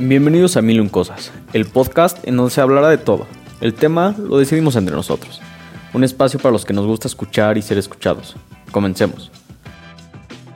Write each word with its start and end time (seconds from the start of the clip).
Bienvenidos 0.00 0.56
a 0.56 0.62
Mil 0.62 0.80
Un 0.80 0.88
Cosas, 0.88 1.32
el 1.52 1.66
podcast 1.66 2.24
en 2.24 2.36
donde 2.36 2.52
se 2.52 2.60
hablará 2.60 2.88
de 2.88 2.98
todo. 2.98 3.26
El 3.60 3.74
tema 3.74 4.14
lo 4.16 4.38
decidimos 4.38 4.76
entre 4.76 4.94
nosotros. 4.94 5.40
Un 5.92 6.04
espacio 6.04 6.38
para 6.38 6.52
los 6.52 6.64
que 6.64 6.72
nos 6.72 6.86
gusta 6.86 7.08
escuchar 7.08 7.58
y 7.58 7.62
ser 7.62 7.78
escuchados. 7.78 8.36
Comencemos. 8.70 9.32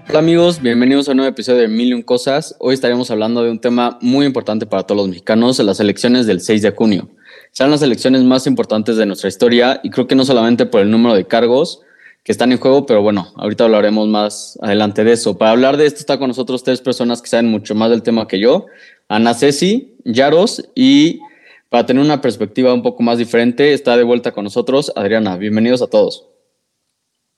Hola 0.09 0.21
amigos, 0.21 0.63
bienvenidos 0.63 1.09
a 1.09 1.11
un 1.11 1.17
nuevo 1.17 1.29
episodio 1.29 1.63
de 1.63 1.67
Mil 1.67 1.93
Un 1.93 2.03
Cosas. 2.03 2.55
Hoy 2.61 2.75
estaremos 2.75 3.11
hablando 3.11 3.43
de 3.43 3.51
un 3.51 3.59
tema 3.59 3.99
muy 4.01 4.27
importante 4.27 4.65
para 4.65 4.85
todos 4.85 5.01
los 5.01 5.09
mexicanos, 5.09 5.59
las 5.59 5.81
elecciones 5.81 6.27
del 6.27 6.41
6 6.41 6.63
de 6.63 6.71
junio. 6.71 7.09
Serán 7.51 7.73
las 7.73 7.83
elecciones 7.83 8.23
más 8.23 8.47
importantes 8.47 8.97
de 8.97 9.07
nuestra 9.07 9.29
historia 9.29 9.81
y 9.83 9.91
creo 9.91 10.07
que 10.07 10.15
no 10.15 10.25
solamente 10.25 10.67
por 10.67 10.83
el 10.83 10.91
número 10.93 11.17
de 11.17 11.27
cargos, 11.27 11.81
que 12.25 12.31
están 12.31 12.53
en 12.53 12.59
juego, 12.59 12.87
pero 12.87 13.03
bueno, 13.03 13.33
ahorita 13.35 13.65
hablaremos 13.65 14.07
más 14.07 14.57
adelante 14.63 15.03
de 15.03 15.13
eso. 15.13 15.37
Para 15.37 15.51
hablar 15.51 15.77
de 15.77 15.87
esto 15.87 15.99
está 15.99 16.19
con 16.19 16.29
nosotros 16.29 16.63
tres 16.63 16.81
personas 16.81 17.21
que 17.21 17.29
saben 17.29 17.49
mucho 17.49 17.75
más 17.75 17.91
del 17.91 18.03
tema 18.03 18.29
que 18.29 18.39
yo. 18.39 18.67
Ana 19.13 19.35
Ceci, 19.35 19.95
Yaros 20.07 20.71
y 20.75 21.21
para 21.69 21.85
tener 21.85 22.03
una 22.03 22.23
perspectiva 22.23 22.73
un 22.73 22.83
poco 22.83 23.03
más 23.03 23.19
diferente 23.19 23.75
está 23.75 23.95
de 23.99 24.05
vuelta 24.05 24.33
con 24.33 24.45
nosotros 24.45 24.91
Adriana. 24.97 25.37
Bienvenidos 25.37 25.83
a 25.83 25.87
todos. 25.87 26.31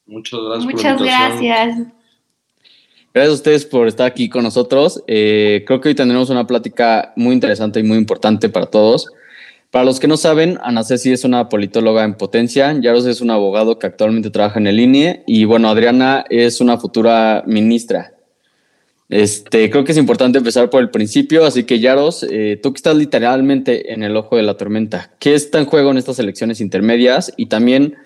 Muchas 0.06 0.38
gracias. 0.40 0.72
Muchas 0.72 1.00
gracias. 1.00 1.78
Gracias 3.12 3.30
a 3.30 3.34
ustedes 3.34 3.66
por 3.66 3.88
estar 3.88 4.06
aquí 4.06 4.28
con 4.28 4.44
nosotros. 4.44 5.02
Eh, 5.08 5.64
creo 5.66 5.80
que 5.80 5.88
hoy 5.88 5.96
tendremos 5.96 6.30
una 6.30 6.46
plática 6.46 7.12
muy 7.16 7.34
interesante 7.34 7.80
y 7.80 7.82
muy 7.82 7.98
importante 7.98 8.48
para 8.48 8.66
todos. 8.66 9.08
Para 9.72 9.84
los 9.84 9.98
que 9.98 10.06
no 10.06 10.16
saben, 10.16 10.60
Ana 10.62 10.84
Ceci 10.84 11.10
es 11.10 11.24
una 11.24 11.48
politóloga 11.48 12.04
en 12.04 12.14
potencia, 12.14 12.72
Yaros 12.80 13.04
es 13.06 13.20
un 13.20 13.32
abogado 13.32 13.80
que 13.80 13.88
actualmente 13.88 14.30
trabaja 14.30 14.60
en 14.60 14.68
el 14.68 14.78
INE 14.78 15.24
y 15.26 15.44
bueno, 15.44 15.68
Adriana 15.68 16.24
es 16.30 16.60
una 16.60 16.78
futura 16.78 17.42
ministra. 17.48 18.13
Este, 19.08 19.70
creo 19.70 19.84
que 19.84 19.92
es 19.92 19.98
importante 19.98 20.38
empezar 20.38 20.70
por 20.70 20.80
el 20.80 20.90
principio, 20.90 21.44
así 21.44 21.64
que 21.64 21.78
Yaros, 21.78 22.22
eh, 22.22 22.58
tú 22.62 22.72
que 22.72 22.78
estás 22.78 22.96
literalmente 22.96 23.92
en 23.92 24.02
el 24.02 24.16
ojo 24.16 24.36
de 24.36 24.42
la 24.42 24.56
tormenta, 24.56 25.12
¿qué 25.18 25.34
está 25.34 25.58
en 25.58 25.66
juego 25.66 25.90
en 25.90 25.98
estas 25.98 26.18
elecciones 26.18 26.60
intermedias? 26.60 27.32
Y 27.36 27.46
también 27.46 27.96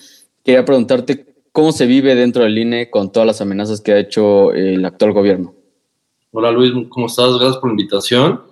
quería 0.44 0.64
preguntarte 0.64 1.26
cómo 1.52 1.72
se 1.72 1.86
vive 1.86 2.14
dentro 2.14 2.42
del 2.42 2.58
INE 2.58 2.90
con 2.90 3.12
todas 3.12 3.26
las 3.26 3.40
amenazas 3.40 3.80
que 3.80 3.92
ha 3.92 3.98
hecho 3.98 4.52
el 4.52 4.84
actual 4.84 5.12
gobierno. 5.12 5.54
Hola 6.32 6.50
Luis, 6.50 6.72
¿cómo 6.88 7.06
estás? 7.06 7.38
Gracias 7.38 7.56
por 7.56 7.70
la 7.70 7.72
invitación. 7.72 8.42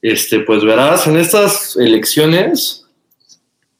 Este, 0.00 0.40
pues 0.40 0.64
verás, 0.64 1.06
en 1.06 1.16
estas 1.16 1.76
elecciones, 1.76 2.86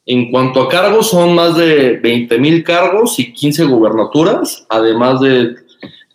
en 0.05 0.31
cuanto 0.31 0.61
a 0.61 0.69
cargos, 0.69 1.09
son 1.09 1.35
más 1.35 1.57
de 1.57 1.97
20 1.97 2.37
mil 2.39 2.63
cargos 2.63 3.19
y 3.19 3.33
15 3.33 3.65
gubernaturas, 3.65 4.65
además 4.69 5.19
de 5.21 5.55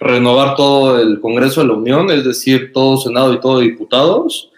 renovar 0.01 0.57
todo 0.57 0.99
el 0.99 1.21
Congreso 1.21 1.61
de 1.61 1.69
la 1.69 1.75
Unión, 1.75 2.11
es 2.11 2.25
decir, 2.25 2.73
todo 2.73 2.97
Senado 2.97 3.35
y 3.35 3.41
todo 3.41 3.61
diputados. 3.61 4.51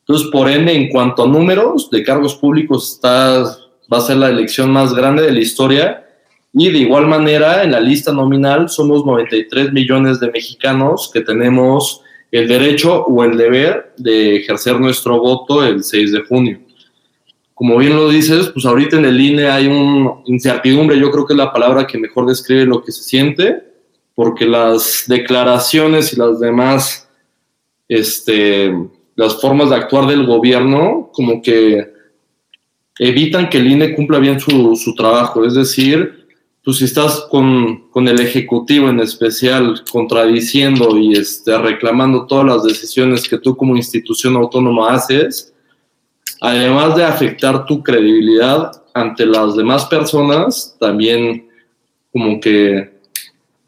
Entonces, 0.00 0.28
por 0.32 0.50
ende, 0.50 0.72
en 0.72 0.88
cuanto 0.88 1.24
a 1.24 1.28
números 1.28 1.90
de 1.90 2.02
cargos 2.02 2.34
públicos, 2.34 2.94
está, 2.94 3.42
va 3.92 3.98
a 3.98 4.00
ser 4.00 4.16
la 4.16 4.30
elección 4.30 4.70
más 4.70 4.94
grande 4.94 5.22
de 5.22 5.32
la 5.32 5.40
historia. 5.40 6.06
Y 6.54 6.70
de 6.70 6.78
igual 6.78 7.06
manera, 7.06 7.62
en 7.62 7.72
la 7.72 7.80
lista 7.80 8.12
nominal 8.12 8.70
somos 8.70 9.04
93 9.04 9.72
millones 9.72 10.18
de 10.18 10.30
mexicanos 10.30 11.10
que 11.12 11.20
tenemos 11.20 12.00
el 12.30 12.48
derecho 12.48 13.04
o 13.04 13.24
el 13.24 13.36
deber 13.36 13.92
de 13.98 14.36
ejercer 14.36 14.80
nuestro 14.80 15.20
voto 15.20 15.62
el 15.64 15.84
6 15.84 16.12
de 16.12 16.20
junio. 16.20 16.60
Como 17.52 17.76
bien 17.76 17.96
lo 17.96 18.08
dices, 18.08 18.48
pues 18.48 18.64
ahorita 18.64 18.96
en 18.96 19.04
el 19.04 19.20
INE 19.20 19.48
hay 19.48 19.66
una 19.66 20.14
incertidumbre, 20.26 20.98
yo 20.98 21.10
creo 21.10 21.26
que 21.26 21.32
es 21.34 21.38
la 21.38 21.52
palabra 21.52 21.86
que 21.86 21.98
mejor 21.98 22.26
describe 22.26 22.64
lo 22.64 22.82
que 22.82 22.92
se 22.92 23.02
siente 23.02 23.75
porque 24.16 24.46
las 24.46 25.04
declaraciones 25.06 26.14
y 26.14 26.16
las 26.16 26.40
demás, 26.40 27.06
este, 27.86 28.74
las 29.14 29.38
formas 29.40 29.68
de 29.68 29.76
actuar 29.76 30.06
del 30.06 30.26
gobierno, 30.26 31.10
como 31.12 31.42
que 31.42 31.92
evitan 32.98 33.50
que 33.50 33.58
el 33.58 33.70
INE 33.70 33.94
cumpla 33.94 34.18
bien 34.18 34.40
su, 34.40 34.74
su 34.74 34.94
trabajo. 34.94 35.44
Es 35.44 35.52
decir, 35.52 36.26
tú 36.62 36.72
si 36.72 36.86
estás 36.86 37.26
con, 37.30 37.90
con, 37.90 38.08
el 38.08 38.18
Ejecutivo 38.18 38.88
en 38.88 39.00
especial 39.00 39.84
contradiciendo 39.92 40.96
y 40.96 41.12
este, 41.12 41.56
reclamando 41.58 42.26
todas 42.26 42.46
las 42.46 42.62
decisiones 42.64 43.28
que 43.28 43.36
tú 43.36 43.54
como 43.54 43.76
institución 43.76 44.34
autónoma 44.36 44.94
haces, 44.94 45.52
además 46.40 46.96
de 46.96 47.04
afectar 47.04 47.66
tu 47.66 47.82
credibilidad 47.82 48.72
ante 48.94 49.26
las 49.26 49.56
demás 49.56 49.84
personas, 49.84 50.74
también 50.80 51.50
como 52.10 52.40
que 52.40 52.95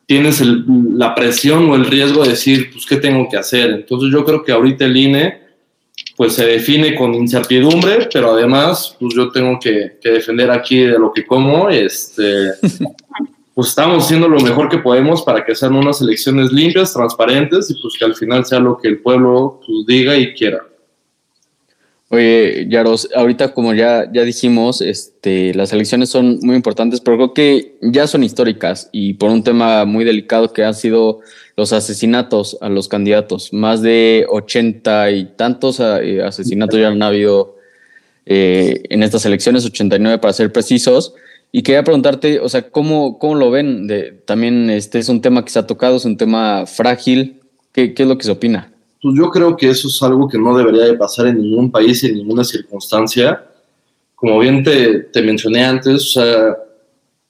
tienes 0.09 0.41
la 0.41 1.15
presión 1.15 1.69
o 1.69 1.77
el 1.77 1.85
riesgo 1.85 2.23
de 2.23 2.31
decir, 2.31 2.71
pues, 2.73 2.87
¿qué 2.87 2.97
tengo 2.97 3.29
que 3.29 3.37
hacer? 3.37 3.69
Entonces 3.71 4.11
yo 4.11 4.25
creo 4.25 4.43
que 4.43 4.53
ahorita 4.53 4.87
el 4.87 4.97
INE, 4.97 5.39
pues 6.17 6.33
se 6.33 6.47
define 6.47 6.95
con 6.95 7.15
incertidumbre, 7.15 8.09
pero 8.11 8.33
además, 8.33 8.97
pues 8.99 9.15
yo 9.15 9.31
tengo 9.31 9.61
que, 9.61 9.99
defender 10.03 10.51
aquí 10.51 10.79
de 10.79 10.99
lo 10.99 11.13
que 11.13 11.27
como, 11.27 11.69
este, 11.69 12.53
pues 13.55 13.69
estamos 13.69 14.03
haciendo 14.03 14.29
lo 14.29 14.41
mejor 14.41 14.71
que 14.71 14.79
podemos 14.79 15.21
para 15.23 15.45
que 15.45 15.55
sean 15.55 15.75
unas 15.75 16.01
elecciones 16.01 16.53
limpias, 16.53 16.95
transparentes 16.95 17.71
y 17.71 17.75
pues 17.75 17.93
que 17.99 18.07
al 18.07 18.15
final 18.15 18.47
sea 18.47 18.61
lo 18.61 18.79
que 18.79 18.89
el 18.89 19.01
pueblo 19.01 19.61
pues, 19.67 19.85
diga 19.87 20.17
y 20.17 20.33
quiera. 20.33 20.63
Oye, 22.11 22.67
Yaros, 22.71 23.11
ahorita 23.15 23.53
como 23.53 23.75
ya, 23.75 24.11
ya 24.11 24.23
dijimos, 24.23 24.81
este, 24.81 25.53
las 25.53 25.75
elecciones 25.75 26.09
son 26.09 26.39
muy 26.41 26.57
importantes, 26.57 27.03
pero 27.03 27.19
creo 27.19 27.35
que 27.35 27.77
ya 27.83 28.07
son 28.07 28.25
históricas 28.25 28.89
y 28.93 29.15
por 29.15 29.31
un 29.31 29.45
tema 29.45 29.85
muy 29.85 30.07
delicado 30.07 30.55
que 30.55 30.65
han 30.65 30.75
sido 30.75 31.21
los 31.55 31.75
asesinatos 31.75 32.57
a 32.63 32.71
los 32.71 32.89
candidatos. 32.89 33.53
Más 33.53 33.83
de 33.83 34.25
ochenta 34.31 35.11
y 35.11 35.27
tantos 35.37 35.81
eh, 35.81 36.23
asesinatos 36.23 36.81
ya 36.81 36.89
han 36.89 37.03
habido 37.03 37.57
eh, 38.25 38.85
en 38.89 39.03
estas 39.03 39.27
elecciones, 39.27 39.67
89 39.67 40.17
para 40.19 40.33
ser 40.33 40.51
precisos. 40.51 41.15
Y 41.53 41.63
quería 41.63 41.85
preguntarte, 41.85 42.41
o 42.41 42.49
sea, 42.49 42.63
¿cómo, 42.71 43.19
cómo 43.19 43.35
lo 43.35 43.51
ven? 43.51 43.87
De, 43.87 44.13
también 44.25 44.71
este 44.71 44.99
es 44.99 45.11
un 45.11 45.21
tema 45.21 45.45
que 45.45 45.51
se 45.51 45.59
ha 45.59 45.67
tocado, 45.67 45.97
es 45.97 46.07
un 46.07 46.17
tema 46.17 46.65
frágil. 46.67 47.41
¿Qué, 47.73 47.93
qué 47.93 48.05
es 48.05 48.09
lo 48.09 48.17
que 48.17 48.25
se 48.25 48.31
opina? 48.31 48.73
Pues 49.01 49.15
yo 49.17 49.31
creo 49.31 49.57
que 49.57 49.71
eso 49.71 49.89
es 49.89 50.03
algo 50.03 50.29
que 50.29 50.39
no 50.39 50.57
debería 50.57 50.85
de 50.85 50.95
pasar 50.95 51.27
en 51.29 51.39
ningún 51.39 51.71
país, 51.71 52.03
en 52.05 52.15
ninguna 52.15 52.45
circunstancia. 52.45 53.45
Como 54.15 54.39
bien 54.39 54.63
te, 54.63 55.01
te 55.01 55.23
mencioné 55.23 55.65
antes, 55.65 56.19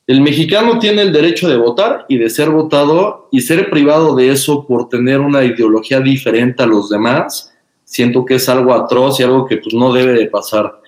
el 0.09 0.23
mexicano 0.23 0.79
tiene 0.79 1.03
el 1.03 1.13
derecho 1.13 1.49
de 1.49 1.59
votar 1.59 2.07
y 2.09 2.17
de 2.17 2.31
ser 2.31 2.49
votado 2.49 3.29
y 3.31 3.43
ser 3.43 3.69
privado 3.69 4.17
de 4.17 4.31
eso 4.31 4.67
por 4.67 4.89
tener 4.89 5.21
una 5.21 5.45
ideología 5.45 6.01
diferente 6.01 6.63
a 6.63 6.67
los 6.67 6.89
demás, 6.89 7.53
siento 7.85 8.25
que 8.25 8.37
es 8.37 8.49
algo 8.49 8.73
atroz 8.73 9.21
y 9.21 9.23
algo 9.23 9.45
que 9.45 9.59
pues 9.59 9.75
no 9.75 9.93
debe 9.93 10.15
de 10.15 10.27
pasar. 10.27 10.81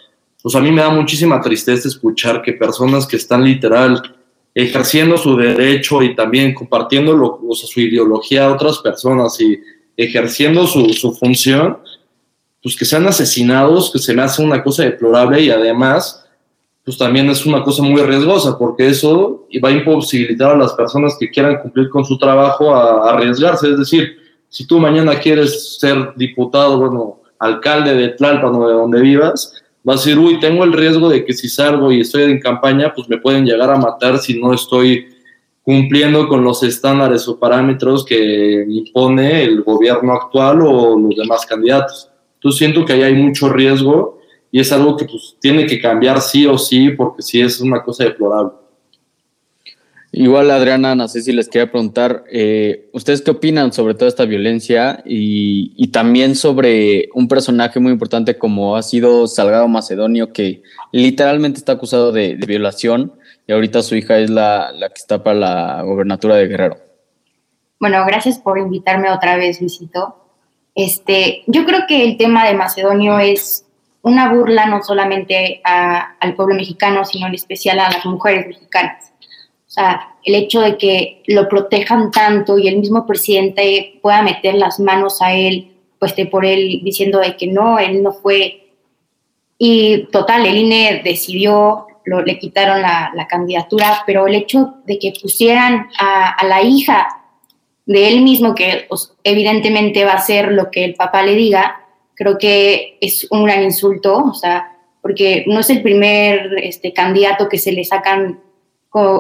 Pues 0.43 0.55
a 0.55 0.61
mí 0.61 0.73
me 0.73 0.81
da 0.81 0.89
muchísima 0.89 1.39
tristeza 1.41 1.87
escuchar 1.87 2.41
que 2.41 2.55
personas 2.55 3.07
que 3.07 3.17
están 3.17 3.45
literal 3.45 4.17
ejerciendo 4.55 5.17
su 5.17 5.37
derecho 5.37 6.03
y 6.03 6.15
también 6.15 6.55
compartiendo 6.55 7.15
lo, 7.15 7.41
su 7.53 7.81
ideología 7.81 8.47
a 8.47 8.53
otras 8.55 8.79
personas 8.79 9.39
y 9.41 9.61
ejerciendo 10.05 10.67
su, 10.67 11.13
función, 11.13 11.79
pues 12.63 12.77
que 12.77 12.85
sean 12.85 13.07
asesinados, 13.07 13.93
que 13.93 13.99
se 13.99 14.15
me 14.15 14.23
hace 14.23 14.43
una 14.43 14.63
cosa 14.63 14.85
deplorable 14.85 15.43
y 15.43 15.51
además, 15.51 16.25
pues 16.85 16.97
también 16.97 17.29
es 17.29 17.45
una 17.45 17.63
cosa 17.63 17.83
muy 17.83 18.01
riesgosa, 18.03 18.59
porque 18.59 18.89
eso 18.89 19.47
va 19.63 19.69
a 19.69 19.73
imposibilitar 19.73 20.53
a 20.53 20.59
las 20.59 20.73
personas 20.73 21.17
que 21.21 21.31
quieran 21.31 21.59
cumplir 21.61 21.91
con 21.91 22.05
su 22.05 22.17
trabajo 22.19 22.75
a, 22.75 23.11
arriesgarse. 23.11 23.71
Es 23.71 23.79
decir, 23.79 24.17
si 24.49 24.67
tú 24.67 24.79
mañana 24.79 25.19
quieres 25.19 25.79
ser 25.79 26.15
diputado, 26.17 26.79
bueno, 26.79 27.21
alcalde 27.39 27.95
de 27.95 28.09
Tlalpan 28.11 28.55
o 28.55 28.69
de 28.69 28.75
donde 28.75 29.01
vivas, 29.01 29.63
vas 29.83 30.01
a 30.01 30.05
decir, 30.05 30.19
uy, 30.19 30.41
tengo 30.41 30.65
el 30.65 30.73
riesgo 30.73 31.09
de 31.09 31.25
que 31.25 31.35
si 31.35 31.49
salgo 31.49 31.93
y 31.93 32.01
estoy 32.01 32.25
en 32.25 32.41
campaña, 32.41 32.93
pues 32.95 33.09
me 33.09 33.19
pueden 33.19 33.45
llegar 33.45 33.71
a 33.71 33.77
matar 33.77 34.19
si 34.19 34.41
no 34.41 34.53
estoy 34.55 35.07
cumpliendo 35.63 36.29
con 36.29 36.43
los 36.43 36.63
estándares 36.63 37.29
o 37.29 37.39
parámetros 37.39 38.05
que 38.05 38.65
impone 38.69 39.45
el 39.45 39.63
gobierno 39.63 40.15
actual 40.15 40.63
o 40.63 40.99
los 40.99 41.17
demás 41.17 41.47
candidatos. 41.47 42.11
Entonces 42.35 42.59
siento 42.59 42.85
que 42.85 42.95
ahí 42.95 43.03
hay 43.03 43.15
mucho 43.15 43.49
riesgo 43.51 44.19
y 44.51 44.61
es 44.61 44.73
algo 44.73 44.97
que 44.97 45.05
pues, 45.05 45.37
tiene 45.41 45.67
que 45.67 45.81
cambiar 45.81 46.21
sí 46.21 46.47
o 46.47 46.57
sí 46.57 46.91
porque 46.91 47.23
sí 47.23 47.41
es 47.41 47.61
una 47.61 47.83
cosa 47.83 48.05
deplorable. 48.05 48.53
Igual, 50.13 50.51
Adriana, 50.51 50.97
no 50.97 51.07
sé 51.07 51.23
si 51.23 51.31
les 51.31 51.49
quería 51.49 51.71
preguntar, 51.71 52.25
eh, 52.33 52.89
¿ustedes 52.93 53.23
qué 53.23 53.31
opinan 53.31 53.73
sobre 53.73 53.95
toda 53.95 54.09
esta 54.09 54.25
violencia 54.25 55.05
y, 55.07 55.87
también 55.93 56.35
sobre 56.35 57.11
un 57.15 57.29
personaje 57.29 57.79
muy 57.79 57.93
importante 57.93 58.37
como 58.37 58.77
ha 58.77 58.83
sido 58.83 59.29
Salgado 59.29 59.69
Macedonio, 59.69 60.33
que 60.33 60.63
literalmente 60.91 61.59
está 61.59 61.73
acusado 61.73 62.11
de 62.11 62.35
violación? 62.35 63.13
Y 63.51 63.53
ahorita 63.53 63.83
su 63.83 63.97
hija 63.97 64.17
es 64.21 64.31
la, 64.31 64.71
la, 64.71 64.91
que 64.91 64.95
está 64.95 65.25
para 65.25 65.37
la 65.37 65.83
gobernatura 65.83 66.37
de 66.37 66.47
Guerrero. 66.47 66.77
Bueno, 67.81 68.05
gracias 68.07 68.39
por 68.39 68.61
invitarme 68.61 69.11
otra 69.11 69.35
vez, 69.35 69.61
Luisito. 69.61 70.15
Este, 70.73 71.43
yo 71.49 71.65
creo 71.65 71.81
que 71.89 72.05
el 72.05 72.17
tema 72.17 72.47
de 72.47 72.55
Macedonio 72.55 73.19
es 73.19 73.67
una 74.03 74.33
burla 74.33 74.67
no 74.67 74.85
solamente 74.85 75.61
a, 75.65 76.15
al 76.21 76.37
pueblo 76.37 76.55
mexicano, 76.55 77.05
sino 77.05 77.27
en 77.27 77.35
especial 77.35 77.81
a 77.81 77.91
las 77.91 78.07
mujeres 78.07 78.47
mexicanas. 78.47 79.13
O 79.67 79.71
sea, 79.71 80.15
el 80.23 80.37
hecho 80.37 80.61
de 80.61 80.79
que 80.79 81.25
lo 81.27 81.49
protejan 81.49 82.13
tanto 82.13 82.57
y 82.57 82.69
el 82.69 82.77
mismo 82.77 83.05
presidente 83.05 83.99
pueda 84.01 84.23
meter 84.23 84.55
las 84.55 84.79
manos 84.79 85.21
a 85.23 85.35
él 85.35 85.73
pues, 85.99 86.15
por 86.31 86.47
él 86.47 86.83
diciendo 86.85 87.19
de 87.19 87.37
que 87.37 87.49
no, 87.49 87.81
él 87.81 88.01
no 88.01 88.13
fue. 88.13 88.75
Y 89.59 90.05
total, 90.13 90.47
el 90.47 90.57
INE 90.57 91.03
decidió, 91.03 91.89
le 92.19 92.39
quitaron 92.39 92.83
la, 92.83 93.27
candidatura, 93.29 94.03
pero 94.07 94.27
el 94.27 94.35
hecho 94.35 94.75
de 94.85 94.99
que 94.99 95.13
pusieran 95.23 95.89
a, 95.99 96.45
la 96.45 96.63
hija 96.63 97.07
de 97.87 98.09
él 98.09 98.23
mismo, 98.23 98.55
que 98.55 98.89
evidentemente 99.23 100.05
va 100.05 100.15
a 100.15 100.21
ser 100.21 100.51
lo 100.53 100.71
que 100.71 100.85
el 100.85 100.95
papá 100.95 101.23
le 101.23 101.37
diga, 101.37 101.87
creo 102.15 102.39
que 102.39 102.99
es 103.01 103.29
un 103.31 103.45
gran 103.45 103.63
insulto, 103.63 104.17
o 104.17 104.35
sea, 104.35 104.77
porque 105.01 105.45
no 105.47 105.61
es 105.61 105.71
el 105.71 105.83
primer 105.83 106.55
este, 106.63 106.93
candidato 106.93 107.49
que 107.49 107.59
se 107.59 107.73
le 107.73 107.85
sacan 107.85 108.41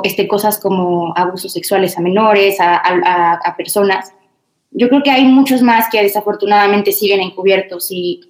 este, 0.02 0.26
cosas 0.26 0.58
como 0.58 1.16
abusos 1.16 1.52
sexuales 1.52 1.96
a 1.96 2.00
menores, 2.00 2.56
a, 2.60 3.54
personas. 3.56 4.12
Yo 4.72 4.88
creo 4.88 5.02
que 5.02 5.10
hay 5.10 5.24
muchos 5.24 5.62
más 5.62 5.88
que 5.90 6.02
desafortunadamente 6.02 6.92
siguen 6.92 7.20
encubiertos 7.20 7.88
y 7.90 8.20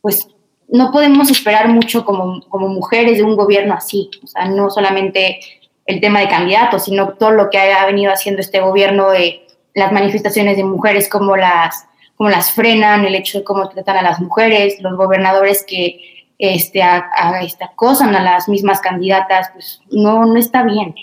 pues 0.00 0.28
no 0.68 0.90
podemos 0.90 1.30
esperar 1.30 1.68
mucho 1.68 2.04
como, 2.04 2.40
como 2.48 2.68
mujeres 2.68 3.18
de 3.18 3.24
un 3.24 3.36
gobierno 3.36 3.74
así, 3.74 4.10
o 4.22 4.26
sea, 4.26 4.46
no 4.46 4.70
solamente 4.70 5.40
el 5.86 6.00
tema 6.00 6.20
de 6.20 6.28
candidatos, 6.28 6.84
sino 6.84 7.10
todo 7.14 7.30
lo 7.30 7.50
que 7.50 7.58
ha 7.58 7.84
venido 7.86 8.12
haciendo 8.12 8.40
este 8.40 8.60
gobierno 8.60 9.10
de 9.10 9.46
las 9.74 9.92
manifestaciones 9.92 10.56
de 10.56 10.64
mujeres, 10.64 11.08
como 11.08 11.36
las, 11.36 11.86
como 12.16 12.30
las 12.30 12.52
frenan, 12.52 13.04
el 13.04 13.14
hecho 13.14 13.38
de 13.38 13.44
cómo 13.44 13.68
tratan 13.68 13.98
a 13.98 14.02
las 14.02 14.20
mujeres, 14.20 14.80
los 14.80 14.96
gobernadores 14.96 15.64
que 15.66 16.00
este, 16.38 16.82
a, 16.82 17.40
este, 17.42 17.64
acosan 17.64 18.14
a 18.14 18.22
las 18.22 18.48
mismas 18.48 18.80
candidatas, 18.80 19.50
pues 19.52 19.80
no, 19.90 20.24
no 20.24 20.38
está 20.38 20.62
bien. 20.62 20.94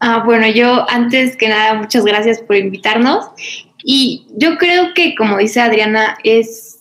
Ah, 0.00 0.22
bueno, 0.24 0.46
yo 0.48 0.88
antes 0.90 1.36
que 1.36 1.48
nada, 1.48 1.74
muchas 1.74 2.04
gracias 2.04 2.40
por 2.40 2.56
invitarnos. 2.56 3.30
Y 3.82 4.26
yo 4.36 4.58
creo 4.58 4.94
que, 4.94 5.14
como 5.14 5.38
dice 5.38 5.60
Adriana, 5.60 6.18
es, 6.24 6.73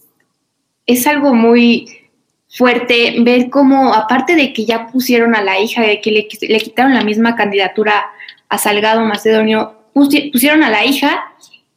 es 0.85 1.07
algo 1.07 1.33
muy 1.33 1.85
fuerte 2.49 3.15
ver 3.19 3.49
cómo, 3.49 3.93
aparte 3.93 4.35
de 4.35 4.53
que 4.53 4.65
ya 4.65 4.87
pusieron 4.87 5.35
a 5.35 5.41
la 5.41 5.59
hija, 5.59 5.81
de 5.81 6.01
que 6.01 6.11
le, 6.11 6.27
le 6.41 6.59
quitaron 6.59 6.93
la 6.93 7.03
misma 7.03 7.35
candidatura 7.35 8.05
a 8.49 8.57
Salgado 8.57 9.01
Macedonio, 9.01 9.75
pusieron 9.93 10.63
a 10.63 10.69
la 10.69 10.85
hija 10.85 11.23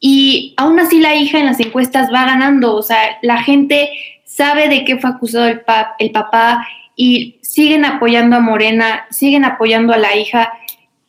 y 0.01 0.55
aún 0.57 0.79
así 0.79 1.01
la 1.01 1.15
hija 1.15 1.39
en 1.39 1.47
las 1.47 1.61
encuestas 1.61 2.13
va 2.13 2.27
ganando. 2.27 2.75
O 2.75 2.83
sea, 2.83 3.19
la 3.23 3.43
gente 3.43 3.91
sabe 4.25 4.69
de 4.69 4.85
qué 4.85 4.99
fue 4.99 5.11
acusado 5.11 5.47
el, 5.47 5.63
el 5.99 6.11
papá 6.11 6.67
y 6.95 7.39
siguen 7.43 7.85
apoyando 7.85 8.37
a 8.37 8.41
Morena, 8.41 9.07
siguen 9.11 9.45
apoyando 9.45 9.93
a 9.93 9.99
la 9.99 10.17
hija. 10.17 10.53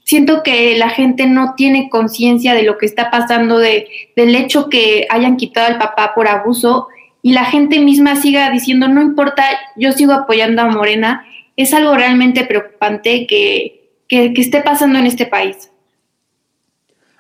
Siento 0.04 0.42
que 0.44 0.78
la 0.78 0.90
gente 0.90 1.26
no 1.26 1.54
tiene 1.56 1.90
conciencia 1.90 2.54
de 2.54 2.64
lo 2.64 2.78
que 2.78 2.86
está 2.86 3.12
pasando, 3.12 3.58
de, 3.58 3.90
del 4.16 4.34
hecho 4.36 4.70
que 4.70 5.06
hayan 5.10 5.36
quitado 5.36 5.68
al 5.68 5.78
papá 5.78 6.14
por 6.16 6.30
abuso 6.30 6.88
y 7.22 7.34
la 7.34 7.46
gente 7.46 7.80
misma 7.80 8.16
siga 8.16 8.52
diciendo, 8.52 8.88
no 8.88 9.02
importa, 9.02 9.44
yo 9.76 9.92
sigo 9.92 10.14
apoyando 10.14 10.62
a 10.62 10.68
Morena. 10.68 11.26
Es 11.56 11.74
algo 11.74 11.96
realmente 11.96 12.46
preocupante 12.46 13.26
que, 13.28 13.90
que, 14.08 14.32
esté 14.36 14.62
pasando 14.62 15.00
en 15.00 15.08
este 15.08 15.26
país. 15.26 15.72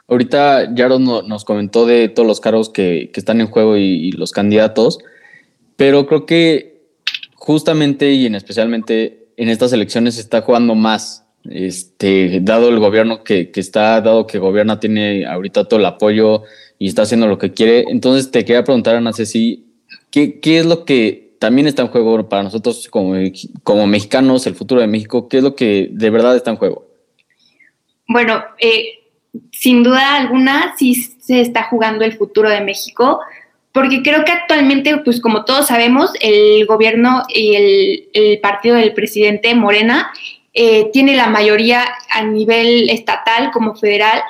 Ahorita 0.07 0.73
Yaro 0.73 0.99
nos 0.99 1.43
comentó 1.43 1.85
de 1.85 2.07
todos 2.09 2.27
los 2.27 2.39
cargos 2.39 2.69
que, 2.69 3.09
que 3.11 3.19
están 3.19 3.41
en 3.41 3.47
juego 3.47 3.77
y 3.77 4.11
los 4.11 4.31
candidatos. 4.31 4.99
Pero 5.75 6.07
creo 6.07 6.25
que 6.25 6.77
justamente 7.35 8.11
y 8.11 8.25
en 8.25 8.35
especialmente 8.35 9.29
en 9.37 9.49
estas 9.49 9.71
elecciones 9.71 10.15
se 10.15 10.21
está 10.21 10.41
jugando 10.41 10.75
más. 10.75 11.23
Este, 11.49 12.39
dado 12.41 12.67
el 12.67 12.79
gobierno 12.79 13.23
que, 13.23 13.51
que 13.51 13.61
está, 13.61 14.01
dado 14.01 14.27
que 14.27 14.37
gobierna, 14.37 14.81
tiene 14.81 15.25
ahorita 15.25 15.63
todo 15.65 15.79
el 15.79 15.85
apoyo 15.85 16.43
y 16.77 16.87
está 16.87 17.03
haciendo 17.03 17.27
lo 17.27 17.37
que 17.37 17.53
quiere. 17.53 17.85
Entonces 17.87 18.31
te 18.31 18.43
quería 18.43 18.63
preguntar, 18.63 18.95
Ana 18.95 19.13
Ceci, 19.13 19.66
¿qué, 20.17 20.39
¿qué 20.39 20.57
es 20.57 20.65
lo 20.65 20.83
que 20.83 21.35
también 21.39 21.67
está 21.67 21.83
en 21.83 21.89
juego 21.89 22.27
para 22.27 22.41
nosotros 22.41 22.87
como, 22.89 23.13
como 23.63 23.85
mexicanos, 23.85 24.47
el 24.47 24.55
futuro 24.55 24.81
de 24.81 24.87
México? 24.87 25.29
¿Qué 25.29 25.37
es 25.37 25.43
lo 25.43 25.55
que 25.55 25.89
de 25.91 26.09
verdad 26.09 26.35
está 26.35 26.49
en 26.49 26.57
juego? 26.57 26.87
Bueno, 28.07 28.43
eh, 28.57 29.03
sin 29.51 29.83
duda 29.83 30.15
alguna 30.15 30.73
sí 30.75 30.95
se 30.95 31.41
está 31.41 31.65
jugando 31.65 32.03
el 32.03 32.13
futuro 32.13 32.49
de 32.49 32.61
México 32.61 33.19
porque 33.71 34.01
creo 34.01 34.25
que 34.25 34.31
actualmente, 34.31 34.97
pues 35.05 35.21
como 35.21 35.45
todos 35.45 35.67
sabemos, 35.67 36.11
el 36.19 36.65
gobierno 36.65 37.21
y 37.27 38.07
el, 38.11 38.39
partido 38.39 38.75
del 38.75 38.95
presidente 38.95 39.53
Morena 39.53 40.11
eh, 40.55 40.89
tiene 40.91 41.15
la 41.15 41.27
mayoría 41.27 41.85
a 42.09 42.23
nivel 42.23 42.89
estatal 42.89 43.51
como 43.51 43.75
federal 43.75 44.23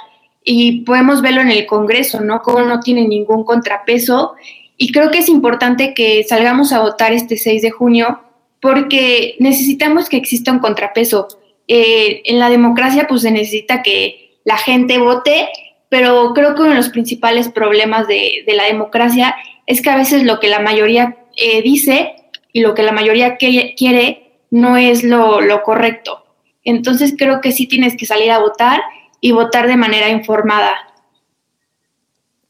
y 0.43 0.81
podemos 0.81 1.21
verlo 1.21 1.39
en 1.39 1.51
el 1.51 1.65
Congreso, 1.65 2.19
¿no? 2.19 2.41
Como 2.41 2.59
no 2.63 2.81
tiene 2.81 3.07
ningún 3.07 3.45
contrapeso 3.45 4.35
y 4.77 4.91
creo 4.91 5.11
que 5.11 5.19
es 5.19 5.29
importante 5.29 5.93
que 5.93 6.23
salgamos 6.23 6.71
a 6.71 6.79
votar 6.79 7.13
este 7.13 7.37
6 7.37 7.61
de 7.61 7.71
junio 7.71 8.21
porque 8.61 9.35
necesitamos 9.39 10.09
que 10.09 10.17
exista 10.17 10.51
un 10.51 10.59
contrapeso. 10.59 11.27
Eh, 11.67 12.21
en 12.25 12.39
la 12.39 12.49
democracia 12.49 13.07
pues 13.07 13.23
se 13.23 13.31
necesita 13.31 13.83
que 13.83 14.39
la 14.45 14.57
gente 14.57 14.97
vote 14.99 15.49
pero 15.89 16.33
creo 16.33 16.55
que 16.55 16.61
uno 16.61 16.71
de 16.71 16.77
los 16.77 16.89
principales 16.89 17.49
problemas 17.49 18.07
de, 18.07 18.43
la 18.47 18.65
democracia 18.65 19.35
es 19.65 19.81
que 19.81 19.89
a 19.89 19.97
veces 19.97 20.23
lo 20.23 20.39
que 20.39 20.47
la 20.47 20.59
mayoría 20.59 21.17
eh, 21.35 21.61
dice 21.61 22.15
y 22.51 22.61
lo 22.61 22.73
que 22.73 22.83
la 22.83 22.91
mayoría 22.91 23.37
quiere 23.37 24.31
no 24.49 24.77
es 24.77 25.03
lo, 25.03 25.63
correcto. 25.63 26.23
Entonces 26.63 27.15
creo 27.17 27.41
que 27.41 27.51
sí 27.51 27.67
tienes 27.67 27.95
que 27.95 28.05
salir 28.05 28.31
a 28.31 28.39
votar 28.39 28.81
y 29.21 29.31
votar 29.31 29.67
de 29.67 29.77
manera 29.77 30.09
informada. 30.09 30.75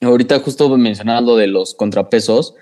Ahorita 0.02 0.40
justo 0.40 0.76
mencionabas 0.78 1.24
lo 1.24 1.36
de 1.36 1.48
los 1.48 1.74
contrapesos 1.74 2.56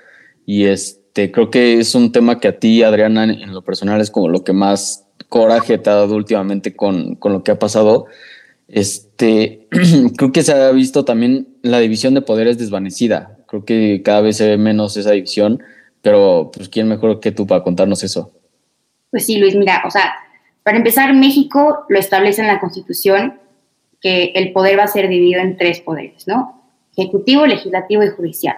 y 0.46 0.66
este 0.66 1.32
creo 1.32 1.50
que 1.50 1.80
es 1.80 1.96
un 1.96 2.12
tema 2.12 2.40
que 2.40 2.48
a 2.48 2.60
ti, 2.60 2.84
Adriana, 2.84 3.26
en, 3.26 3.54
lo 3.54 3.62
personal 3.64 4.00
es 4.02 4.12
como 4.12 4.30
lo 4.30 4.44
que 4.44 4.54
más 4.54 5.06
coraje 5.30 5.78
te 5.78 5.90
ha 5.90 5.96
dado 5.96 6.16
últimamente 6.16 6.76
con, 6.76 7.16
con 7.16 7.34
lo 7.34 7.44
que 7.44 7.52
ha 7.52 7.60
pasado. 7.60 8.06
Este, 8.68 9.68
creo 10.18 10.32
que 10.32 10.44
se 10.44 10.54
ha 10.54 10.72
visto 10.72 11.06
también 11.06 11.48
la 11.62 11.80
división 11.80 12.14
de 12.14 12.22
poderes 12.22 12.58
desvanecida. 12.58 13.38
Creo 13.48 13.66
que 13.66 14.02
cada 14.04 14.22
vez 14.22 14.38
se 14.38 14.48
ve 14.48 14.58
menos 14.58 14.98
esa 14.98 15.12
división, 15.12 15.62
pero 16.02 16.52
pues 16.54 16.70
quién 16.70 16.88
mejor 16.88 17.20
que 17.20 17.32
tú 17.32 17.46
para 17.48 17.64
contarnos 17.64 18.04
eso. 18.04 18.32
Pues 19.12 19.26
sí, 19.26 19.38
Luis, 19.38 19.56
mira, 19.56 19.84
o 19.86 19.92
sea, 19.92 20.14
para 20.64 20.78
empezar, 20.78 21.14
México 21.14 21.86
lo 21.90 22.00
establece 22.00 22.42
en 22.42 22.48
la 22.48 22.60
Constitución 22.60 23.40
que 24.02 24.32
el 24.36 24.52
poder 24.52 24.78
va 24.78 24.84
a 24.84 24.88
ser 24.88 25.08
dividido 25.08 25.42
en 25.42 25.58
tres 25.58 25.80
poderes, 25.80 26.28
¿no? 26.28 26.55
Ejecutivo, 26.96 27.46
legislativo 27.46 28.04
y 28.04 28.10
judicial. 28.10 28.58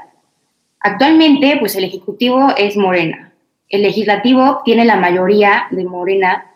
Actualmente, 0.80 1.58
pues 1.60 1.76
el 1.76 1.84
ejecutivo 1.84 2.54
es 2.58 2.78
Morena. 2.78 3.34
El 3.70 3.82
legislativo 3.82 4.62
tiene 4.64 4.86
la 4.86 4.96
mayoría 4.96 5.68
de 5.72 5.84
Morena 5.84 6.52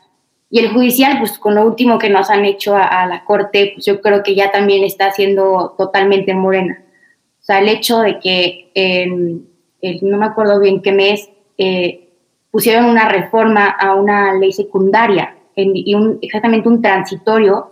y 0.49 0.59
el 0.59 0.71
judicial, 0.71 1.17
pues 1.17 1.39
con 1.39 1.55
lo 1.55 1.65
último 1.65 1.97
que 1.97 2.09
nos 2.09 2.29
han 2.29 2.43
hecho 2.43 2.75
a, 2.75 3.05
la 3.07 3.23
Corte, 3.23 3.71
pues 3.73 3.85
yo 3.85 4.01
creo 4.01 4.21
que 4.21 4.35
ya 4.35 4.51
también 4.51 4.83
está 4.83 5.11
siendo 5.11 5.75
totalmente 5.77 6.33
morena. 6.33 6.83
O 7.39 7.43
sea, 7.43 7.59
el 7.59 7.69
hecho 7.69 7.99
de 7.99 8.19
que, 8.19 9.39
no 10.01 10.17
me 10.17 10.25
acuerdo 10.25 10.59
bien 10.59 10.81
qué 10.81 10.91
mes, 10.91 11.29
eh, 11.57 12.09
pusieron 12.51 12.85
una 12.85 13.07
reforma 13.07 13.67
a 13.69 13.95
una 13.95 14.33
ley 14.33 14.51
secundaria 14.51 15.37
y 15.55 15.95
un, 15.95 16.19
exactamente 16.21 16.67
un 16.67 16.81
transitorio 16.81 17.70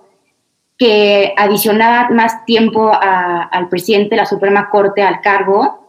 que 0.79 1.33
adicionaba 1.37 2.09
más 2.09 2.45
tiempo 2.45 2.91
al 2.91 3.69
presidente 3.69 4.11
de 4.11 4.21
la 4.21 4.25
Suprema 4.25 4.69
Corte 4.71 5.03
al 5.03 5.21
cargo, 5.21 5.87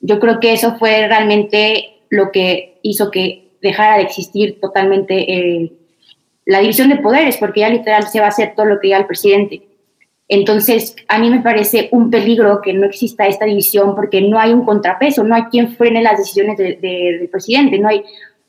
yo 0.00 0.18
creo 0.18 0.40
que 0.40 0.52
eso 0.54 0.76
fue 0.78 1.06
realmente 1.06 2.00
lo 2.08 2.32
que 2.32 2.80
hizo 2.82 3.10
que 3.12 3.52
dejara 3.62 3.98
de 3.98 4.02
existir 4.02 4.58
totalmente 4.60 5.32
el 5.32 5.78
la 6.44 6.60
división 6.60 6.88
de 6.88 6.96
poderes, 6.96 7.36
porque 7.36 7.60
ya 7.60 7.68
literal 7.68 8.06
se 8.08 8.20
va 8.20 8.26
a 8.26 8.30
hacer 8.30 8.54
todo 8.54 8.66
lo 8.66 8.80
que 8.80 8.88
diga 8.88 8.98
el 8.98 9.06
presidente. 9.06 9.62
Entonces, 10.28 10.96
a 11.08 11.18
mí 11.18 11.28
me 11.30 11.40
parece 11.40 11.88
un 11.92 12.10
peligro 12.10 12.60
que 12.62 12.72
no 12.72 12.86
exista 12.86 13.26
esta 13.26 13.44
división 13.44 13.94
porque 13.94 14.22
no 14.22 14.38
hay 14.38 14.52
un 14.52 14.64
contrapeso, 14.64 15.24
no 15.24 15.34
hay 15.34 15.44
quien 15.44 15.76
frene 15.76 16.02
las 16.02 16.18
decisiones 16.18 16.56
del 16.56 17.28
presidente, 17.30 17.78
no 17.78 17.88
hay 17.88 18.02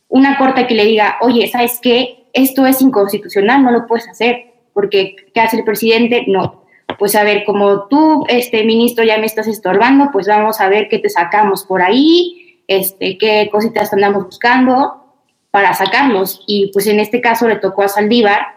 una 0.07 0.37
corte 0.37 0.65
que 0.65 0.75
le 0.75 0.85
diga, 0.85 1.17
oye, 1.21 1.47
¿sabes 1.47 1.79
qué? 1.81 2.25
Esto 2.31 2.65
es 2.65 2.81
inconstitucional, 2.81 3.63
no 3.63 3.71
lo 3.71 3.85
puedes 3.85 4.07
hacer, 4.07 4.52
porque 4.73 5.15
¿qué 5.33 5.41
hace 5.41 5.57
el 5.57 5.63
presidente? 5.63 6.25
No. 6.27 6.63
Pues 6.99 7.15
a 7.15 7.23
ver, 7.23 7.43
como 7.45 7.87
tú, 7.87 8.25
este 8.27 8.63
ministro, 8.63 9.03
ya 9.03 9.17
me 9.17 9.25
estás 9.25 9.47
estorbando, 9.47 10.09
pues 10.11 10.27
vamos 10.27 10.61
a 10.61 10.69
ver 10.69 10.87
qué 10.89 10.99
te 10.99 11.09
sacamos 11.09 11.63
por 11.63 11.81
ahí, 11.81 12.61
este, 12.67 13.17
qué 13.17 13.49
cositas 13.51 13.91
andamos 13.93 14.25
buscando, 14.25 15.03
para 15.51 15.73
sacarlos. 15.73 16.43
Y 16.47 16.71
pues 16.73 16.87
en 16.87 16.99
este 16.99 17.21
caso 17.21 17.47
le 17.47 17.57
tocó 17.57 17.83
a 17.83 17.87
Saldívar 17.87 18.53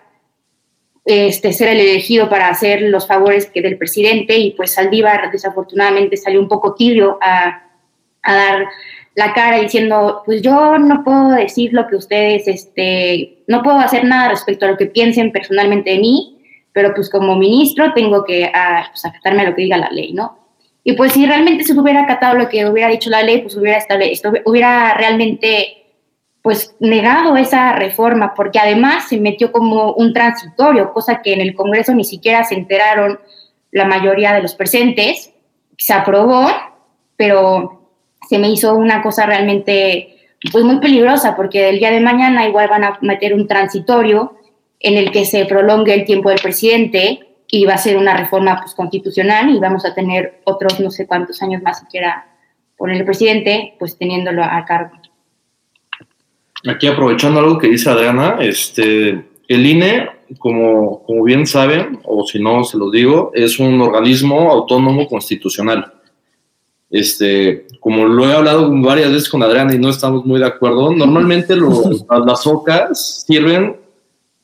este, 1.07 1.53
ser 1.53 1.69
el 1.69 1.79
elegido 1.79 2.29
para 2.29 2.49
hacer 2.49 2.83
los 2.83 3.07
favores 3.07 3.47
que 3.47 3.63
del 3.63 3.79
presidente 3.79 4.37
y 4.39 4.51
pues 4.51 4.73
Saldívar 4.73 5.31
desafortunadamente 5.31 6.17
salió 6.17 6.41
un 6.41 6.49
poco 6.49 6.75
tibio 6.75 7.19
a, 7.23 7.63
dar 8.25 8.67
la 9.17 9.33
cara 9.33 9.59
diciendo, 9.59 10.23
pues 10.27 10.43
yo 10.43 10.79
no 10.79 11.03
puedo 11.03 11.31
decir 11.31 11.73
lo 11.73 11.87
que 11.89 11.97
ustedes, 11.97 12.47
este, 12.47 13.39
no 13.49 13.63
puedo 13.63 13.79
hacer 13.79 14.05
nada 14.05 14.29
respecto 14.29 14.67
a 14.67 14.71
lo 14.71 14.77
que 14.77 14.87
piensen 14.87 15.33
personalmente 15.33 15.91
de 15.91 15.99
mí, 15.99 16.39
pero 16.73 16.93
pues 16.95 17.09
como 17.09 17.35
ministro 17.35 17.95
tengo 17.95 18.25
que 18.25 18.45
a, 18.45 18.91
pues, 18.91 19.05
a 19.07 19.45
lo 19.45 19.55
que 19.55 19.63
diga 19.63 19.79
la 19.79 19.89
ley, 19.89 20.13
¿no? 20.13 20.39
Y 20.85 20.93
pues 20.93 21.13
si 21.13 21.27
realmente 21.27 21.65
se 21.65 21.73
hubiera 21.73 22.03
acatado 22.03 22.37
lo 22.37 22.49
que 22.49 22.67
hubiera 22.67 22.91
dicho 22.91 23.09
la 23.09 23.23
ley, 23.23 23.41
pues 23.41 23.57
hubiera, 23.57 23.83
hubiera 24.45 24.95
realmente 24.95 25.87
pues 26.43 26.77
negado 26.79 27.37
esa 27.37 27.73
reforma, 27.73 28.35
porque 28.35 28.59
además 28.59 29.09
se 29.09 29.19
metió 29.19 29.51
como 29.51 29.95
un 29.95 30.13
transitorio, 30.13 30.93
cosa 30.93 31.23
que 31.23 31.33
en 31.33 31.41
el 31.41 31.57
Congreso 31.57 31.93
ni 31.93 32.05
siquiera 32.05 32.45
se 32.45 32.55
enteraron 32.55 33.19
la 33.73 33.87
mayoría 33.87 34.33
de 34.35 34.43
los 34.43 34.55
presentes. 34.55 35.33
Se 35.77 35.93
aprobó, 35.93 36.47
pero 37.17 37.76
se 38.29 38.39
me 38.39 38.51
hizo 38.51 38.75
una 38.75 39.03
cosa 39.03 39.27
realmente 39.27 40.17
pues 40.53 40.65
muy 40.65 40.79
peligrosa, 40.79 41.35
porque 41.35 41.69
el 41.69 41.79
día 41.79 41.91
de 41.91 42.01
mañana 42.01 42.47
igual 42.47 42.69
van 42.69 42.85
a 42.85 42.99
meter 43.01 43.35
un 43.35 43.47
transitorio 43.47 44.37
en 44.81 44.97
el 44.97 45.11
que 45.11 45.25
se 45.25 45.45
prolongue 45.47 45.95
el 45.95 46.05
tiempo 46.05 46.29
del 46.29 46.41
presidente 46.41 47.21
y 47.49 47.65
va 47.65 47.75
a 47.75 47.79
ser 47.79 47.97
una 47.97 48.17
reforma 48.17 48.61
pues, 48.61 48.75
constitucional 48.75 49.51
y 49.51 49.59
vamos 49.59 49.85
a 49.85 49.95
tener 49.95 50.41
otros 50.45 50.79
no 50.81 50.91
sé 50.91 51.07
cuántos 51.07 51.43
años 51.43 51.63
más 51.63 51.81
siquiera 51.81 52.27
por 52.77 52.91
el 52.91 53.05
presidente, 53.05 53.75
pues 53.79 53.97
teniéndolo 53.97 54.45
a 54.45 54.65
cargo. 54.67 54.93
Aquí 56.69 56.87
aprovechando 56.87 57.41
algo 57.41 57.59
que 57.59 57.69
dice 57.69 57.89
Adriana, 57.89 58.37
este, 58.41 59.25
el 59.49 59.67
INE, 59.67 60.11
como, 60.39 61.03
como 61.05 61.23
bien 61.23 61.47
saben, 61.47 62.01
o 62.05 62.27
si 62.27 62.41
no 62.41 62.65
se 62.65 62.77
los 62.77 62.91
digo, 62.91 63.31
es 63.35 63.59
un 63.59 63.81
organismo 63.81 64.51
autónomo 64.51 65.07
constitucional. 65.07 65.95
Este, 66.91 67.67
como 67.81 68.07
lo 68.07 68.29
he 68.29 68.33
hablado 68.33 68.71
varias 68.81 69.11
veces 69.11 69.29
con 69.29 69.43
Adriana 69.43 69.75
y 69.75 69.79
no 69.79 69.91
estamos 69.91 70.25
muy 70.25 70.39
de 70.39 70.47
acuerdo, 70.47 70.93
normalmente 70.93 71.57
las 72.27 72.47
OCAs 72.47 73.25
sirven 73.27 73.77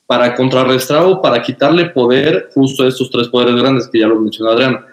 para 0.06 0.34
contrarrestar 0.34 1.04
o 1.04 1.22
para 1.22 1.40
quitarle 1.40 1.86
poder 1.86 2.50
justo 2.54 2.82
a 2.82 2.88
estos 2.88 3.10
tres 3.10 3.28
poderes 3.28 3.54
grandes 3.54 3.88
que 3.88 4.00
ya 4.00 4.08
lo 4.08 4.20
mencionó 4.20 4.50
Adrián. 4.50 4.74
Por 4.74 4.88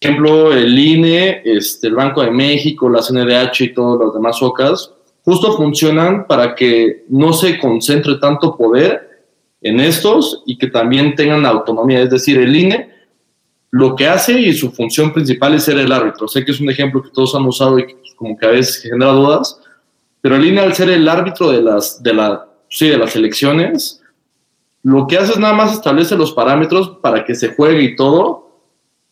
ejemplo, 0.00 0.52
el 0.52 0.78
INE, 0.78 1.42
este, 1.44 1.88
el 1.88 1.94
Banco 1.94 2.22
de 2.22 2.30
México, 2.30 2.88
la 2.88 3.00
CNDH 3.00 3.60
y 3.62 3.74
todos 3.74 3.98
los 3.98 4.14
demás 4.14 4.40
OCAS, 4.42 4.92
justo 5.24 5.56
funcionan 5.56 6.26
para 6.26 6.54
que 6.54 7.04
no 7.08 7.32
se 7.32 7.58
concentre 7.58 8.16
tanto 8.20 8.56
poder 8.56 9.24
en 9.62 9.80
estos 9.80 10.42
y 10.46 10.56
que 10.58 10.68
también 10.68 11.14
tengan 11.16 11.44
autonomía. 11.46 12.02
Es 12.02 12.10
decir, 12.10 12.38
el 12.38 12.54
INE 12.54 12.95
lo 13.76 13.94
que 13.94 14.08
hace 14.08 14.40
y 14.40 14.54
su 14.54 14.72
función 14.72 15.12
principal 15.12 15.54
es 15.54 15.64
ser 15.64 15.78
el 15.78 15.92
árbitro. 15.92 16.26
Sé 16.26 16.44
que 16.44 16.52
es 16.52 16.60
un 16.60 16.70
ejemplo 16.70 17.02
que 17.02 17.10
todos 17.10 17.34
han 17.34 17.44
usado 17.44 17.78
y 17.78 17.86
que 17.86 17.94
pues, 17.94 18.14
como 18.14 18.36
que 18.36 18.46
a 18.46 18.50
veces 18.50 18.82
genera 18.82 19.12
dudas, 19.12 19.60
pero 20.22 20.36
el 20.36 20.46
INE 20.46 20.60
al 20.60 20.74
ser 20.74 20.88
el 20.88 21.06
árbitro 21.06 21.50
de 21.50 21.60
las, 21.60 22.02
de 22.02 22.14
la, 22.14 22.46
sí, 22.70 22.88
de 22.88 22.96
las 22.96 23.14
elecciones, 23.16 24.02
lo 24.82 25.06
que 25.06 25.18
hace 25.18 25.32
es 25.32 25.38
nada 25.38 25.52
más 25.52 25.74
establece 25.74 26.16
los 26.16 26.32
parámetros 26.32 26.98
para 27.02 27.24
que 27.24 27.34
se 27.34 27.54
juegue 27.54 27.82
y 27.82 27.96
todo, 27.96 28.62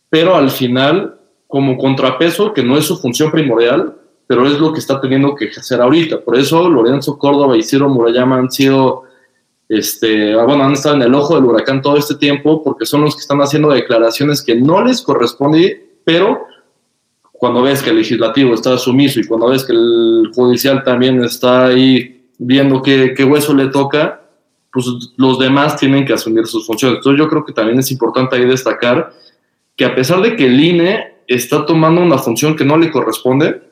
pero 0.09 0.35
al 0.35 0.51
final, 0.51 1.19
como 1.47 1.77
contrapeso, 1.77 2.55
que 2.55 2.63
no 2.63 2.79
es 2.79 2.87
su 2.87 2.97
función 2.97 3.31
primordial, 3.31 3.95
pero 4.27 4.47
es 4.47 4.59
lo 4.59 4.73
que 4.73 4.79
está 4.79 4.99
teniendo 4.99 5.35
que 5.35 5.47
ejercer 5.47 5.83
ahorita. 5.83 6.21
Por 6.21 6.39
eso 6.39 6.71
Lorenzo 6.71 7.19
Córdoba 7.19 7.55
y 7.55 7.63
Ciro 7.63 7.91
Murayama 7.91 8.39
han 8.39 8.51
sido, 8.51 9.03
este, 9.69 10.35
bueno, 10.35 10.65
han 10.65 10.73
estado 10.73 10.97
en 10.97 11.03
el 11.03 11.15
ojo 11.15 11.35
del 11.35 11.45
huracán 11.45 11.83
todo 11.83 11.97
este 11.97 12.17
tiempo 12.17 12.63
porque 12.63 12.87
son 12.87 13.03
los 13.03 13.15
que 13.15 13.21
están 13.21 13.41
haciendo 13.41 13.71
declaraciones 13.71 14.43
que 14.43 14.55
no 14.55 14.85
les 14.85 15.03
corresponde, 15.03 15.99
pero 16.05 16.45
cuando 17.33 17.63
ves 17.63 17.83
que 17.83 17.91
el 17.91 17.97
legislativo 17.97 18.55
está 18.55 18.77
sumiso 18.79 19.21
y 19.21 19.27
cuando 19.27 19.49
ves 19.49 19.65
que 19.65 19.73
el 19.73 20.31
judicial 20.35 20.83
también 20.85 21.23
está 21.23 21.67
ahí 21.67 22.29
viendo 22.39 22.83
qué 22.83 23.25
hueso 23.25 23.55
le 23.55 23.69
toca, 23.69 24.23
pues 24.73 24.87
los 25.17 25.39
demás 25.39 25.77
tienen 25.77 26.05
que 26.05 26.13
asumir 26.13 26.47
sus 26.47 26.67
funciones. 26.67 26.99
Entonces 26.99 27.19
yo 27.19 27.29
creo 27.29 27.45
que 27.45 27.53
también 27.53 27.79
es 27.79 27.91
importante 27.91 28.37
ahí 28.37 28.45
destacar 28.45 29.13
que 29.77 29.85
a 29.85 29.95
pesar 29.95 30.21
de 30.21 30.37
que 30.37 30.47
el 30.47 30.61
INE 30.61 31.15
está 31.27 31.65
tomando 31.65 32.03
una 32.03 32.19
función 32.19 32.57
que 32.57 32.65
no 32.65 32.77
le 32.77 32.91
corresponde, 32.91 33.63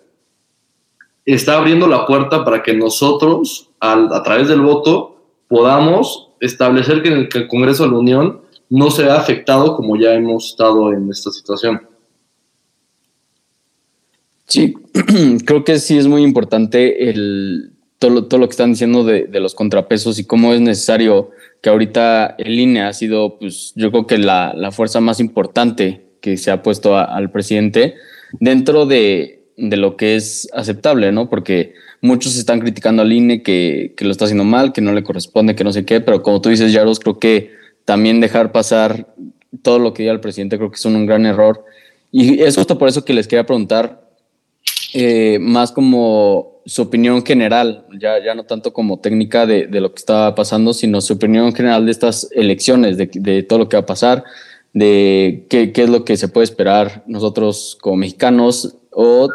está 1.25 1.59
abriendo 1.59 1.87
la 1.87 2.07
puerta 2.07 2.45
para 2.45 2.63
que 2.63 2.73
nosotros, 2.73 3.71
a 3.81 4.23
través 4.23 4.49
del 4.49 4.61
voto, 4.61 5.12
podamos 5.53 6.31
establecer 6.41 7.03
que 7.03 7.11
el, 7.11 7.47
Congreso 7.47 7.85
de 7.85 7.91
la 7.91 7.99
Unión 7.99 8.41
no 8.71 8.91
se 8.91 9.05
ha 9.05 9.17
afectado 9.17 9.77
como 9.77 9.99
ya 9.99 10.15
hemos 10.15 10.47
estado 10.47 10.95
en 10.95 11.11
esta 11.11 11.31
situación. 11.31 11.83
Sí, 14.47 14.75
creo 15.45 15.63
que 15.63 15.79
sí 15.79 15.99
es 15.99 16.07
muy 16.07 16.23
importante 16.23 17.15
todo 17.99 18.39
lo, 18.39 18.49
que 18.49 18.53
están 18.53 18.71
diciendo 18.71 19.05
de, 19.05 19.29
los 19.41 19.55
contrapesos 19.55 20.19
y 20.19 20.25
cómo 20.25 20.55
es 20.55 20.63
necesario 20.63 21.33
que 21.61 21.69
ahorita 21.69 22.35
el 22.39 22.59
INE 22.59 22.85
ha 22.85 22.95
sido, 22.95 23.39
pues 23.39 23.75
yo 23.77 23.91
creo 23.91 24.07
que 24.07 24.17
la, 24.17 24.71
fuerza 24.73 25.01
más 25.03 25.21
importante 25.21 26.07
que 26.23 26.39
se 26.39 26.51
ha 26.51 26.63
puesto 26.63 26.97
al 26.97 27.31
presidente 27.31 27.97
dentro 28.41 28.87
de, 28.87 29.45
lo 29.59 29.99
que 29.99 30.17
es 30.17 30.49
aceptable, 30.55 31.13
¿no? 31.13 31.29
Porque 31.29 31.75
muchos 32.03 32.37
están 32.37 32.61
criticando 32.61 33.01
al 33.01 33.13
INE 33.13 33.43
que, 33.43 33.95
lo 34.01 34.11
está 34.11 34.27
haciendo 34.27 34.45
mal, 34.45 34.73
que 34.73 34.83
no 34.83 34.93
le 34.93 35.05
corresponde, 35.05 35.55
que 35.55 35.65
no 35.65 35.73
sé 35.73 35.87
qué, 35.87 36.01
pero 36.01 36.23
como 36.23 36.43
tú 36.43 36.51
dices, 36.51 36.73
Yaros, 36.73 37.01
creo 37.01 37.19
que 37.19 37.53
también 37.87 38.21
dejar 38.21 38.53
pasar 38.53 39.15
todo 39.63 39.79
lo 39.79 39.95
que 39.95 40.03
diga 40.03 40.13
el 40.13 40.21
presidente 40.21 40.59
creo 40.59 40.71
que 40.71 40.77
es 40.77 40.85
un, 40.85 41.07
gran 41.07 41.25
error. 41.25 41.65
Y 42.11 42.43
es 42.43 42.57
justo 42.57 42.77
por 42.77 42.89
eso 42.89 43.05
que 43.05 43.15
les 43.15 43.29
quería 43.29 43.47
preguntar, 43.47 44.03
eh, 44.93 45.39
más 45.41 45.73
como 45.73 46.61
su 46.67 46.83
opinión 46.83 47.25
general, 47.25 47.87
ya, 47.99 48.23
ya 48.23 48.35
no 48.35 48.45
tanto 48.45 48.73
como 48.73 48.99
técnica 49.01 49.47
de, 49.47 49.67
de, 49.67 49.81
lo 49.81 49.93
que 49.95 50.01
está 50.01 50.35
pasando, 50.35 50.75
sino 50.75 51.01
su 51.01 51.15
opinión 51.15 51.55
general 51.55 51.87
de 51.87 51.93
estas 51.93 52.29
elecciones, 52.33 52.97
de, 52.97 53.11
de 53.15 53.43
todo 53.43 53.61
lo 53.61 53.69
que 53.69 53.77
va 53.77 53.83
a 53.83 53.87
pasar, 53.87 54.25
de 54.73 55.47
qué, 55.49 55.73
qué, 55.73 55.85
es 55.85 55.89
lo 55.89 56.05
que 56.05 56.17
se 56.17 56.29
puede 56.29 56.45
esperar 56.45 57.05
nosotros 57.07 57.79
como 57.81 57.97
mexicanos 57.97 58.77
o, 58.91 59.29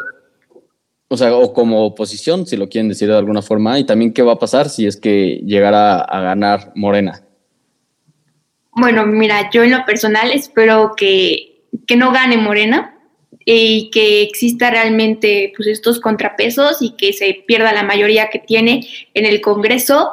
o, 1.08 1.16
sea, 1.16 1.34
o 1.34 1.52
como 1.52 1.84
oposición, 1.84 2.46
si 2.46 2.56
lo 2.56 2.68
quieren 2.68 2.88
decir 2.88 3.08
de 3.08 3.16
alguna 3.16 3.42
forma, 3.42 3.78
y 3.78 3.84
también 3.84 4.12
qué 4.12 4.22
va 4.22 4.34
a 4.34 4.38
pasar 4.38 4.68
si 4.68 4.86
es 4.86 4.96
que 4.96 5.40
llegara 5.44 6.00
a 6.00 6.20
ganar 6.20 6.72
Morena. 6.74 7.24
Bueno, 8.72 9.06
mira, 9.06 9.50
yo 9.50 9.64
en 9.64 9.72
lo 9.72 9.84
personal 9.84 10.30
espero 10.30 10.92
que, 10.96 11.64
que 11.86 11.96
no 11.96 12.12
gane 12.12 12.36
Morena, 12.36 12.98
y 13.50 13.88
que 13.88 14.20
exista 14.20 14.70
realmente 14.70 15.54
pues, 15.56 15.68
estos 15.68 16.00
contrapesos 16.00 16.82
y 16.82 16.90
que 16.96 17.14
se 17.14 17.44
pierda 17.46 17.72
la 17.72 17.82
mayoría 17.82 18.28
que 18.28 18.38
tiene 18.38 18.86
en 19.14 19.24
el 19.24 19.40
Congreso 19.40 20.12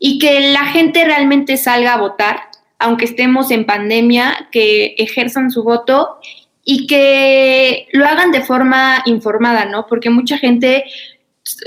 y 0.00 0.18
que 0.18 0.52
la 0.52 0.64
gente 0.64 1.04
realmente 1.04 1.58
salga 1.58 1.94
a 1.94 2.00
votar, 2.00 2.40
aunque 2.80 3.04
estemos 3.04 3.52
en 3.52 3.66
pandemia, 3.66 4.48
que 4.50 4.96
ejerzan 4.98 5.52
su 5.52 5.62
voto 5.62 6.18
y 6.64 6.86
que 6.86 7.88
lo 7.92 8.06
hagan 8.06 8.30
de 8.30 8.42
forma 8.42 9.02
informada, 9.06 9.64
¿no? 9.64 9.86
Porque 9.86 10.10
mucha 10.10 10.38
gente 10.38 10.84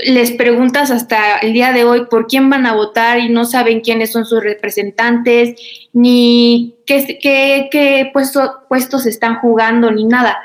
les 0.06 0.32
preguntas 0.32 0.90
hasta 0.90 1.36
el 1.38 1.52
día 1.52 1.72
de 1.72 1.84
hoy 1.84 2.06
por 2.06 2.26
quién 2.26 2.48
van 2.48 2.64
a 2.66 2.72
votar 2.72 3.18
y 3.18 3.28
no 3.28 3.44
saben 3.44 3.80
quiénes 3.80 4.10
son 4.10 4.24
sus 4.24 4.42
representantes, 4.42 5.60
ni 5.92 6.76
qué, 6.86 7.18
qué, 7.20 7.68
qué 7.70 8.10
puestos 8.12 9.06
están 9.06 9.36
jugando, 9.36 9.90
ni 9.90 10.04
nada. 10.04 10.38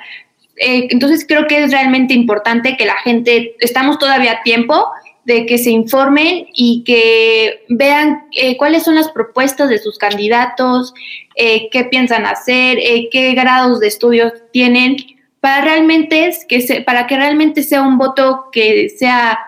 Eh, 0.57 0.87
entonces 0.91 1.25
creo 1.25 1.47
que 1.47 1.63
es 1.63 1.71
realmente 1.71 2.13
importante 2.13 2.75
que 2.77 2.85
la 2.85 2.95
gente, 3.03 3.55
estamos 3.59 3.97
todavía 3.99 4.33
a 4.33 4.43
tiempo 4.43 4.85
de 5.25 5.45
que 5.45 5.57
se 5.57 5.71
informen 5.71 6.47
y 6.53 6.83
que 6.83 7.65
vean 7.69 8.25
eh, 8.31 8.57
cuáles 8.57 8.83
son 8.83 8.95
las 8.95 9.11
propuestas 9.11 9.69
de 9.69 9.77
sus 9.77 9.97
candidatos, 9.97 10.93
eh, 11.35 11.69
qué 11.71 11.85
piensan 11.85 12.25
hacer, 12.25 12.79
qué 13.11 13.33
grados 13.33 13.79
de 13.79 13.87
estudios 13.87 14.33
tienen, 14.51 14.97
para, 15.39 15.63
realmente 15.63 16.31
que 16.47 16.83
para 16.85 17.07
que 17.07 17.17
realmente 17.17 17.63
sea 17.63 17.81
un 17.81 17.97
voto 17.97 18.49
que 18.51 18.89
sea 18.89 19.39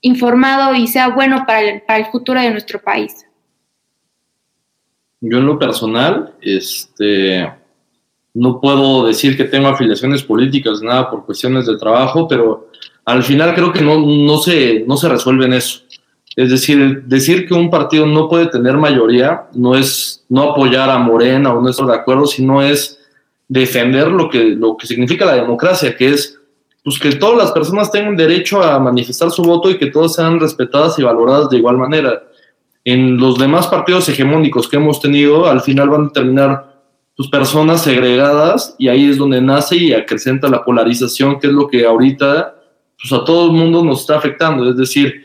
informado 0.00 0.74
y 0.74 0.86
sea 0.86 1.08
bueno 1.08 1.44
para 1.46 1.60
el, 1.60 1.82
para 1.82 1.98
el 1.98 2.06
futuro 2.06 2.40
de 2.40 2.50
nuestro 2.50 2.80
país. 2.80 3.26
Yo 5.20 5.38
en 5.38 5.46
lo 5.46 5.58
personal, 5.58 6.34
este, 6.40 7.50
no 8.34 8.60
puedo 8.60 9.06
decir 9.06 9.36
que 9.36 9.44
tengo 9.44 9.68
afiliaciones 9.68 10.22
políticas, 10.22 10.80
nada 10.80 11.10
por 11.10 11.26
cuestiones 11.26 11.66
de 11.66 11.76
trabajo, 11.76 12.28
pero 12.28 12.70
al 13.08 13.22
final 13.22 13.54
creo 13.54 13.72
que 13.72 13.80
no, 13.80 13.98
no, 13.98 14.36
se, 14.36 14.84
no 14.86 14.98
se 14.98 15.08
resuelve 15.08 15.46
en 15.46 15.54
eso. 15.54 15.80
Es 16.36 16.50
decir, 16.50 17.04
decir 17.06 17.48
que 17.48 17.54
un 17.54 17.70
partido 17.70 18.04
no 18.04 18.28
puede 18.28 18.48
tener 18.48 18.76
mayoría 18.76 19.44
no 19.54 19.74
es 19.74 20.26
no 20.28 20.50
apoyar 20.50 20.90
a 20.90 20.98
Morena 20.98 21.54
o 21.54 21.62
no 21.62 21.70
estar 21.70 21.86
de 21.86 21.94
acuerdo, 21.94 22.26
sino 22.26 22.62
es 22.62 23.00
defender 23.48 24.08
lo 24.08 24.28
que, 24.28 24.44
lo 24.50 24.76
que 24.76 24.86
significa 24.86 25.24
la 25.24 25.36
democracia, 25.36 25.96
que 25.96 26.10
es 26.10 26.38
pues, 26.84 26.98
que 26.98 27.12
todas 27.12 27.38
las 27.38 27.50
personas 27.52 27.90
tengan 27.90 28.14
derecho 28.14 28.62
a 28.62 28.78
manifestar 28.78 29.30
su 29.30 29.42
voto 29.42 29.70
y 29.70 29.78
que 29.78 29.86
todas 29.86 30.14
sean 30.14 30.38
respetadas 30.38 30.98
y 30.98 31.02
valoradas 31.02 31.48
de 31.48 31.56
igual 31.56 31.78
manera. 31.78 32.24
En 32.84 33.16
los 33.16 33.38
demás 33.38 33.68
partidos 33.68 34.06
hegemónicos 34.10 34.68
que 34.68 34.76
hemos 34.76 35.00
tenido, 35.00 35.46
al 35.46 35.62
final 35.62 35.88
van 35.88 36.04
a 36.04 36.12
terminar 36.12 36.82
pues, 37.16 37.30
personas 37.30 37.82
segregadas 37.82 38.74
y 38.76 38.88
ahí 38.88 39.08
es 39.08 39.16
donde 39.16 39.40
nace 39.40 39.76
y 39.78 39.94
acrecenta 39.94 40.46
la 40.48 40.62
polarización, 40.62 41.40
que 41.40 41.46
es 41.46 41.54
lo 41.54 41.68
que 41.68 41.86
ahorita 41.86 42.56
pues, 43.00 43.12
a 43.12 43.24
todo 43.24 43.46
el 43.46 43.52
mundo 43.52 43.84
nos 43.84 44.00
está 44.00 44.16
afectando. 44.16 44.68
Es 44.68 44.76
decir, 44.76 45.24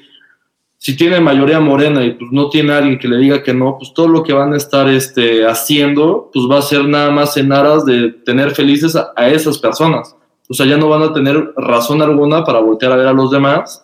si 0.78 0.98
tiene 0.98 1.20
mayoría 1.20 1.60
morena 1.60 2.04
y 2.04 2.12
pues, 2.12 2.30
no 2.32 2.50
tiene 2.50 2.74
alguien 2.74 3.00
que 3.00 3.08
le 3.08 3.18
diga 3.18 3.42
que 3.42 3.54
no, 3.54 3.78
pues 3.78 3.94
todo 3.94 4.08
lo 4.08 4.22
que 4.22 4.34
van 4.34 4.54
a 4.54 4.58
estar 4.58 4.90
este, 4.90 5.46
haciendo 5.46 6.30
pues 6.34 6.46
va 6.50 6.60
a 6.60 6.62
ser 6.62 6.86
nada 6.86 7.10
más 7.10 7.38
en 7.38 7.54
aras 7.54 7.86
de 7.86 8.10
tener 8.10 8.52
felices 8.52 8.96
a, 8.96 9.28
esas 9.30 9.58
personas. 9.58 10.16
o 10.50 10.54
sea, 10.54 10.66
ya 10.66 10.78
no 10.78 10.90
van 10.90 11.04
a 11.04 11.14
tener 11.14 11.54
razón 11.56 12.02
alguna 12.02 12.44
para 12.44 12.60
voltear 12.60 12.92
a 12.92 12.98
ver 12.98 13.08
a 13.08 13.14
los 13.14 13.32
demás. 13.32 13.84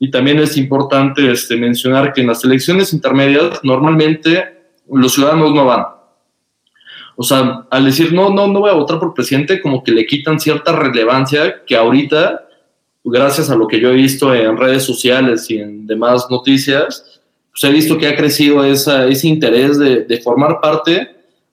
Y 0.00 0.10
también 0.10 0.40
es 0.40 0.56
importante 0.56 1.30
este, 1.30 1.56
mencionar 1.56 2.12
que 2.12 2.22
en 2.22 2.26
las 2.26 2.42
elecciones 2.42 2.92
intermedias 2.92 3.60
normalmente 3.62 4.62
los 4.90 5.12
ciudadanos 5.12 5.52
no 5.52 5.64
van. 5.64 5.84
O 7.14 7.22
sea, 7.22 7.66
al 7.70 7.84
decir 7.84 8.12
no, 8.12 8.30
no, 8.30 8.48
no 8.48 8.60
voy 8.60 8.70
a 8.70 8.74
votar 8.74 8.98
por 8.98 9.14
presidente, 9.14 9.60
como 9.60 9.84
que 9.84 9.92
le 9.92 10.06
quitan 10.06 10.40
cierta 10.40 10.72
relevancia 10.72 11.62
que 11.64 11.76
ahorita, 11.76 12.48
gracias 13.04 13.50
a 13.50 13.56
lo 13.56 13.66
que 13.66 13.80
yo 13.80 13.90
he 13.90 13.94
visto 13.94 14.34
en 14.34 14.56
redes 14.56 14.84
sociales 14.84 15.50
y 15.50 15.58
en 15.58 15.86
demás 15.86 16.26
noticias, 16.30 17.20
pues 17.50 17.64
he 17.64 17.70
visto 17.70 17.98
que 17.98 18.06
ha 18.06 18.16
crecido 18.16 18.64
esa, 18.64 19.06
ese 19.06 19.28
interés 19.28 19.78
de, 19.78 20.04
de 20.04 20.20
formar 20.20 20.60
parte 20.60 21.10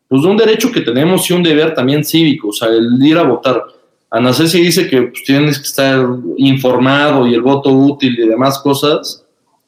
pues, 0.08 0.22
de 0.22 0.27
un 0.27 0.38
derecho 0.38 0.72
que 0.72 0.82
tenemos 0.82 1.29
y 1.29 1.34
un 1.34 1.44
deber 1.44 1.74
también 1.74 2.03
cívico, 2.03 2.50
o 2.50 2.53
sea, 2.53 2.70
el 2.70 3.03
ir 3.06 3.18
a 3.18 3.24
votar. 3.24 3.63
Ana 4.10 4.34
Ceci 4.34 4.60
dice 4.60 4.88
que 4.89 5.03
pues, 5.03 5.24
tienes 5.24 5.58
que 5.58 5.65
estar 5.65 6.03
informado 6.38 7.27
y 7.27 7.36
el 7.36 7.41
voto 7.41 7.72
útil 7.72 8.18
y 8.20 8.27
demás 8.27 8.60
cosas, 8.60 9.24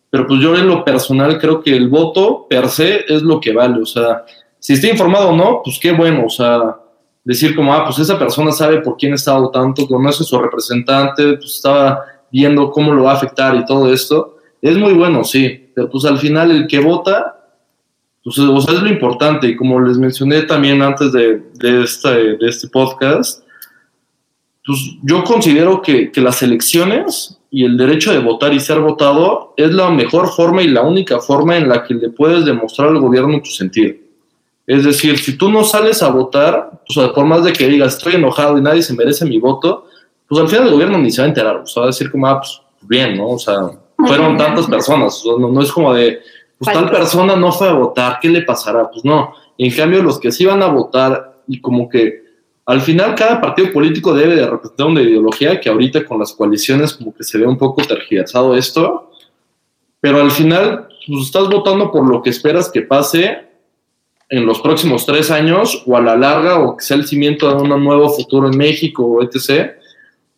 pero 0.10 0.26
pues 0.28 0.42
yo 0.42 0.58
en 0.58 0.68
lo 0.68 0.84
personal 0.84 1.38
creo 1.40 1.62
que 1.62 1.76
el 1.76 1.88
voto 1.88 2.48
per 2.50 2.68
se 2.70 3.06
es 3.08 3.22
lo 3.22 3.40
que 3.40 3.54
vale, 3.54 3.82
o 3.82 3.86
sea, 3.86 4.26
si 4.60 4.74
está 4.74 4.88
informado 4.88 5.30
o 5.30 5.36
no, 5.36 5.62
pues 5.64 5.80
qué 5.80 5.92
bueno, 5.92 6.26
o 6.26 6.30
sea, 6.30 6.76
decir 7.24 7.56
como, 7.56 7.74
ah, 7.74 7.86
pues 7.86 8.00
esa 8.00 8.18
persona 8.18 8.52
sabe 8.52 8.82
por 8.82 8.98
quién 8.98 9.14
está 9.14 9.38
votando, 9.38 9.88
conoce 9.88 10.24
a 10.24 10.26
su 10.26 10.40
representante, 10.40 11.34
pues 11.34 11.56
estaba 11.56 12.04
viendo 12.32 12.72
cómo 12.72 12.94
lo 12.94 13.04
va 13.04 13.12
a 13.12 13.16
afectar 13.16 13.56
y 13.56 13.66
todo 13.66 13.92
esto, 13.92 14.38
es 14.62 14.78
muy 14.78 14.94
bueno, 14.94 15.24
sí, 15.24 15.72
pero 15.76 15.90
pues 15.90 16.06
al 16.06 16.18
final 16.18 16.52
el 16.52 16.68
que 16.68 16.80
vota, 16.80 17.38
pues 18.24 18.38
o 18.40 18.58
es 18.58 18.82
lo 18.82 18.88
importante, 18.88 19.48
y 19.48 19.56
como 19.56 19.80
les 19.80 19.98
mencioné 19.98 20.44
también 20.44 20.82
antes 20.82 21.12
de, 21.12 21.42
de, 21.56 21.84
este, 21.84 22.38
de 22.38 22.48
este 22.48 22.68
podcast, 22.68 23.44
pues 24.66 24.80
yo 25.04 25.24
considero 25.24 25.82
que, 25.82 26.12
que, 26.12 26.22
las 26.22 26.44
elecciones 26.44 27.40
y 27.50 27.66
el 27.66 27.78
derecho 27.78 28.12
de 28.12 28.20
votar 28.20 28.54
y 28.54 28.60
ser 28.60 28.80
votado 28.80 29.56
es 29.58 29.72
la 29.72 29.90
mejor 29.90 30.30
forma 30.30 30.62
y 30.62 30.68
la 30.68 30.84
única 30.84 31.20
forma 31.20 31.58
en 31.58 31.68
la 31.68 31.84
que 31.84 31.96
le 31.96 32.10
puedes 32.10 32.46
demostrar 32.46 32.90
al 32.90 33.00
gobierno 33.00 33.42
tu 33.42 33.50
sentido. 33.50 33.96
Es 34.72 34.86
decir, 34.86 35.18
si 35.18 35.38
tú 35.38 35.52
no 35.52 35.66
sales 35.66 36.02
a 36.02 36.10
votar, 36.10 36.72
pues 36.88 37.10
por 37.10 37.26
más 37.26 37.44
de 37.44 37.52
que 37.52 37.68
digas 37.68 37.98
estoy 37.98 38.16
enojado 38.16 38.58
y 38.58 38.62
nadie 38.62 38.82
se 38.82 38.94
merece 38.94 39.26
mi 39.26 39.38
voto, 39.38 39.86
pues 40.30 40.40
al 40.40 40.48
final 40.48 40.68
el 40.68 40.72
gobierno 40.72 40.98
ni 40.98 41.12
se 41.12 41.22
va 41.22 41.26
a 41.26 41.28
enterar, 41.28 41.58
o 41.58 41.66
sea, 41.66 41.82
va 41.82 41.88
a 41.88 41.92
decir 41.92 42.10
como, 42.10 42.26
ah, 42.26 42.40
pues 42.40 42.62
bien, 42.88 43.18
¿no? 43.18 43.32
O 43.32 43.38
sea, 43.38 43.70
fueron 43.98 44.38
tantas 44.38 44.68
personas, 44.68 45.22
no, 45.26 45.50
no 45.50 45.62
es 45.62 45.74
como 45.74 45.94
de, 45.94 46.22
pues 46.58 46.74
tal 46.74 46.90
persona 46.90 47.36
no 47.36 47.52
fue 47.52 47.68
a 47.68 47.74
votar, 47.74 48.20
¿qué 48.22 48.30
le 48.30 48.44
pasará? 48.44 48.90
Pues 48.90 49.04
no. 49.04 49.34
en 49.58 49.76
cambio, 49.76 50.02
los 50.02 50.18
que 50.18 50.32
sí 50.32 50.46
van 50.46 50.64
a 50.64 50.68
votar 50.68 51.42
y 51.50 51.60
como 51.60 51.90
que 51.90 52.24
al 52.66 52.80
final 52.80 53.14
cada 53.16 53.42
partido 53.42 53.74
político 53.74 54.14
debe 54.14 54.38
de 54.38 54.48
representar 54.48 54.88
una 54.88 55.02
ideología 55.02 55.60
que 55.60 55.68
ahorita 55.68 56.06
con 56.06 56.18
las 56.18 56.32
coaliciones 56.32 56.94
como 56.94 57.14
que 57.14 57.26
se 57.26 57.38
ve 57.38 57.46
un 57.46 57.58
poco 57.58 57.82
tergiversado 57.82 58.56
esto, 58.56 59.12
pero 60.00 60.22
al 60.22 60.32
final 60.32 60.88
pues 61.06 61.26
estás 61.26 61.50
votando 61.50 61.92
por 61.92 62.08
lo 62.08 62.22
que 62.22 62.30
esperas 62.30 62.72
que 62.72 62.84
pase 62.84 63.51
en 64.32 64.46
los 64.46 64.62
próximos 64.62 65.06
tres 65.06 65.30
años 65.30 65.84
o 65.86 65.98
a 65.98 66.02
la 66.02 66.16
larga 66.16 66.58
o 66.58 66.78
que 66.78 66.86
sea 66.86 66.96
el 66.96 67.06
cimiento 67.06 67.50
de 67.50 67.62
un 67.62 67.84
nuevo 67.84 68.10
futuro 68.10 68.48
en 68.48 68.58
México 68.58 69.22
etc. 69.22 69.72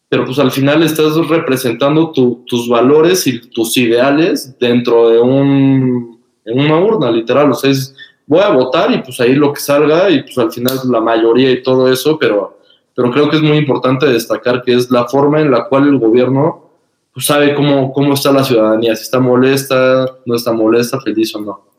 Pero 0.10 0.26
pues 0.26 0.40
al 0.40 0.52
final 0.52 0.82
estás 0.82 1.16
representando 1.28 2.12
tus 2.12 2.68
valores 2.68 3.26
y 3.28 3.40
tus 3.50 3.78
ideales 3.78 4.58
dentro 4.60 5.10
de 5.10 5.20
un, 5.20 6.20
en 6.46 6.60
una 6.60 6.80
urna, 6.80 7.12
literal. 7.12 7.52
O 7.52 7.54
sea, 7.54 7.70
es, 7.70 7.96
voy 8.26 8.42
a 8.42 8.50
votar 8.50 8.92
y 8.92 9.00
pues 9.00 9.20
ahí 9.20 9.36
lo 9.36 9.54
que 9.54 9.60
salga 9.60 10.10
y 10.10 10.24
pues 10.24 10.38
al 10.38 10.52
final 10.52 10.78
la 10.90 11.02
mayoría 11.02 11.52
y 11.52 11.64
todo 11.64 11.92
eso, 11.92 12.18
pero, 12.20 12.60
pero 12.96 13.12
creo 13.12 13.30
que 13.30 13.38
es 13.38 13.42
muy 13.42 13.58
importante 13.58 14.08
destacar 14.08 14.62
que 14.64 14.74
es 14.74 14.90
la 14.92 15.08
forma 15.08 15.40
en 15.42 15.52
la 15.52 15.66
cual 15.66 15.88
el 15.88 16.00
gobierno 16.00 16.70
pues, 17.14 17.28
sabe 17.28 17.54
cómo, 17.54 17.92
cómo 17.92 18.14
está 18.14 18.32
la 18.32 18.44
ciudadanía, 18.44 18.96
si 18.96 19.04
está 19.04 19.20
molesta, 19.20 20.06
no 20.26 20.36
está 20.36 20.52
molesta, 20.52 21.00
feliz 21.00 21.34
o 21.36 21.42
no. 21.42 21.73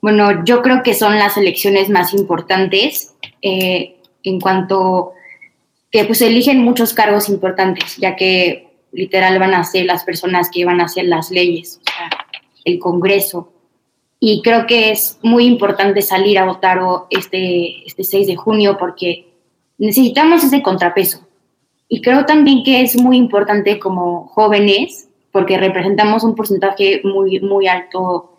Bueno, 0.00 0.44
yo 0.44 0.62
creo 0.62 0.82
que 0.82 0.94
son 0.94 1.18
las 1.18 1.36
elecciones 1.36 1.88
más 1.88 2.14
importantes 2.14 3.14
eh, 3.42 3.96
en 4.22 4.40
cuanto 4.40 5.12
que 5.90 6.04
pues 6.04 6.20
eligen 6.22 6.62
muchos 6.62 6.94
cargos 6.94 7.28
importantes, 7.28 7.96
ya 7.96 8.14
que 8.14 8.68
literal 8.92 9.38
van 9.38 9.54
a 9.54 9.64
ser 9.64 9.86
las 9.86 10.04
personas 10.04 10.50
que 10.50 10.64
van 10.64 10.80
a 10.80 10.84
hacer 10.84 11.06
las 11.06 11.30
leyes, 11.30 11.80
o 11.80 11.90
sea, 11.90 12.10
el 12.64 12.78
Congreso. 12.78 13.52
Y 14.20 14.42
creo 14.42 14.66
que 14.66 14.90
es 14.90 15.18
muy 15.22 15.46
importante 15.46 16.02
salir 16.02 16.38
a 16.38 16.44
votar 16.44 16.80
este, 17.10 17.86
este 17.86 18.04
6 18.04 18.26
de 18.26 18.36
junio 18.36 18.76
porque 18.78 19.28
necesitamos 19.78 20.44
ese 20.44 20.62
contrapeso. 20.62 21.26
Y 21.88 22.02
creo 22.02 22.26
también 22.26 22.62
que 22.64 22.82
es 22.82 22.96
muy 23.00 23.16
importante 23.16 23.78
como 23.78 24.26
jóvenes, 24.28 25.08
porque 25.32 25.56
representamos 25.56 26.24
un 26.24 26.34
porcentaje 26.34 27.00
muy, 27.04 27.40
muy 27.40 27.66
alto 27.66 28.37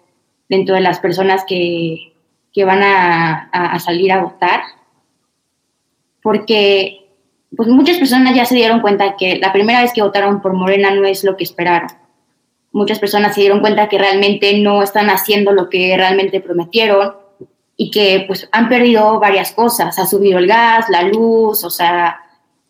dentro 0.49 0.75
de 0.75 0.81
las 0.81 0.99
personas 0.99 1.45
que, 1.47 2.13
que 2.51 2.65
van 2.65 2.83
a, 2.83 3.49
a, 3.51 3.79
salir 3.79 4.11
a 4.11 4.23
votar, 4.23 4.61
porque 6.21 7.07
pues 7.55 7.69
muchas 7.69 7.97
personas 7.97 8.35
ya 8.35 8.45
se 8.45 8.55
dieron 8.55 8.81
cuenta 8.81 9.15
que 9.15 9.37
la 9.37 9.53
primera 9.53 9.81
vez 9.81 9.93
que 9.93 10.01
votaron 10.01 10.41
por 10.41 10.53
Morena 10.53 10.91
no 10.91 11.05
es 11.05 11.23
lo 11.23 11.37
que 11.37 11.43
esperaron. 11.43 11.89
Muchas 12.71 12.99
personas 12.99 13.33
se 13.33 13.41
dieron 13.41 13.61
cuenta 13.61 13.89
que 13.89 13.97
realmente 13.97 14.59
no 14.59 14.83
están 14.83 15.09
haciendo 15.09 15.51
lo 15.53 15.69
que 15.69 15.95
realmente 15.97 16.41
prometieron 16.41 17.15
y 17.77 17.91
que 17.91 18.25
pues 18.27 18.47
han 18.51 18.69
perdido 18.69 19.19
varias 19.19 19.53
cosas. 19.53 19.97
Ha 19.97 20.05
subido 20.05 20.37
el 20.37 20.47
gas, 20.47 20.89
la 20.89 21.03
luz, 21.03 21.63
o 21.63 21.69
sea, 21.69 22.19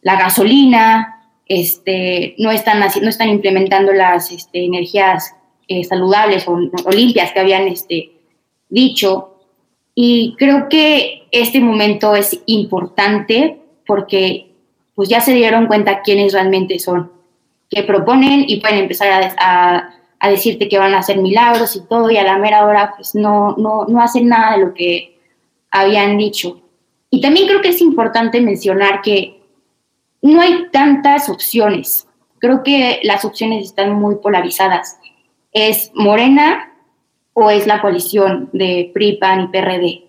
la 0.01 0.17
gasolina, 0.17 1.19
este, 1.45 2.35
no, 2.37 2.51
están, 2.51 2.79
no 2.79 3.09
están 3.09 3.29
implementando 3.29 3.91
las 3.91 4.31
este, 4.31 4.63
energías 4.63 5.35
eh, 5.69 5.83
saludables 5.83 6.47
o, 6.47 6.53
o, 6.53 6.91
limpias 6.91 7.31
que 7.31 7.39
habían 7.39 7.67
este, 7.67 8.11
dicho. 8.69 9.35
Y 9.93 10.35
creo 10.37 10.67
que 10.67 11.27
este 11.31 11.59
momento 11.59 12.15
es 12.15 12.41
importante 12.47 13.59
porque 13.85 14.51
pues 14.95 15.09
ya 15.09 15.21
se 15.21 15.33
dieron 15.33 15.67
cuenta 15.67 16.01
quiénes 16.01 16.33
realmente 16.33 16.79
son, 16.79 17.11
que 17.69 17.83
proponen 17.83 18.45
y 18.47 18.59
pueden 18.59 18.79
empezar 18.79 19.11
a, 19.11 19.35
a, 19.37 19.93
a, 20.19 20.29
decirte 20.29 20.67
que 20.67 20.79
van 20.79 20.95
a 20.95 20.99
hacer 20.99 21.19
milagros 21.19 21.75
y 21.75 21.87
todo, 21.87 22.09
y 22.09 22.17
a 22.17 22.23
la 22.23 22.37
mera 22.39 22.65
hora 22.65 22.93
pues 22.95 23.13
no, 23.13 23.55
no, 23.57 23.85
no 23.85 24.01
hacen 24.01 24.27
nada 24.27 24.57
de 24.57 24.65
lo 24.65 24.73
que 24.73 25.19
habían 25.69 26.17
dicho. 26.17 26.61
Y 27.11 27.21
también 27.21 27.47
creo 27.47 27.61
que 27.61 27.69
es 27.69 27.81
importante 27.81 28.41
mencionar 28.41 29.01
que 29.01 29.39
no 30.21 30.41
hay 30.41 30.67
tantas 30.71 31.29
opciones. 31.29 32.07
Creo 32.39 32.63
que 32.63 32.99
las 33.03 33.23
opciones 33.23 33.65
están 33.65 33.93
muy 33.93 34.15
polarizadas 34.15 34.98
es 35.51 35.91
Morena 35.93 36.73
o 37.33 37.49
es 37.49 37.67
la 37.67 37.81
coalición 37.81 38.49
de 38.53 38.91
PRI, 38.93 39.17
PAN 39.17 39.41
y 39.41 39.47
PRD. 39.47 40.03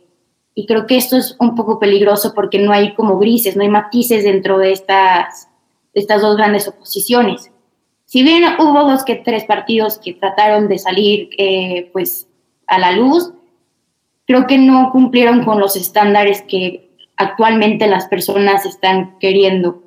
Y 0.54 0.66
creo 0.66 0.86
que 0.86 0.96
esto 0.96 1.16
es 1.16 1.36
un 1.38 1.54
poco 1.54 1.78
peligroso 1.78 2.34
porque 2.34 2.58
no 2.58 2.72
hay 2.72 2.94
como 2.94 3.18
grises, 3.18 3.56
no 3.56 3.62
hay 3.62 3.68
matices 3.68 4.24
dentro 4.24 4.58
de 4.58 4.72
estas, 4.72 5.48
de 5.94 6.00
estas 6.00 6.22
dos 6.22 6.36
grandes 6.36 6.68
oposiciones. 6.68 7.50
Si 8.04 8.22
bien 8.22 8.42
hubo 8.58 8.90
dos 8.90 9.04
que 9.04 9.14
tres 9.14 9.44
partidos 9.44 9.98
que 9.98 10.14
trataron 10.14 10.68
de 10.68 10.78
salir 10.78 11.30
eh, 11.38 11.90
pues 11.92 12.26
a 12.66 12.78
la 12.78 12.92
luz, 12.92 13.32
creo 14.26 14.46
que 14.46 14.58
no 14.58 14.90
cumplieron 14.90 15.44
con 15.44 15.60
los 15.60 15.76
estándares 15.76 16.42
que 16.42 16.90
actualmente 17.16 17.86
las 17.86 18.08
personas 18.08 18.66
están 18.66 19.18
queriendo. 19.18 19.82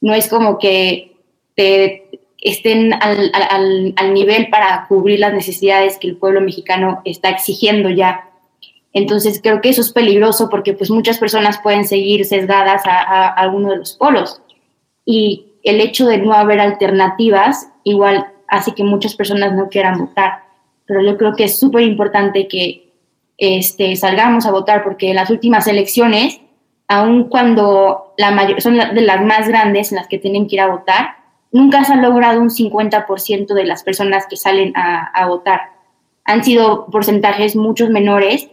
No 0.00 0.14
es 0.14 0.28
como 0.28 0.58
que 0.58 1.16
te, 1.54 2.05
estén 2.50 2.92
al, 2.94 3.32
al, 3.96 4.14
nivel 4.14 4.48
para 4.50 4.86
cubrir 4.88 5.20
las 5.20 5.32
necesidades 5.32 5.98
que 5.98 6.08
el 6.08 6.16
pueblo 6.16 6.40
mexicano 6.40 7.02
está 7.04 7.28
exigiendo 7.30 7.90
ya. 7.90 8.28
Entonces 8.92 9.40
creo 9.42 9.60
que 9.60 9.68
eso 9.68 9.80
es 9.80 9.92
peligroso 9.92 10.48
porque 10.48 10.72
pues 10.72 10.90
muchas 10.90 11.18
personas 11.18 11.58
pueden 11.58 11.86
seguir 11.86 12.24
sesgadas 12.24 12.86
a, 12.86 12.98
a, 12.98 13.26
a 13.26 13.32
alguno 13.34 13.70
de 13.70 13.78
los 13.78 13.94
polos 13.94 14.40
y 15.04 15.54
el 15.64 15.80
hecho 15.80 16.06
de 16.06 16.18
no 16.18 16.32
haber 16.32 16.60
alternativas 16.60 17.68
igual 17.82 18.26
hace 18.48 18.72
que 18.72 18.84
muchas 18.84 19.14
personas 19.14 19.52
no 19.52 19.68
quieran 19.68 19.98
votar. 19.98 20.44
Pero 20.86 21.02
yo 21.02 21.16
creo 21.16 21.34
que 21.34 21.44
es 21.44 21.58
súper 21.58 21.82
importante 21.82 22.46
que 22.46 22.92
este, 23.38 23.96
salgamos 23.96 24.46
a 24.46 24.52
votar 24.52 24.82
porque 24.84 25.10
en 25.10 25.16
las 25.16 25.30
últimas 25.30 25.66
elecciones, 25.66 26.40
aun 26.88 27.24
cuando 27.24 28.14
la 28.16 28.30
mayor, 28.30 28.62
son 28.62 28.76
de 28.76 29.00
las 29.00 29.24
más 29.24 29.48
grandes 29.48 29.92
en 29.92 29.96
las 29.96 30.06
que 30.06 30.18
tienen 30.18 30.46
que 30.46 30.56
ir 30.56 30.60
a 30.60 30.68
votar, 30.68 31.16
nunca 31.56 31.84
se 31.84 31.94
ha 31.94 31.96
logrado 31.96 32.40
un 32.40 32.50
50% 32.50 33.54
de 33.54 33.64
las 33.64 33.82
personas 33.82 34.26
que 34.28 34.36
salen 34.36 34.72
a, 34.76 35.26
votar. 35.26 35.72
Han 36.24 36.44
sido 36.44 36.86
porcentajes 36.86 37.56
muchos 37.56 37.88
menores 37.90 38.48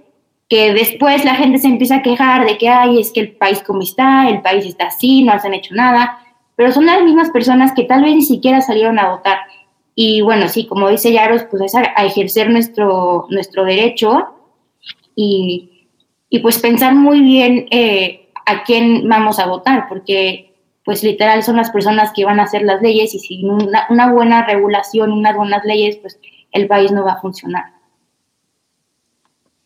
que 0.50 0.74
después 0.74 1.26
la 1.26 1.36
gente 1.36 1.58
se 1.58 1.68
empieza 1.68 1.98
a 1.98 2.02
quejar 2.02 2.46
de 2.46 2.58
que, 2.58 2.70
ay, 2.70 3.00
es 3.00 3.12
que 3.12 3.22
el 3.22 3.32
país 3.32 3.62
como 3.64 3.82
está, 3.82 4.30
el 4.30 4.42
país 4.42 4.66
está 4.66 4.88
así, 4.88 5.24
no 5.24 5.38
se 5.40 5.48
han 5.48 5.54
hecho 5.54 5.74
nada, 5.74 6.20
pero 6.56 6.72
son 6.72 6.86
las 6.86 7.02
mismas 7.04 7.30
personas 7.32 7.74
que 7.74 7.84
tal 7.84 8.04
vez 8.04 8.16
ni 8.16 8.22
siquiera 8.22 8.62
salieron 8.62 9.00
a 9.00 9.10
votar. 9.10 9.40
Y 9.96 10.22
bueno, 10.22 10.48
sí, 10.48 10.66
como 10.66 10.90
dice 10.90 11.12
Yaros, 11.12 11.44
pues 11.50 11.64
es 11.64 11.76
a, 11.76 11.94
a 11.96 12.06
ejercer 12.06 12.50
nuestro, 12.50 13.28
nuestro 13.30 13.66
derecho 13.66 14.36
y, 15.16 15.88
y, 16.30 16.40
pues 16.40 16.60
pensar 16.60 16.96
muy 16.96 17.22
bien 17.22 17.68
eh, 17.72 18.30
a 18.46 18.64
quién 18.64 19.08
vamos 19.08 19.40
a 19.40 19.48
votar, 19.48 19.88
porque 19.88 20.53
pues 20.86 21.04
literal 21.04 21.44
son 21.44 21.56
las 21.56 21.72
personas 21.72 22.12
que 22.14 22.26
van 22.26 22.40
a 22.40 22.44
hacer 22.44 22.64
las 22.64 22.82
leyes 22.82 23.14
y 23.14 23.20
sin 23.20 23.50
una, 23.50 24.12
buena 24.12 24.46
regulación, 24.46 25.12
unas 25.12 25.36
buenas 25.36 25.64
leyes, 25.66 25.98
pues 25.98 26.20
el 26.52 26.68
país 26.68 26.92
no 26.92 27.04
va 27.04 27.14
a 27.14 27.22
funcionar. 27.22 27.64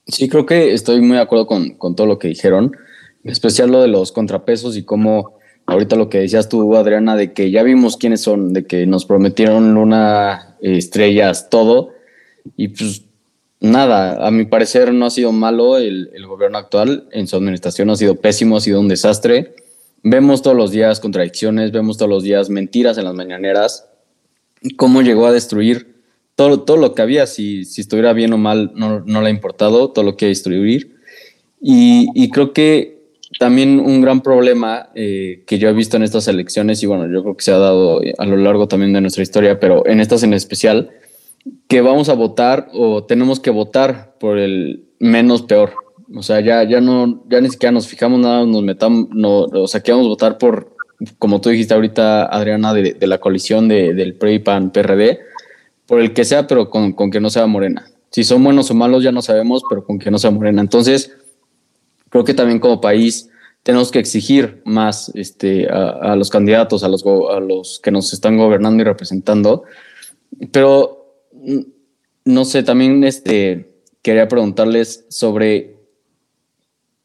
Sí, 0.06 0.30
creo 0.30 0.46
que 0.46 0.74
estoy 0.74 1.02
muy 1.02 1.18
de 1.18 1.24
acuerdo 1.24 1.48
con, 1.48 1.72
con 1.72 1.96
todo 1.96 2.08
lo 2.08 2.20
que 2.20 2.30
dijeron, 2.30 2.72
en 3.24 3.32
especial 3.32 3.72
lo 3.72 3.82
de 3.82 3.88
los 3.90 4.12
contrapesos 4.12 4.78
y 4.78 4.84
cómo 4.84 5.38
ahorita 5.66 5.96
lo 5.96 6.10
que 6.10 6.20
decías 6.20 6.50
tú, 6.50 6.76
Adriana, 6.76 7.16
de 7.16 7.34
que 7.34 7.52
ya 7.52 7.62
vimos 7.62 7.98
quiénes 7.98 8.22
son, 8.22 8.54
de 8.54 8.66
que 8.66 8.88
nos 8.88 9.06
prometieron 9.06 9.78
una 9.78 10.56
estrellas, 10.62 11.50
todo, 11.50 11.92
y 12.56 12.70
pues 12.70 13.04
nada, 13.60 14.26
a 14.26 14.32
mi 14.32 14.46
parecer 14.46 14.94
no 14.94 15.06
ha 15.06 15.10
sido 15.10 15.32
malo 15.32 15.78
el, 15.78 16.10
gobierno 16.26 16.58
actual, 16.58 17.08
en 17.12 17.28
su 17.28 17.36
administración 17.36 17.90
ha 17.90 17.96
sido 17.96 18.16
pésimo, 18.16 18.58
ha 18.58 18.62
sido 18.62 18.80
un 18.80 18.88
desastre. 18.88 19.56
Vemos 20.10 20.42
todos 20.42 20.56
los 20.56 20.72
días 20.72 21.02
contradicciones, 21.02 21.74
vemos 21.74 21.98
todos 21.98 22.10
los 22.10 22.24
días 22.24 22.50
mentiras 22.50 22.98
en 22.98 23.04
las 23.04 23.14
mañaneras, 23.14 23.90
cómo 24.78 25.02
llegó 25.02 25.28
a 25.28 25.34
destruir 25.34 25.96
todo, 26.36 26.62
todo 26.62 26.78
lo 26.78 26.96
que 26.96 27.02
había, 27.02 27.28
si, 27.28 27.66
si 27.66 27.82
estuviera 27.82 28.14
bien 28.14 28.32
o 28.32 28.38
mal, 28.38 28.72
no, 28.74 29.02
no 29.02 29.22
le 29.22 29.28
ha 29.28 29.32
importado, 29.32 29.90
todo 29.90 30.06
lo 30.06 30.16
que 30.16 30.26
hay 30.26 30.30
distribuir. 30.30 30.96
Y, 31.60 32.08
y 32.16 32.30
creo 32.30 32.54
que 32.54 33.02
también 33.38 33.82
un 33.82 34.00
gran 34.00 34.22
problema 34.22 34.92
eh, 34.96 35.44
que 35.46 35.60
yo 35.60 35.68
he 35.68 35.74
visto 35.74 35.98
en 35.98 36.04
estas 36.04 36.30
elecciones, 36.30 36.82
y 36.84 36.86
bueno, 36.86 37.12
yo 37.12 37.22
creo 37.22 37.36
que 37.36 37.44
se 37.44 37.52
ha 37.52 37.58
dado 37.58 38.00
a 38.18 38.26
lo 38.26 38.38
largo 38.38 38.70
también 38.70 38.94
de 38.94 39.02
nuestra 39.02 39.24
historia, 39.24 39.60
pero 39.60 39.86
en 39.88 40.00
estas 40.00 40.24
en 40.24 40.34
especial, 40.34 40.90
que 41.68 41.82
vamos 41.82 42.08
a 42.08 42.14
votar 42.14 42.70
o 42.72 43.04
tenemos 43.04 43.42
que 43.42 43.50
votar 43.50 44.16
por 44.22 44.38
el 44.38 44.86
menos 45.00 45.42
peor. 45.42 45.74
O 46.16 46.24
sea, 46.24 46.40
ya, 46.40 46.64
ya 46.64 46.80
no, 46.80 47.24
ya 47.30 47.42
ni 47.42 47.50
siquiera 47.50 47.72
nos 47.72 47.88
fijamos 47.88 48.20
nada, 48.20 48.46
nos 48.46 48.64
metamos, 48.64 49.10
no, 49.12 49.42
o 49.42 49.68
sea, 49.68 49.82
que 49.82 49.92
vamos 49.92 50.06
a 50.06 50.10
votar 50.10 50.38
por, 50.38 50.76
como 51.20 51.42
tú 51.42 51.50
dijiste 51.50 51.74
ahorita, 51.74 52.26
Adriana, 52.26 52.74
de, 52.74 52.94
de 52.94 53.08
la 53.08 53.20
coalición 53.20 53.68
de, 53.68 53.94
del 53.94 54.16
PRI, 54.16 54.40
PAN, 54.40 54.72
PRD, 54.72 55.20
por 55.86 56.00
el 56.00 56.14
que 56.14 56.26
sea, 56.26 56.48
pero 56.48 56.70
con, 56.70 56.94
con, 56.94 57.12
que 57.12 57.20
no 57.20 57.30
sea 57.30 57.46
morena. 57.46 57.88
Si 58.12 58.24
son 58.24 58.44
buenos 58.44 58.72
o 58.72 58.74
malos 58.74 59.04
ya 59.04 59.12
no 59.12 59.22
sabemos, 59.22 59.64
pero 59.70 59.84
con 59.84 60.00
que 60.00 60.10
no 60.10 60.18
sea 60.18 60.32
morena. 60.32 60.62
Entonces, 60.62 61.12
creo 62.10 62.24
que 62.24 62.34
también 62.34 62.60
como 62.60 62.80
país 62.80 63.30
tenemos 63.64 63.92
que 63.92 64.00
exigir 64.00 64.62
más 64.64 65.12
este, 65.14 65.68
a, 65.70 65.90
a 65.90 66.16
los 66.16 66.30
candidatos, 66.30 66.84
a 66.84 66.88
los, 66.88 67.06
a 67.06 67.40
los 67.42 67.80
que 67.82 67.92
nos 67.92 68.14
están 68.14 68.38
gobernando 68.38 68.82
y 68.82 68.86
representando. 68.86 69.64
Pero, 70.52 71.22
no 72.24 72.46
sé, 72.46 72.64
también 72.64 73.04
este, 73.04 73.82
quería 74.02 74.28
preguntarles 74.28 75.06
sobre 75.10 75.77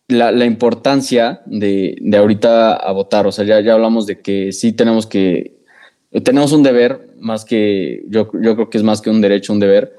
la, 0.08 0.44
importancia 0.44 1.42
de, 1.46 1.96
de, 2.00 2.16
ahorita 2.16 2.74
a 2.74 2.92
votar. 2.92 3.26
O 3.26 3.32
sea, 3.32 3.44
ya, 3.44 3.60
ya 3.60 3.74
hablamos 3.74 4.06
de 4.06 4.20
que 4.20 4.52
sí 4.52 4.72
tenemos 4.72 5.06
que 5.06 5.62
tenemos 6.20 6.52
un 6.52 6.62
deber, 6.62 7.14
más 7.18 7.44
que, 7.44 8.04
yo, 8.08 8.30
yo 8.34 8.54
creo 8.54 8.68
que 8.68 8.76
es 8.76 8.84
más 8.84 9.00
que 9.00 9.08
un 9.08 9.22
derecho, 9.22 9.52
un 9.52 9.60
deber, 9.60 9.94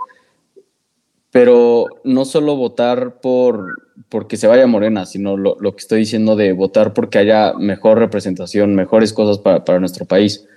pero 1.32 1.88
no 2.04 2.26
solo 2.26 2.56
votar 2.56 3.20
por 3.20 3.78
porque 4.10 4.38
se 4.38 4.46
vaya 4.46 4.68
Morena, 4.68 5.08
sino 5.08 5.38
lo, 5.38 5.58
lo, 5.60 5.76
que 5.76 5.80
estoy 5.80 6.00
diciendo 6.02 6.36
de 6.36 6.54
votar 6.54 6.94
porque 6.94 7.18
haya 7.18 7.54
mejor 7.54 7.98
representación, 7.98 8.76
mejores 8.76 9.12
cosas 9.12 9.40
para, 9.40 9.66
para 9.66 9.80
nuestro 9.80 10.06
país. 10.06 10.48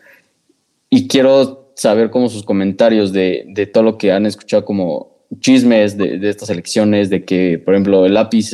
Y 0.90 1.08
quiero 1.08 1.72
saber 1.74 2.10
como 2.10 2.28
sus 2.28 2.42
comentarios 2.42 3.12
de, 3.12 3.44
de 3.48 3.66
todo 3.66 3.82
lo 3.82 3.96
que 3.96 4.12
han 4.12 4.26
escuchado 4.26 4.66
como 4.66 5.16
chismes 5.40 5.96
de, 5.96 6.28
estas 6.28 6.50
elecciones, 6.50 7.08
de 7.08 7.24
que, 7.24 7.58
por 7.58 7.72
ejemplo, 7.72 8.04
el 8.04 8.14
lápiz 8.14 8.50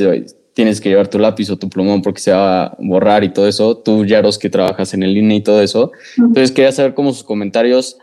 tienes 0.55 0.81
que 0.81 0.89
llevar 0.89 1.09
tu 1.09 1.19
lápiz 1.19 1.51
o 1.51 1.57
tu 1.57 1.69
plumón 1.69 2.03
porque 2.03 2.21
se 2.21 2.33
va 2.33 2.65
a 2.65 2.77
borrar 2.79 3.25
y 3.25 3.33
todo 3.33 3.49
eso. 3.49 3.77
Tú, 3.77 4.05
Yaros, 4.05 4.39
que 4.39 4.51
trabajas 4.51 4.95
en 4.95 5.03
el 5.03 5.17
INE 5.17 5.37
y 5.37 5.41
todo 5.43 5.63
eso. 5.63 5.93
Entonces, 6.17 6.53
quería 6.53 6.73
saber 6.73 6.95
cómo 6.95 7.13
sus 7.13 7.25
comentarios 7.25 7.99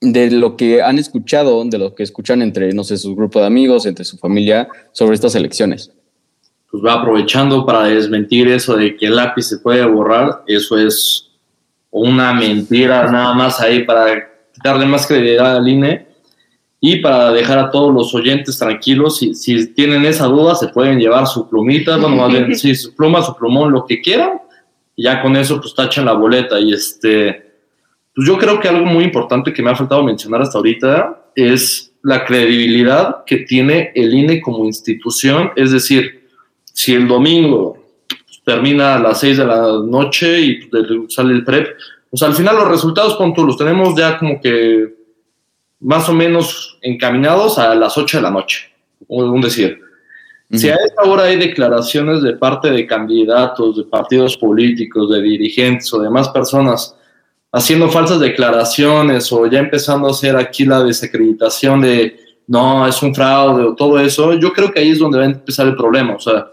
de 0.00 0.30
lo 0.30 0.56
que 0.56 0.82
han 0.82 0.98
escuchado, 0.98 1.64
de 1.64 1.78
lo 1.78 1.94
que 1.94 2.02
escuchan 2.02 2.42
entre, 2.42 2.72
no 2.72 2.84
sé, 2.84 2.98
su 2.98 3.14
grupo 3.14 3.40
de 3.40 3.46
amigos, 3.46 3.86
entre 3.86 4.04
su 4.04 4.18
familia, 4.18 4.68
sobre 4.92 5.14
estas 5.14 5.34
elecciones. 5.34 5.90
Pues 6.70 6.84
va 6.84 6.94
aprovechando 6.94 7.64
para 7.64 7.84
desmentir 7.84 8.48
eso 8.48 8.76
de 8.76 8.96
que 8.96 9.06
el 9.06 9.16
lápiz 9.16 9.44
se 9.44 9.58
puede 9.58 9.84
borrar. 9.86 10.42
Eso 10.46 10.76
es 10.76 11.30
una 11.90 12.34
mentira 12.34 13.10
nada 13.10 13.34
más 13.34 13.60
ahí 13.60 13.84
para 13.84 14.28
darle 14.62 14.84
más 14.84 15.06
credibilidad 15.06 15.56
al 15.56 15.68
INE 15.68 16.06
y 16.88 17.00
para 17.00 17.32
dejar 17.32 17.58
a 17.58 17.70
todos 17.72 17.92
los 17.92 18.14
oyentes 18.14 18.56
tranquilos, 18.60 19.16
si, 19.18 19.34
si 19.34 19.74
tienen 19.74 20.04
esa 20.04 20.26
duda, 20.26 20.54
se 20.54 20.68
pueden 20.68 21.00
llevar 21.00 21.26
su 21.26 21.48
plumita, 21.48 21.96
bueno, 21.96 22.14
más 22.14 22.30
bien, 22.30 22.54
sí, 22.54 22.76
su 22.76 22.94
pluma, 22.94 23.22
su 23.22 23.34
plumón, 23.34 23.72
lo 23.72 23.84
que 23.84 24.00
quieran, 24.00 24.40
y 24.94 25.02
ya 25.02 25.20
con 25.20 25.34
eso 25.34 25.60
pues 25.60 25.74
tachan 25.74 26.04
la 26.04 26.12
boleta. 26.12 26.60
Y 26.60 26.72
este, 26.72 27.44
pues 28.14 28.28
yo 28.28 28.38
creo 28.38 28.60
que 28.60 28.68
algo 28.68 28.86
muy 28.86 29.02
importante 29.02 29.52
que 29.52 29.64
me 29.64 29.70
ha 29.72 29.74
faltado 29.74 30.04
mencionar 30.04 30.42
hasta 30.42 30.58
ahorita 30.58 31.24
es 31.34 31.92
la 32.04 32.24
credibilidad 32.24 33.24
que 33.24 33.38
tiene 33.38 33.90
el 33.96 34.14
INE 34.14 34.40
como 34.40 34.64
institución, 34.64 35.50
es 35.56 35.72
decir, 35.72 36.28
si 36.72 36.94
el 36.94 37.08
domingo 37.08 37.84
pues, 38.06 38.42
termina 38.44 38.94
a 38.94 39.00
las 39.00 39.18
6 39.18 39.38
de 39.38 39.44
la 39.44 39.82
noche 39.84 40.40
y 40.40 40.66
pues, 40.66 40.86
sale 41.08 41.34
el 41.34 41.42
PREP, 41.42 41.66
pues 42.08 42.22
al 42.22 42.34
final 42.34 42.54
los 42.54 42.68
resultados, 42.68 43.16
punto, 43.16 43.42
los 43.42 43.56
tenemos 43.56 43.96
ya 43.96 44.18
como 44.18 44.40
que 44.40 44.95
más 45.86 46.08
o 46.08 46.12
menos 46.12 46.78
encaminados 46.82 47.60
a 47.60 47.72
las 47.76 47.96
8 47.96 48.16
de 48.16 48.22
la 48.24 48.30
noche, 48.30 48.72
un 49.06 49.40
decir. 49.40 49.78
Uh 49.78 50.54
-huh. 50.54 50.58
Si 50.58 50.68
a 50.68 50.74
esta 50.74 51.02
hora 51.02 51.24
hay 51.24 51.36
declaraciones 51.36 52.22
de 52.22 52.32
parte 52.32 52.70
de 52.70 52.84
candidatos, 52.88 53.76
de 53.76 53.84
partidos 53.84 54.36
políticos, 54.36 55.10
de 55.10 55.22
dirigentes 55.22 55.92
o 55.94 56.00
demás 56.00 56.28
personas 56.30 56.96
haciendo 57.52 57.88
falsas 57.88 58.18
declaraciones 58.18 59.32
o 59.32 59.46
ya 59.46 59.60
empezando 59.60 60.08
a 60.08 60.10
hacer 60.10 60.36
aquí 60.36 60.64
la 60.64 60.82
desacreditación 60.82 61.80
de 61.80 62.16
no, 62.48 62.86
es 62.86 63.00
un 63.02 63.14
fraude 63.14 63.62
o 63.62 63.74
todo 63.76 64.00
eso, 64.00 64.34
yo 64.34 64.52
creo 64.52 64.72
que 64.72 64.80
ahí 64.80 64.90
es 64.90 64.98
donde 64.98 65.18
va 65.18 65.24
a 65.24 65.28
empezar 65.28 65.68
el 65.68 65.76
problema. 65.76 66.16
O 66.16 66.20
sea, 66.20 66.48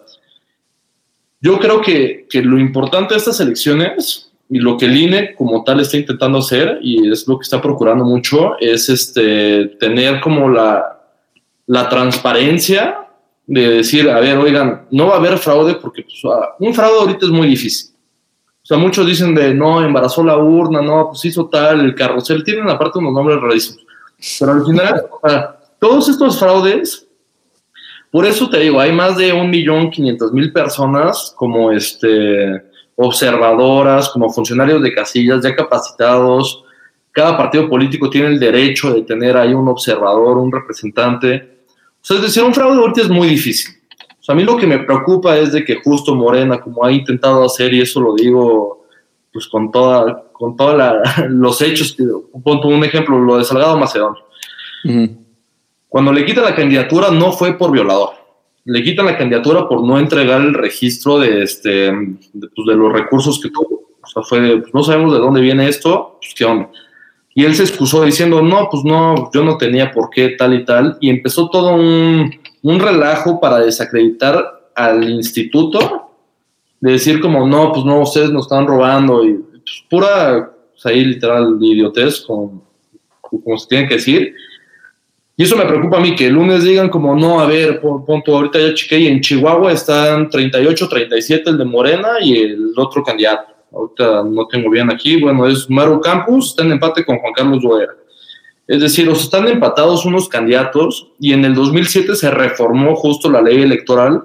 yo 1.42 1.60
creo 1.60 1.82
que, 1.82 2.28
que 2.30 2.42
lo 2.44 2.60
importante 2.60 3.16
de 3.16 3.18
estas 3.18 3.40
elecciones 3.40 4.32
lo 4.60 4.78
que 4.78 4.86
el 4.86 4.98
INE 4.98 5.36
como 5.36 5.64
tal 5.64 5.80
está 5.80 5.98
intentando 5.98 6.40
hacer, 6.40 6.80
y 6.82 7.10
es 7.10 7.28
lo 7.28 7.38
que 7.38 7.44
está 7.44 7.62
procurando 7.62 8.04
mucho, 8.04 8.60
es 8.60 8.90
este, 8.90 9.68
tener 9.80 10.20
como 10.22 10.50
la, 10.50 11.00
la 11.68 11.90
transparencia 11.90 13.08
de 13.46 13.70
decir, 13.70 14.10
a 14.10 14.20
ver, 14.20 14.38
oigan, 14.38 14.86
no 14.92 15.08
va 15.08 15.16
a 15.16 15.18
haber 15.18 15.38
fraude 15.38 15.76
porque 15.76 16.04
pues, 16.04 16.22
un 16.60 16.74
fraude 16.74 17.00
ahorita 17.00 17.26
es 17.26 17.32
muy 17.32 17.48
difícil. 17.48 17.94
O 18.64 18.66
sea, 18.66 18.78
muchos 18.78 19.06
dicen 19.06 19.36
de, 19.36 19.54
no, 19.54 19.84
embarazó 19.84 20.24
la 20.24 20.38
urna, 20.38 20.82
no, 20.82 21.10
pues 21.10 21.26
hizo 21.26 21.50
tal, 21.50 21.82
el 21.82 21.96
carrusel, 21.96 22.44
tienen 22.44 22.70
aparte 22.70 23.00
unos 23.00 23.14
nombres 23.14 23.40
rarísimos. 23.42 23.86
Pero 24.40 24.54
al 24.54 24.66
final, 24.66 25.06
todos 25.80 26.08
estos 26.08 26.40
fraudes, 26.40 27.06
por 28.10 28.26
eso 28.26 28.50
te 28.50 28.60
digo, 28.60 28.80
hay 28.80 28.94
más 28.94 29.18
de 29.18 29.34
un 29.34 29.50
millón 29.50 29.90
quinientos 29.90 30.32
mil 30.32 30.54
personas 30.54 31.34
como 31.36 31.72
este 31.72 32.64
observadoras, 32.96 34.10
como 34.10 34.32
funcionarios 34.32 34.82
de 34.82 34.94
casillas 34.94 35.44
ya 35.44 35.56
capacitados. 35.56 36.64
Cada 37.12 37.38
partido 37.38 37.70
político 37.70 38.10
tiene 38.10 38.28
el 38.28 38.40
derecho 38.40 38.94
de 38.94 39.04
tener 39.04 39.38
ahí 39.38 39.54
un 39.54 39.68
observador, 39.68 40.38
un 40.38 40.52
representante. 40.52 41.60
O 41.70 42.06
sea, 42.06 42.18
es 42.18 42.24
decir, 42.24 42.44
un 42.44 42.54
fraude 42.54 42.80
ahorita 42.80 43.02
es 43.02 43.10
muy 43.10 43.28
difícil. 43.28 43.76
O 44.20 44.24
sea, 44.24 44.34
a 44.34 44.36
mí 44.36 44.44
lo 44.44 44.58
que 44.58 44.68
me 44.68 44.80
preocupa 44.80 45.38
es 45.38 45.52
de 45.52 45.64
que 45.64 45.82
justo 45.84 46.16
Morena, 46.16 46.60
como 46.60 46.86
ha 46.86 46.92
intentado 46.92 47.44
hacer, 47.46 47.74
y 47.74 47.82
eso 47.82 48.00
lo 48.00 48.16
digo 48.16 48.84
pues 49.34 49.48
con 49.48 49.72
toda, 49.72 50.26
con 50.32 50.56
todos 50.56 50.80
los 51.30 51.62
hechos, 51.62 51.98
pongo 52.44 52.70
un 52.70 52.84
ejemplo, 52.84 53.20
lo 53.20 53.38
de 53.38 53.44
Salgado. 53.44 53.76
Uh 53.76 53.80
-huh. 53.80 55.18
Cuando 55.90 56.12
le 56.12 56.24
quita 56.24 56.42
la 56.42 56.56
candidatura 56.56 57.10
no 57.12 57.32
fue 57.32 57.58
por 57.58 57.72
violador, 57.72 58.12
le 58.66 58.84
quitan 58.84 59.06
la 59.06 59.18
candidatura 59.18 59.68
por 59.68 59.84
no 59.84 60.00
entregar 60.00 60.42
el 60.42 60.54
registro 60.54 61.20
de, 61.20 61.44
este, 61.44 61.70
de, 61.70 62.48
pues, 62.56 62.68
de 62.68 62.76
los 62.76 62.92
recursos 62.92 63.40
que 63.42 63.50
tuvo. 63.50 63.90
O 64.02 64.08
sea, 64.08 64.24
fue, 64.24 64.60
pues, 64.62 64.74
no 64.74 64.84
sabemos 64.84 65.14
de 65.14 65.20
dónde 65.20 65.42
viene 65.42 65.68
esto, 65.68 66.18
pues 66.22 66.34
qué 66.34 66.46
onda. 66.46 66.70
Y 67.36 67.46
él 67.46 67.56
se 67.56 67.64
excusó 67.64 68.04
diciendo, 68.04 68.42
no, 68.42 68.70
pues 68.70 68.84
no, 68.84 69.32
yo 69.34 69.44
no 69.44 69.58
tenía 69.58 69.92
por 69.92 70.10
qué 70.10 70.30
tal 70.30 70.54
y 70.54 70.66
tal. 70.66 70.98
Y 71.02 71.10
empezó 71.10 71.50
todo 71.50 71.74
un, 71.76 72.32
un 72.62 72.80
relajo 72.80 73.40
para 73.40 73.60
desacreditar 73.60 74.70
al 74.76 75.10
instituto, 75.10 76.12
de 76.80 76.92
decir 76.92 77.20
como, 77.22 77.48
no, 77.48 77.72
pues 77.72 77.86
no, 77.86 78.02
ustedes 78.02 78.30
nos 78.30 78.46
están 78.46 78.68
robando. 78.68 79.26
Y 79.26 79.34
pues, 79.34 79.84
pura, 79.90 80.54
pues, 80.72 80.86
ahí 80.86 81.04
literal, 81.04 81.58
idiotez, 81.60 82.22
como, 82.22 82.64
como 83.22 83.58
se 83.58 83.68
tiene 83.68 83.88
que 83.88 83.96
decir. 83.96 84.36
Y 85.36 85.44
eso 85.44 85.58
me 85.58 85.66
preocupa 85.66 85.98
a 85.98 86.00
mí, 86.00 86.16
que 86.16 86.28
el 86.28 86.34
lunes 86.34 86.64
digan 86.64 86.90
como, 86.90 87.16
no, 87.16 87.40
a 87.40 87.48
ver, 87.48 87.82
punto, 87.82 88.36
ahorita 88.36 88.60
ya 88.60 88.74
chequé, 88.74 89.00
y 89.00 89.08
en 89.08 89.20
Chihuahua 89.20 89.72
están 89.72 90.30
38, 90.30 90.88
37 90.88 91.50
el 91.50 91.58
de 91.58 91.66
Morena 91.66 92.10
y 92.22 92.38
el 92.38 92.74
otro 92.78 93.04
candidato. 93.04 93.52
Ahorita 93.72 94.24
no 94.24 94.46
tengo 94.48 94.70
bien 94.70 94.92
aquí, 94.92 95.20
bueno, 95.20 95.48
es 95.48 95.68
Maru 95.70 96.00
Campus, 96.00 96.50
está 96.50 96.64
en 96.64 96.74
empate 96.74 97.04
con 97.04 97.18
Juan 97.18 97.34
Carlos 97.34 97.64
Loera. 97.64 97.94
Es 98.68 98.80
decir, 98.80 99.08
los 99.08 99.24
están 99.24 99.48
empatados 99.48 100.06
unos 100.06 100.30
candidatos 100.30 101.12
y 101.20 101.34
en 101.34 101.44
el 101.44 101.56
2007 101.56 102.16
se 102.16 102.32
reformó 102.32 102.96
justo 102.96 103.30
la 103.30 103.42
ley 103.42 103.62
electoral 103.62 104.24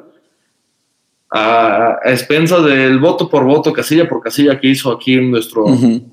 a, 1.31 1.99
expensas 2.05 2.65
del 2.65 2.99
voto 2.99 3.29
por 3.29 3.45
voto, 3.45 3.73
casilla 3.73 4.09
por 4.09 4.23
casilla 4.23 4.61
que 4.61 4.69
hizo 4.69 4.93
aquí 4.93 5.17
nuestro 5.17 5.65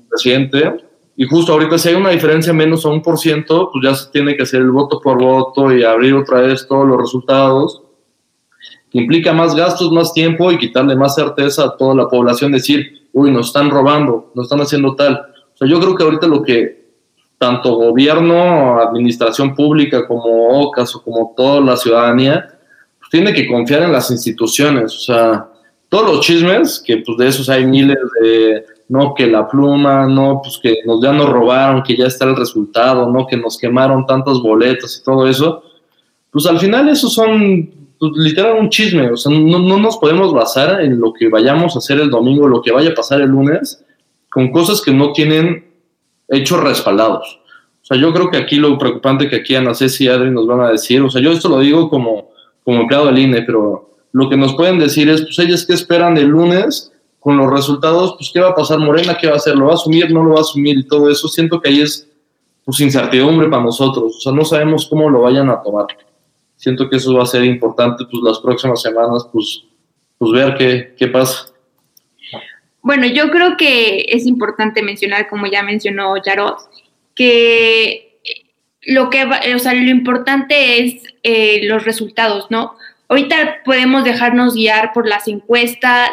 presidente. 0.08 0.85
Y 1.16 1.24
justo 1.24 1.52
ahorita 1.52 1.78
si 1.78 1.88
hay 1.88 1.94
una 1.94 2.10
diferencia 2.10 2.52
menos 2.52 2.84
a 2.84 2.90
un 2.90 3.02
por 3.02 3.18
ciento, 3.18 3.70
pues 3.72 3.84
ya 3.84 3.94
se 3.94 4.10
tiene 4.10 4.36
que 4.36 4.42
hacer 4.42 4.60
el 4.60 4.70
voto 4.70 5.00
por 5.00 5.18
voto 5.18 5.74
y 5.74 5.82
abrir 5.82 6.14
otra 6.14 6.40
vez 6.40 6.66
todos 6.68 6.86
los 6.86 6.98
resultados, 6.98 7.82
implica 8.92 9.32
más 9.32 9.54
gastos, 9.54 9.92
más 9.92 10.12
tiempo 10.12 10.50
y 10.50 10.58
quitarle 10.58 10.96
más 10.96 11.14
certeza 11.14 11.64
a 11.64 11.76
toda 11.76 11.94
la 11.94 12.08
población, 12.08 12.52
decir, 12.52 13.08
uy, 13.12 13.30
nos 13.30 13.48
están 13.48 13.70
robando, 13.70 14.30
nos 14.34 14.44
están 14.44 14.60
haciendo 14.60 14.94
tal. 14.94 15.14
O 15.54 15.56
sea, 15.56 15.68
yo 15.68 15.80
creo 15.80 15.94
que 15.94 16.02
ahorita 16.02 16.26
lo 16.26 16.42
que 16.42 16.86
tanto 17.38 17.74
gobierno, 17.74 18.80
administración 18.80 19.54
pública 19.54 20.06
como 20.06 20.60
OCAS 20.62 20.96
o 20.96 21.02
como 21.02 21.34
toda 21.36 21.60
la 21.60 21.76
ciudadanía, 21.76 22.58
pues 22.98 23.10
tiene 23.10 23.34
que 23.34 23.46
confiar 23.46 23.82
en 23.82 23.92
las 23.92 24.10
instituciones. 24.10 24.94
O 24.94 25.00
sea, 25.00 25.48
todos 25.88 26.14
los 26.14 26.20
chismes, 26.20 26.82
que 26.84 26.98
pues 26.98 27.18
de 27.18 27.28
esos 27.28 27.48
hay 27.50 27.66
miles 27.66 27.98
de, 28.22 28.64
no, 28.88 29.14
que 29.14 29.26
la 29.26 29.48
pluma, 29.48 30.06
no, 30.06 30.40
pues 30.42 30.58
que 30.62 30.78
nos, 30.84 31.02
ya 31.02 31.12
nos 31.12 31.28
robaron, 31.28 31.82
que 31.82 31.96
ya 31.96 32.06
está 32.06 32.24
el 32.24 32.36
resultado, 32.36 33.10
no, 33.10 33.26
que 33.26 33.36
nos 33.36 33.58
quemaron 33.58 34.06
tantas 34.06 34.38
boletas 34.38 34.98
y 35.00 35.04
todo 35.04 35.26
eso, 35.26 35.62
pues 36.30 36.46
al 36.46 36.58
final 36.58 36.88
esos 36.88 37.12
son 37.12 37.70
pues, 37.98 38.12
literal 38.14 38.58
un 38.60 38.68
chisme. 38.68 39.10
O 39.10 39.16
sea, 39.16 39.36
no, 39.36 39.58
no 39.58 39.78
nos 39.78 39.96
podemos 39.96 40.32
basar 40.32 40.80
en 40.82 41.00
lo 41.00 41.12
que 41.12 41.28
vayamos 41.28 41.74
a 41.74 41.78
hacer 41.78 41.98
el 41.98 42.10
domingo, 42.10 42.46
lo 42.46 42.62
que 42.62 42.72
vaya 42.72 42.90
a 42.90 42.94
pasar 42.94 43.20
el 43.20 43.30
lunes, 43.30 43.84
con 44.30 44.52
cosas 44.52 44.80
que 44.80 44.92
no 44.92 45.12
tienen 45.12 45.66
hechos 46.28 46.60
respaldados. 46.60 47.40
O 47.82 47.86
sea, 47.86 47.96
yo 47.96 48.12
creo 48.12 48.30
que 48.30 48.36
aquí 48.36 48.56
lo 48.56 48.76
preocupante 48.78 49.28
que 49.28 49.36
aquí 49.36 49.54
Ana 49.54 49.74
Ceci 49.74 50.04
y 50.04 50.08
Adri 50.08 50.30
nos 50.30 50.46
van 50.46 50.60
a 50.60 50.70
decir, 50.70 51.00
o 51.02 51.10
sea, 51.10 51.22
yo 51.22 51.32
esto 51.32 51.48
lo 51.48 51.60
digo 51.60 51.88
como, 51.88 52.30
como 52.64 52.82
empleado 52.82 53.06
del 53.06 53.18
INE, 53.18 53.42
pero 53.42 53.96
lo 54.12 54.28
que 54.28 54.36
nos 54.36 54.54
pueden 54.54 54.78
decir 54.78 55.08
es, 55.08 55.22
pues 55.22 55.38
ellas 55.38 55.64
que 55.64 55.72
esperan 55.72 56.16
el 56.16 56.26
lunes 56.26 56.92
con 57.26 57.38
los 57.38 57.50
resultados, 57.50 58.14
pues 58.16 58.30
qué 58.32 58.38
va 58.38 58.50
a 58.50 58.54
pasar 58.54 58.78
Morena, 58.78 59.18
qué 59.20 59.26
va 59.26 59.32
a 59.32 59.36
hacer, 59.38 59.56
lo 59.56 59.66
va 59.66 59.72
a 59.72 59.74
asumir, 59.74 60.12
no 60.12 60.22
lo 60.22 60.34
va 60.34 60.38
a 60.38 60.42
asumir 60.42 60.78
y 60.78 60.86
todo 60.86 61.10
eso. 61.10 61.26
Siento 61.26 61.60
que 61.60 61.70
ahí 61.70 61.80
es 61.80 62.08
pues 62.64 62.78
incertidumbre 62.78 63.48
para 63.48 63.64
nosotros, 63.64 64.14
o 64.16 64.20
sea, 64.20 64.30
no 64.30 64.44
sabemos 64.44 64.86
cómo 64.88 65.10
lo 65.10 65.22
vayan 65.22 65.50
a 65.50 65.60
tomar. 65.60 65.86
Siento 66.54 66.88
que 66.88 66.98
eso 66.98 67.12
va 67.14 67.24
a 67.24 67.26
ser 67.26 67.42
importante, 67.42 68.04
pues 68.08 68.22
las 68.22 68.38
próximas 68.38 68.80
semanas, 68.80 69.28
pues, 69.32 69.64
pues 70.18 70.30
ver 70.30 70.54
qué, 70.56 70.94
qué 70.96 71.08
pasa. 71.08 71.46
Bueno, 72.80 73.08
yo 73.08 73.28
creo 73.32 73.56
que 73.56 74.06
es 74.08 74.24
importante 74.24 74.80
mencionar, 74.84 75.28
como 75.28 75.48
ya 75.48 75.64
mencionó 75.64 76.14
Yarot, 76.24 76.58
que 77.16 78.20
lo 78.82 79.10
que 79.10 79.24
o 79.52 79.58
sea, 79.58 79.74
lo 79.74 79.90
importante 79.90 80.80
es 80.80 81.02
eh, 81.24 81.62
los 81.64 81.84
resultados, 81.84 82.46
¿no? 82.50 82.76
Ahorita 83.08 83.62
podemos 83.64 84.04
dejarnos 84.04 84.54
guiar 84.54 84.92
por 84.92 85.08
las 85.08 85.26
encuestas 85.26 86.10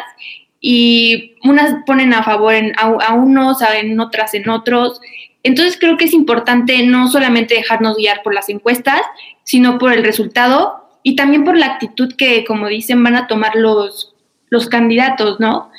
y 0.66 1.34
unas 1.44 1.84
ponen 1.84 2.14
a 2.14 2.22
favor 2.22 2.54
en, 2.54 2.72
a, 2.78 3.12
unos, 3.12 3.58
en 3.60 4.00
otras 4.00 4.32
en 4.32 4.48
otros. 4.48 4.98
Entonces 5.42 5.76
creo 5.78 5.98
que 5.98 6.06
es 6.06 6.14
importante 6.14 6.82
no 6.86 7.08
solamente 7.08 7.54
dejarnos 7.54 7.98
guiar 7.98 8.22
por 8.22 8.32
las 8.32 8.48
encuestas, 8.48 9.02
sino 9.42 9.76
por 9.76 9.92
el 9.92 10.02
resultado 10.02 10.88
y 11.02 11.16
también 11.16 11.44
por 11.44 11.58
la 11.58 11.66
actitud 11.66 12.14
que, 12.16 12.46
como 12.46 12.68
dicen, 12.68 13.04
van 13.04 13.14
a 13.14 13.26
tomar 13.26 13.56
los, 13.56 14.14
los 14.48 14.68
candidatos, 14.68 15.38
¿no? 15.38 15.70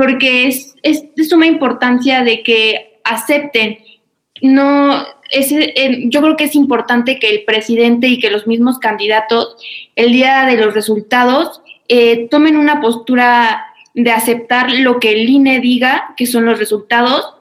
porque 0.00 0.46
es, 0.46 0.76
es 0.82 1.14
de 1.14 1.24
suma 1.26 1.44
importancia 1.44 2.24
de 2.24 2.42
que 2.42 2.98
acepten. 3.04 3.80
No, 4.40 5.04
es, 5.30 5.52
eh, 5.52 6.04
yo 6.06 6.22
creo 6.22 6.36
que 6.38 6.44
es 6.44 6.54
importante 6.54 7.18
que 7.18 7.28
el 7.28 7.44
presidente 7.44 8.06
y 8.06 8.18
que 8.18 8.30
los 8.30 8.46
mismos 8.46 8.78
candidatos, 8.78 9.58
el 9.96 10.12
día 10.12 10.46
de 10.46 10.56
los 10.56 10.72
resultados, 10.72 11.60
eh, 11.88 12.28
tomen 12.30 12.56
una 12.56 12.80
postura 12.80 13.69
de 13.94 14.10
aceptar 14.12 14.70
lo 14.70 15.00
que 15.00 15.12
el 15.12 15.28
INE 15.28 15.60
diga, 15.60 16.14
que 16.16 16.26
son 16.26 16.44
los 16.44 16.58
resultados, 16.58 17.34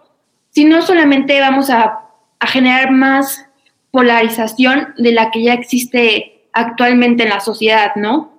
si 0.51 0.65
no 0.65 0.81
solamente 0.81 1.39
vamos 1.39 1.69
a, 1.69 1.99
a 2.39 2.47
generar 2.47 2.91
más 2.91 3.45
polarización 3.91 4.93
de 4.97 5.11
la 5.11 5.31
que 5.31 5.43
ya 5.43 5.53
existe 5.53 6.43
actualmente 6.53 7.23
en 7.23 7.29
la 7.29 7.39
sociedad, 7.39 7.91
¿no? 7.95 8.37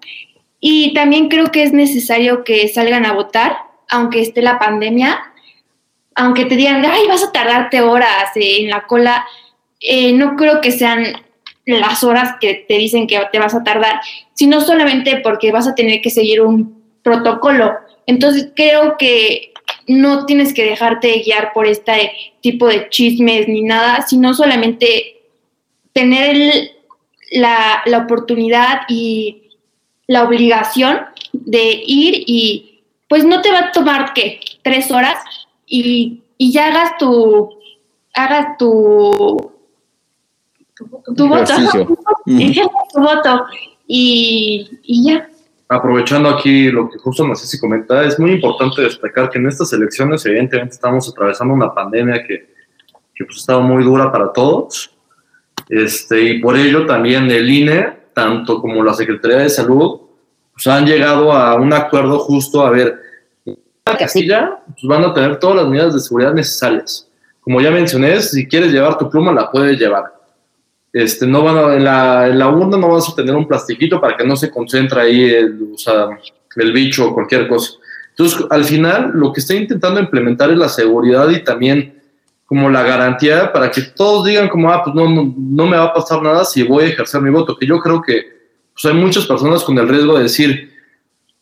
Y 0.60 0.92
también 0.92 1.28
creo 1.28 1.50
que 1.50 1.62
es 1.62 1.72
necesario 1.72 2.44
que 2.44 2.68
salgan 2.68 3.06
a 3.06 3.12
votar, 3.12 3.56
aunque 3.88 4.20
esté 4.20 4.42
la 4.42 4.58
pandemia, 4.58 5.18
aunque 6.14 6.44
te 6.44 6.56
digan, 6.56 6.84
ay, 6.84 7.06
vas 7.08 7.24
a 7.24 7.32
tardarte 7.32 7.80
horas 7.80 8.30
en 8.34 8.68
la 8.68 8.86
cola, 8.86 9.24
eh, 9.80 10.12
no 10.12 10.36
creo 10.36 10.60
que 10.60 10.70
sean 10.70 11.04
las 11.64 12.04
horas 12.04 12.34
que 12.40 12.66
te 12.68 12.74
dicen 12.74 13.06
que 13.06 13.18
te 13.32 13.38
vas 13.38 13.54
a 13.54 13.64
tardar, 13.64 14.00
sino 14.34 14.60
solamente 14.60 15.20
porque 15.22 15.52
vas 15.52 15.66
a 15.66 15.74
tener 15.74 16.00
que 16.02 16.10
seguir 16.10 16.42
un 16.42 16.82
protocolo. 17.02 17.78
Entonces 18.10 18.48
creo 18.56 18.96
que 18.98 19.52
no 19.86 20.26
tienes 20.26 20.52
que 20.52 20.64
dejarte 20.64 21.22
guiar 21.24 21.52
por 21.52 21.66
este 21.66 22.12
tipo 22.40 22.66
de 22.66 22.88
chismes 22.88 23.46
ni 23.46 23.62
nada, 23.62 24.02
sino 24.02 24.34
solamente 24.34 25.22
tener 25.92 26.72
la, 27.30 27.82
la 27.86 27.98
oportunidad 27.98 28.80
y 28.88 29.50
la 30.08 30.24
obligación 30.24 31.06
de 31.32 31.82
ir 31.86 32.24
y 32.26 32.82
pues 33.08 33.24
no 33.24 33.40
te 33.42 33.52
va 33.52 33.58
a 33.58 33.72
tomar, 33.72 34.12
¿qué? 34.12 34.40
Tres 34.62 34.90
horas 34.90 35.18
y, 35.66 36.22
ya 36.38 36.66
hagas 36.66 36.98
tu, 36.98 37.50
hagas 38.12 38.58
tu, 38.58 39.52
tu, 41.16 41.28
voto. 41.28 41.52
y 42.26 42.54
tu 42.92 43.00
voto 43.00 43.46
y, 43.86 44.68
ya. 44.84 45.28
Aprovechando 45.72 46.28
aquí 46.28 46.68
lo 46.68 46.90
que 46.90 46.98
justo 46.98 47.32
si 47.36 47.60
comenta, 47.60 48.02
es 48.02 48.18
muy 48.18 48.32
importante 48.32 48.82
destacar 48.82 49.30
que 49.30 49.38
en 49.38 49.46
estas 49.46 49.72
elecciones 49.72 50.26
evidentemente 50.26 50.74
estamos 50.74 51.08
atravesando 51.08 51.54
una 51.54 51.72
pandemia 51.72 52.24
que, 52.24 52.52
que 53.14 53.24
pues, 53.24 53.36
ha 53.36 53.40
estado 53.40 53.62
muy 53.62 53.84
dura 53.84 54.10
para 54.10 54.32
todos. 54.32 54.90
Este, 55.68 56.22
y 56.22 56.40
por 56.40 56.56
ello 56.56 56.86
también 56.86 57.30
el 57.30 57.48
INE, 57.48 57.98
tanto 58.12 58.60
como 58.60 58.82
la 58.82 58.94
Secretaría 58.94 59.36
de 59.36 59.48
Salud, 59.48 60.00
pues 60.52 60.66
han 60.66 60.86
llegado 60.86 61.32
a 61.32 61.54
un 61.54 61.72
acuerdo 61.72 62.18
justo, 62.18 62.66
a 62.66 62.70
ver, 62.70 63.00
la 63.86 63.96
casilla, 63.96 64.58
pues 64.66 64.82
van 64.82 65.04
a 65.04 65.14
tener 65.14 65.38
todas 65.38 65.58
las 65.58 65.68
medidas 65.68 65.94
de 65.94 66.00
seguridad 66.00 66.34
necesarias. 66.34 67.08
Como 67.42 67.60
ya 67.60 67.70
mencioné, 67.70 68.20
si 68.20 68.44
quieres 68.48 68.72
llevar 68.72 68.98
tu 68.98 69.08
pluma, 69.08 69.32
la 69.32 69.48
puedes 69.48 69.78
llevar. 69.78 70.19
Este, 70.92 71.26
no 71.26 71.42
van 71.42 71.56
a, 71.56 71.74
en, 71.76 71.84
la, 71.84 72.28
en 72.28 72.38
la 72.38 72.48
urna 72.48 72.76
no 72.76 72.88
vas 72.88 73.08
a 73.08 73.14
tener 73.14 73.34
un 73.34 73.46
plastiquito 73.46 74.00
para 74.00 74.16
que 74.16 74.26
no 74.26 74.34
se 74.36 74.50
concentre 74.50 75.00
ahí 75.00 75.30
el, 75.30 75.70
o 75.74 75.78
sea, 75.78 76.08
el 76.56 76.72
bicho 76.72 77.08
o 77.08 77.14
cualquier 77.14 77.46
cosa. 77.46 77.72
Entonces, 78.10 78.44
al 78.50 78.64
final, 78.64 79.12
lo 79.14 79.32
que 79.32 79.40
está 79.40 79.54
intentando 79.54 80.00
implementar 80.00 80.50
es 80.50 80.58
la 80.58 80.68
seguridad 80.68 81.28
y 81.30 81.44
también 81.44 82.00
como 82.44 82.68
la 82.68 82.82
garantía 82.82 83.52
para 83.52 83.70
que 83.70 83.82
todos 83.82 84.26
digan 84.26 84.48
como, 84.48 84.70
ah, 84.72 84.82
pues 84.82 84.94
no, 84.96 85.08
no, 85.08 85.32
no 85.38 85.66
me 85.66 85.76
va 85.76 85.84
a 85.84 85.94
pasar 85.94 86.20
nada 86.20 86.44
si 86.44 86.64
voy 86.64 86.84
a 86.84 86.88
ejercer 86.88 87.20
mi 87.20 87.30
voto, 87.30 87.56
que 87.56 87.66
yo 87.66 87.78
creo 87.78 88.02
que 88.02 88.40
pues, 88.74 88.84
hay 88.92 89.00
muchas 89.00 89.26
personas 89.26 89.62
con 89.62 89.78
el 89.78 89.88
riesgo 89.88 90.16
de 90.16 90.24
decir, 90.24 90.70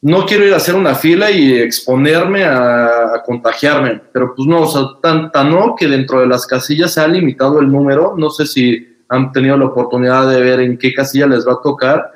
no 0.01 0.27
quiero 0.27 0.47
ir 0.47 0.53
a 0.53 0.59
hacer 0.59 0.75
una 0.75 0.95
fila 0.95 1.31
y 1.31 1.55
exponerme 1.55 2.45
a, 2.45 3.23
contagiarme, 3.25 4.01
pero 4.13 4.35
pues 4.35 4.47
no, 4.47 4.63
o 4.63 4.67
sea, 4.67 4.83
tan, 5.03 5.51
no 5.51 5.75
que 5.77 5.89
dentro 5.89 6.21
de 6.21 6.27
las 6.27 6.47
casillas 6.47 6.95
se 6.95 7.01
ha 7.01 7.09
limitado 7.09 7.59
el 7.61 7.71
número, 7.71 8.15
no 8.17 8.31
sé 8.31 8.47
si 8.47 8.98
han 9.09 9.33
tenido 9.33 9.57
la 9.57 9.67
oportunidad 9.67 10.29
de 10.29 10.41
ver 10.41 10.61
en 10.61 10.79
qué 10.79 10.93
casilla 10.93 11.27
les 11.27 11.47
va 11.47 11.55
a 11.55 11.63
tocar, 11.63 12.13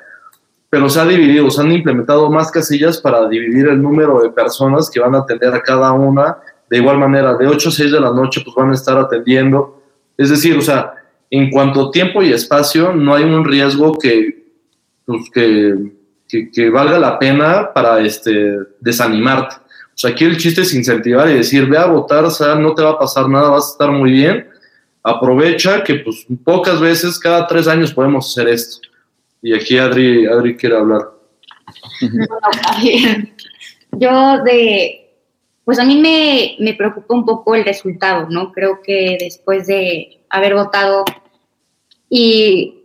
pero 0.69 0.89
se 0.89 0.99
ha 0.99 1.05
dividido, 1.05 1.49
se 1.49 1.61
han 1.61 1.71
implementado 1.71 2.29
más 2.29 2.51
casillas 2.51 2.99
para 2.99 3.27
dividir 3.27 3.67
el 3.67 3.81
número 3.81 4.21
de 4.21 4.29
personas 4.29 4.89
que 4.89 4.99
van 4.99 5.15
a 5.15 5.19
atender 5.19 5.53
a 5.53 5.61
cada 5.61 5.91
una, 5.91 6.37
de 6.69 6.77
igual 6.77 6.97
manera, 6.97 7.35
de 7.35 7.47
8 7.47 7.69
a 7.69 7.71
6 7.71 7.91
de 7.91 7.99
la 7.99 8.11
noche 8.11 8.41
pues 8.43 8.55
van 8.55 8.71
a 8.71 8.73
estar 8.73 8.97
atendiendo, 8.97 9.81
es 10.17 10.29
decir, 10.29 10.57
o 10.57 10.61
sea, 10.61 10.93
en 11.29 11.49
cuanto 11.49 11.87
a 11.87 11.91
tiempo 11.91 12.21
y 12.21 12.31
espacio, 12.31 12.93
no 12.93 13.15
hay 13.15 13.23
un 13.23 13.43
riesgo 13.43 13.97
que, 13.97 14.45
pues, 15.05 15.29
que 15.33 15.91
que, 16.51 16.69
valga 16.69 16.97
la 16.99 17.19
pena 17.19 17.71
para 17.73 17.99
este, 18.01 18.57
desanimarte. 18.79 19.55
O 19.55 19.97
sea, 19.97 20.11
aquí 20.11 20.23
el 20.23 20.37
chiste 20.37 20.61
es 20.61 20.73
incentivar 20.73 21.29
y 21.29 21.35
decir, 21.35 21.67
ve 21.67 21.77
a 21.77 21.85
votar, 21.85 22.25
o 22.25 22.31
sea, 22.31 22.55
no 22.55 22.73
te 22.73 22.81
va 22.81 22.91
a 22.91 22.99
pasar 22.99 23.29
nada, 23.29 23.49
vas 23.49 23.67
a 23.67 23.71
estar 23.73 23.91
muy 23.91 24.11
bien. 24.11 24.47
Aprovecha 25.03 25.83
que 25.83 25.95
pues 25.95 26.25
pocas 26.45 26.79
veces, 26.79 27.19
cada 27.19 27.45
tres 27.45 27.67
años 27.67 27.93
podemos 27.93 28.31
hacer 28.31 28.47
esto. 28.47 28.87
Y 29.41 29.53
aquí 29.53 29.77
Adri, 29.77 30.25
Adri 30.25 30.55
quiere 30.55 30.77
hablar. 30.77 31.09
Yo 33.91 34.43
de, 34.43 35.13
pues 35.65 35.77
a 35.79 35.83
mí 35.83 35.99
me, 35.99 36.55
me 36.59 36.73
preocupa 36.73 37.13
un 37.13 37.25
poco 37.25 37.53
el 37.53 37.65
resultado, 37.65 38.29
¿no? 38.29 38.51
Creo 38.53 38.81
que 38.81 39.17
después 39.19 39.67
de 39.67 40.21
haber 40.29 40.55
votado 40.55 41.03
y 42.09 42.83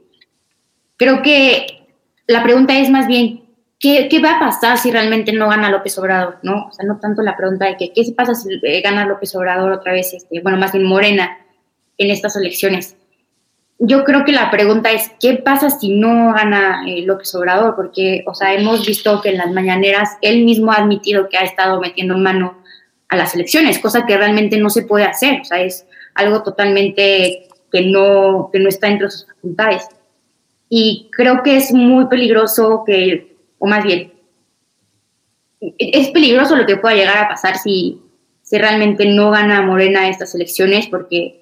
creo 0.96 1.22
que 1.22 1.86
la 2.26 2.42
pregunta 2.42 2.78
es 2.78 2.90
más 2.90 3.06
bien, 3.06 3.44
¿qué, 3.78 4.08
va 4.22 4.36
a 4.36 4.40
pasar 4.40 4.76
si 4.76 4.90
realmente 4.90 5.32
no 5.32 5.48
gana 5.48 5.70
López 5.70 5.96
Obrador? 5.98 6.38
¿no? 6.42 6.66
O 6.66 6.72
sea, 6.72 6.84
no 6.84 6.98
tanto 6.98 7.22
la 7.22 7.36
pregunta 7.36 7.66
de 7.66 7.76
que, 7.76 7.92
qué 7.92 8.02
pasa 8.16 8.34
si 8.34 8.48
eh, 8.62 8.80
gana 8.82 9.06
López 9.06 9.34
Obrador 9.36 9.72
otra 9.72 9.92
vez, 9.92 10.12
este, 10.12 10.40
bueno, 10.40 10.58
más 10.58 10.72
bien 10.72 10.84
Morena 10.84 11.38
en 11.98 12.10
estas 12.10 12.36
elecciones. 12.36 12.96
yo 13.80 14.02
creo 14.02 14.24
que 14.24 14.32
la 14.32 14.50
pregunta 14.50 14.90
es, 14.90 15.10
¿qué 15.20 15.34
pasa 15.34 15.70
si 15.70 15.90
no 15.90 16.32
gana 16.32 16.84
eh, 16.88 17.02
López 17.02 17.32
Obrador? 17.34 17.76
Porque, 17.76 18.24
o 18.26 18.34
sea, 18.34 18.54
hemos 18.54 18.84
visto 18.84 19.20
que 19.20 19.30
en 19.30 19.38
las 19.38 19.52
mañaneras 19.52 20.16
él 20.20 20.44
mismo 20.44 20.72
ha 20.72 20.76
admitido 20.76 21.28
que 21.28 21.36
ha 21.38 21.44
estado 21.44 21.80
metiendo 21.80 22.16
mano 22.18 22.58
a 23.08 23.16
las 23.16 23.34
elecciones, 23.34 23.78
cosa 23.78 24.04
que 24.04 24.16
realmente 24.16 24.58
no 24.58 24.68
se 24.70 24.82
puede 24.82 25.04
hacer, 25.04 25.40
o 25.40 25.44
sea, 25.44 25.60
es 25.60 25.86
algo 26.14 26.42
totalmente 26.42 27.48
que 27.72 27.82
no, 27.82 28.50
que 28.52 28.58
no 28.58 28.68
está 28.68 28.88
entre 28.88 29.10
sus 29.10 29.26
facultades. 29.26 29.88
Y 30.68 31.08
creo 31.12 31.42
que 31.42 31.56
es 31.56 31.72
muy 31.72 32.06
peligroso 32.06 32.82
que, 32.86 33.36
o 33.58 33.66
más 33.66 33.84
bien, 33.84 34.12
es 35.60 36.08
peligroso 36.10 36.56
lo 36.56 36.66
que 36.66 36.76
pueda 36.76 36.94
llegar 36.94 37.18
a 37.18 37.28
pasar 37.28 37.56
si, 37.56 38.00
si 38.42 38.58
realmente 38.58 39.06
no 39.06 39.30
gana 39.30 39.62
Morena 39.62 40.08
estas 40.08 40.34
elecciones, 40.34 40.86
porque, 40.86 41.37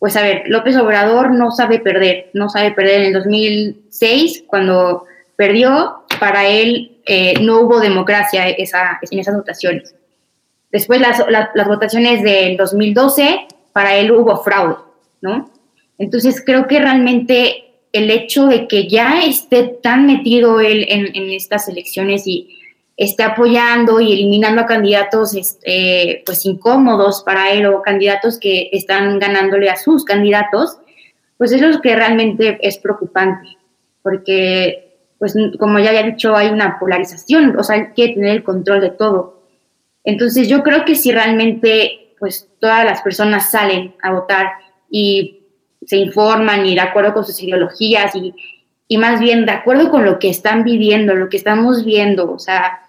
pues 0.00 0.16
a 0.16 0.22
ver, 0.22 0.44
López 0.46 0.76
Obrador 0.76 1.30
no 1.30 1.50
sabe 1.50 1.78
perder, 1.78 2.30
no 2.32 2.48
sabe 2.48 2.72
perder 2.72 3.02
en 3.02 3.06
el 3.08 3.12
2006, 3.12 4.44
cuando 4.46 5.04
perdió, 5.36 6.04
para 6.18 6.48
él 6.48 6.98
eh, 7.06 7.34
no 7.42 7.60
hubo 7.60 7.80
democracia 7.80 8.48
esa, 8.48 8.98
en 9.08 9.18
esas 9.18 9.36
votaciones. 9.36 9.94
Después 10.72 11.00
las, 11.00 11.22
votaciones 11.66 12.22
del 12.22 12.56
2012, 12.56 13.46
para 13.74 13.96
él 13.96 14.10
hubo 14.10 14.42
fraude, 14.42 14.76
¿no? 15.20 15.50
Entonces 15.98 16.42
creo 16.44 16.66
que 16.66 16.80
realmente 16.80 17.64
el 17.92 18.10
hecho 18.10 18.46
de 18.46 18.68
que 18.68 18.88
ya 18.88 19.22
esté 19.22 19.64
tan 19.64 20.06
metido 20.06 20.60
él 20.60 20.86
en 20.88 21.30
estas 21.30 21.68
elecciones 21.68 22.26
y 22.26 22.59
esté 23.00 23.22
apoyando 23.22 23.98
y 23.98 24.12
eliminando 24.12 24.60
a 24.60 24.66
candidatos 24.66 25.34
este, 25.34 26.22
pues 26.26 26.44
incómodos 26.44 27.22
para 27.24 27.50
él 27.50 27.64
o 27.64 27.80
candidatos 27.80 28.38
que 28.38 28.68
están 28.72 29.18
ganándole 29.18 29.70
a 29.70 29.76
sus 29.76 30.04
candidatos, 30.04 30.76
pues 31.38 31.50
eso 31.50 31.64
es 31.64 31.76
lo 31.76 31.80
que 31.80 31.96
realmente 31.96 32.58
es 32.60 32.76
preocupante, 32.76 33.56
porque 34.02 34.98
pues 35.18 35.34
como 35.58 35.78
ya 35.78 35.88
había 35.88 36.02
dicho, 36.02 36.36
hay 36.36 36.48
una 36.48 36.78
polarización, 36.78 37.58
o 37.58 37.62
sea, 37.62 37.76
hay 37.76 37.92
que 37.96 38.12
tener 38.12 38.36
el 38.36 38.44
control 38.44 38.82
de 38.82 38.90
todo. 38.90 39.44
Entonces 40.04 40.46
yo 40.46 40.62
creo 40.62 40.84
que 40.84 40.94
si 40.94 41.10
realmente 41.10 42.14
pues 42.18 42.50
todas 42.58 42.84
las 42.84 43.00
personas 43.00 43.50
salen 43.50 43.94
a 44.02 44.12
votar 44.12 44.52
y 44.90 45.46
se 45.86 45.96
informan 45.96 46.66
y 46.66 46.74
de 46.74 46.82
acuerdo 46.82 47.14
con 47.14 47.24
sus 47.24 47.42
ideologías 47.42 48.14
y, 48.14 48.34
y 48.88 48.98
más 48.98 49.20
bien 49.20 49.46
de 49.46 49.52
acuerdo 49.52 49.90
con 49.90 50.04
lo 50.04 50.18
que 50.18 50.28
están 50.28 50.64
viviendo, 50.64 51.14
lo 51.14 51.30
que 51.30 51.38
estamos 51.38 51.82
viendo, 51.82 52.30
o 52.30 52.38
sea, 52.38 52.82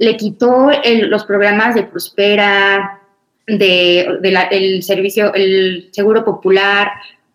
le 0.00 0.16
quitó 0.16 0.70
los 1.08 1.24
programas 1.26 1.74
de 1.74 1.82
Prospera, 1.82 3.02
de, 3.46 4.00
el 4.50 4.82
servicio, 4.82 5.34
el 5.34 5.90
seguro 5.92 6.24
popular, 6.24 6.92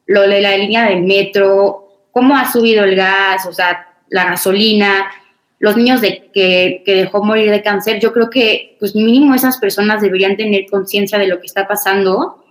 lo 0.07 0.23
de 0.23 0.41
la 0.41 0.57
línea 0.57 0.89
del 0.89 1.03
metro, 1.03 2.07
cómo 2.11 2.35
ha 2.35 2.51
subido 2.51 2.83
el 2.83 2.95
gas, 2.95 3.45
o 3.45 3.53
sea, 3.53 3.87
la 4.09 4.25
gasolina, 4.25 5.11
los 5.59 5.77
niños 5.77 6.01
de, 6.01 6.31
que, 6.33 6.81
que 6.83 6.95
dejó 6.95 7.23
morir 7.23 7.51
de 7.51 7.61
cáncer, 7.61 7.99
yo 7.99 8.11
creo 8.11 8.31
que 8.31 8.75
pues 8.79 8.95
mínimo 8.95 9.35
esas 9.35 9.59
personas 9.59 10.01
deberían 10.01 10.35
tener 10.35 10.65
conciencia 10.65 11.19
de 11.19 11.27
lo 11.27 11.39
que 11.39 11.45
está 11.45 11.67
pasando 11.67 12.43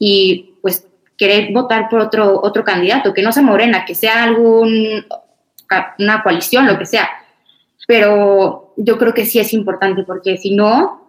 y 0.00 0.54
pues 0.62 0.84
querer 1.16 1.52
votar 1.52 1.88
por 1.88 2.00
otro, 2.00 2.40
otro 2.42 2.64
candidato, 2.64 3.14
que 3.14 3.22
no 3.22 3.30
sea 3.30 3.44
Morena, 3.44 3.84
que 3.84 3.94
sea 3.94 4.24
algún, 4.24 5.06
una 6.00 6.22
coalición, 6.24 6.66
lo 6.66 6.76
que 6.76 6.86
sea. 6.86 7.08
Pero 7.86 8.69
yo 8.82 8.96
creo 8.96 9.12
que 9.12 9.26
sí 9.26 9.38
es 9.38 9.52
importante 9.52 10.04
porque 10.04 10.38
si 10.38 10.54
no, 10.54 11.06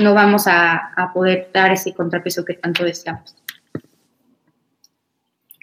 no 0.00 0.14
vamos 0.14 0.44
a, 0.46 1.10
poder 1.12 1.50
dar 1.52 1.70
ese 1.72 1.92
contrapeso 1.92 2.44
que 2.44 2.54
tanto 2.54 2.84
deseamos. 2.84 3.36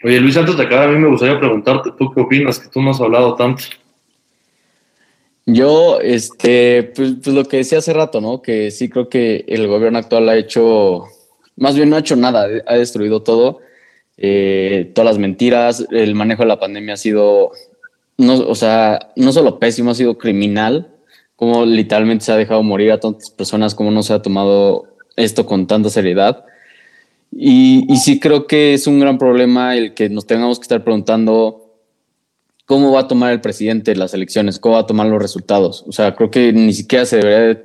Oye, 0.04 0.20
Luis, 0.20 0.38
antes 0.38 0.56
de 0.56 0.64
acabar, 0.64 0.90
a 0.90 0.92
mí 0.92 1.00
me 1.00 1.10
gustaría 1.10 1.40
preguntarte, 1.40 1.90
¿tú 1.98 2.12
qué 2.14 2.22
opinas? 2.22 2.60
Que 2.60 2.70
tú 2.70 2.82
no 2.82 2.92
has 2.92 3.02
hablado 3.02 3.36
tanto. 3.36 3.64
Yo, 5.46 6.00
este, 6.00 6.92
pues, 6.96 7.16
pues, 7.24 7.36
lo 7.36 7.44
que 7.46 7.58
decía 7.58 7.80
hace 7.80 7.94
rato, 7.94 8.22
¿no? 8.22 8.42
Que 8.42 8.70
sí 8.70 8.88
creo 8.88 9.10
que 9.10 9.46
el 9.48 9.68
gobierno 9.68 9.98
actual 9.98 10.30
ha 10.30 10.38
hecho, 10.38 11.06
más 11.56 11.76
bien 11.76 11.90
no 11.90 11.96
ha 11.96 12.00
hecho 12.00 12.16
nada, 12.16 12.48
ha 12.68 12.76
destruido 12.76 13.24
todo, 13.24 13.60
eh, 14.18 14.92
todas 14.94 15.14
las 15.14 15.18
mentiras, 15.18 15.86
el 15.90 16.14
manejo 16.14 16.44
de 16.44 16.50
la 16.50 16.60
pandemia 16.60 16.94
ha 16.94 16.98
sido, 16.98 17.52
no, 18.18 18.36
o 18.36 18.56
sea, 18.56 19.12
no 19.16 19.32
solo 19.32 19.58
pésimo, 19.58 19.92
ha 19.92 19.96
sido 19.96 20.20
criminal 20.20 20.99
cómo 21.39 21.65
literalmente 21.65 22.25
se 22.25 22.34
ha 22.34 22.36
dejado 22.36 22.62
morir 22.63 22.91
a 22.91 22.99
tantas 22.99 23.30
personas, 23.30 23.73
cómo 23.73 23.91
no 23.91 24.04
se 24.04 24.12
ha 24.12 24.21
tomado 24.21 24.88
esto 25.15 25.45
con 25.45 25.67
tanta 25.67 25.89
seriedad. 25.89 26.43
Y, 27.32 27.86
y 27.88 27.95
sí 27.95 28.19
creo 28.19 28.45
que 28.45 28.73
es 28.73 28.88
un 28.88 28.99
gran 28.99 29.17
problema 29.17 29.78
el 29.78 29.93
que 29.93 30.10
nos 30.10 30.28
tengamos 30.28 30.60
que 30.60 30.63
estar 30.63 30.84
preguntando 30.84 31.78
cómo 32.65 32.91
va 32.91 32.99
a 32.99 33.08
tomar 33.08 33.32
el 33.32 33.39
presidente 33.39 33.95
las 33.95 34.13
elecciones, 34.13 34.60
cómo 34.60 34.75
va 34.75 34.82
a 34.82 34.86
tomar 34.86 35.08
los 35.08 35.21
resultados. 35.21 35.86
O 35.88 35.93
sea, 35.93 36.13
creo 36.13 36.30
que 36.30 36.52
ni 36.52 36.73
siquiera 36.73 37.06
se 37.06 37.19
debería 37.19 37.63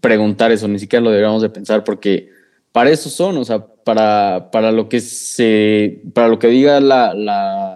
preguntar 0.00 0.52
eso, 0.52 0.68
ni 0.68 0.78
siquiera 0.78 1.02
lo 1.02 1.10
deberíamos 1.10 1.42
de 1.42 1.48
pensar, 1.48 1.82
porque 1.82 2.30
para 2.70 2.90
eso 2.90 3.10
son, 3.10 3.38
o 3.38 3.44
sea, 3.44 3.66
para, 3.66 4.52
para 4.52 4.70
lo 4.70 4.88
que 4.88 5.00
se, 5.00 6.00
para 6.14 6.28
lo 6.28 6.38
que 6.38 6.46
digan 6.46 6.88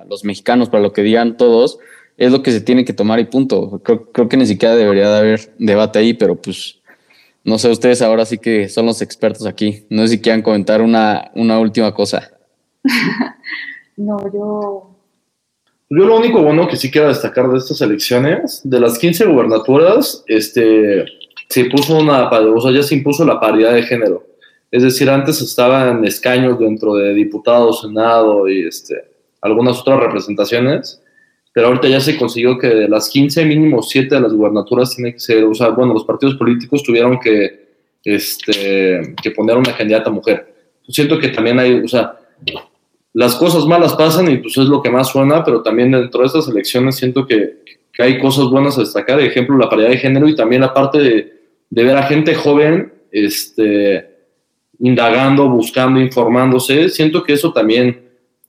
los 0.08 0.24
mexicanos, 0.24 0.68
para 0.68 0.84
lo 0.84 0.92
que 0.92 1.02
digan 1.02 1.36
todos, 1.36 1.80
es 2.20 2.30
lo 2.30 2.42
que 2.42 2.52
se 2.52 2.61
tiene 2.61 2.85
que 2.85 2.92
tomar 2.92 3.18
y 3.18 3.24
punto. 3.24 3.80
Creo, 3.83 4.28
que 4.28 4.37
ni 4.37 4.44
siquiera 4.44 4.76
debería 4.76 5.11
de 5.11 5.18
haber 5.18 5.54
debate 5.59 5.98
ahí, 5.98 6.12
pero 6.12 6.37
pues 6.37 6.78
no 7.42 7.59
sé, 7.59 7.70
ustedes 7.70 8.02
ahora 8.02 8.26
sí 8.26 8.37
que 8.37 8.68
son 8.68 8.85
los 8.85 9.00
expertos 9.00 9.46
aquí. 9.46 9.87
No 9.88 10.02
sé 10.02 10.09
si 10.09 10.20
quieran 10.20 10.42
comentar 10.42 10.83
una, 10.83 11.30
una 11.35 11.59
última 11.59 11.94
cosa. 11.94 12.30
no, 13.96 14.18
yo... 14.33 14.87
Yo 15.92 16.04
lo 16.04 16.18
único 16.18 16.40
bueno 16.40 16.68
que 16.68 16.76
sí 16.76 16.88
quiero 16.88 17.09
destacar 17.09 17.48
de 17.48 17.59
estas 17.59 17.80
elecciones, 17.80 18.61
de 18.62 18.78
las 18.78 18.96
15 18.96 19.24
gubernaturas, 19.24 20.22
este, 20.28 21.04
se 21.48 21.64
puso 21.64 21.98
una, 21.98 22.28
o 22.28 22.61
sea, 22.61 22.70
ya 22.70 22.85
se 22.85 22.94
impuso 22.94 23.24
la 23.24 23.40
paridad 23.40 23.72
de 23.72 23.83
género. 23.83 24.24
Es 24.70 24.85
decir, 24.85 25.11
antes 25.11 25.40
estaban 25.40 26.04
escaños 26.04 26.61
dentro 26.61 26.94
de 26.94 27.12
diputados, 27.12 27.80
senado 27.80 28.48
y 28.48 28.68
este, 28.68 29.11
algunas 29.40 29.80
otras 29.80 29.98
representaciones 29.98 31.02
pero 31.52 31.68
ahorita 31.68 31.88
ya 31.88 32.00
se 32.00 32.16
consiguió 32.16 32.58
que 32.58 32.68
de 32.68 32.88
las 32.88 33.08
15, 33.08 33.44
mínimo 33.44 33.82
7 33.82 34.14
de 34.14 34.20
las 34.20 34.32
gubernaturas 34.32 34.94
tiene 34.94 35.12
que 35.12 35.20
ser, 35.20 35.44
o 35.44 35.54
sea, 35.54 35.70
bueno, 35.70 35.92
los 35.92 36.04
partidos 36.04 36.36
políticos 36.36 36.82
tuvieron 36.82 37.18
que, 37.18 37.68
este, 38.04 39.14
que 39.20 39.30
poner 39.32 39.56
una 39.56 39.76
candidata 39.76 40.10
mujer. 40.10 40.54
Siento 40.88 41.18
que 41.18 41.28
también 41.28 41.58
hay, 41.58 41.80
o 41.80 41.88
sea, 41.88 42.18
las 43.12 43.34
cosas 43.34 43.66
malas 43.66 43.94
pasan 43.94 44.30
y 44.30 44.38
pues 44.38 44.56
es 44.56 44.66
lo 44.66 44.80
que 44.80 44.90
más 44.90 45.10
suena, 45.10 45.44
pero 45.44 45.62
también 45.62 45.90
dentro 45.90 46.20
de 46.20 46.26
estas 46.26 46.48
elecciones 46.48 46.96
siento 46.96 47.26
que, 47.26 47.58
que 47.92 48.02
hay 48.02 48.18
cosas 48.20 48.46
buenas 48.46 48.78
a 48.78 48.82
destacar, 48.82 49.18
de 49.18 49.26
ejemplo, 49.26 49.58
la 49.58 49.68
paridad 49.68 49.90
de 49.90 49.98
género 49.98 50.28
y 50.28 50.36
también 50.36 50.62
la 50.62 50.72
parte 50.72 50.98
de, 50.98 51.40
de 51.68 51.84
ver 51.84 51.96
a 51.96 52.04
gente 52.04 52.34
joven, 52.34 52.92
este, 53.10 54.08
indagando, 54.78 55.48
buscando, 55.48 56.00
informándose, 56.00 56.88
siento 56.88 57.24
que 57.24 57.32
eso 57.32 57.52
también, 57.52 58.02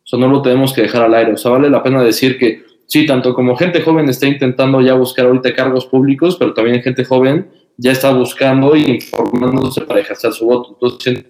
o 0.03 0.07
sea, 0.07 0.19
no 0.19 0.27
lo 0.27 0.41
tenemos 0.43 0.71
que 0.73 0.83
dejar 0.83 1.03
al 1.03 1.15
aire, 1.15 1.33
o 1.33 1.37
sea, 1.37 1.51
vale 1.51 1.69
la 1.69 1.81
pena 1.81 2.03
decir 2.03 2.37
que 2.37 2.70
sí, 2.91 3.06
tanto 3.06 3.34
como 3.34 3.56
gente 3.56 3.82
joven 3.82 4.10
está 4.10 4.27
intentando 4.27 4.82
ya 4.82 4.95
buscar 4.95 5.25
ahorita 5.25 5.56
cargos 5.56 5.86
públicos, 5.86 6.36
pero 6.38 6.54
también 6.54 6.84
gente 6.84 7.06
joven 7.06 7.49
ya 7.77 7.93
está 7.93 8.12
buscando 8.12 8.75
y 8.75 8.82
informándose 8.82 9.82
para 9.82 10.01
ejercer 10.01 10.34
su 10.34 10.45
voto. 10.45 10.73
Entonces, 10.73 11.25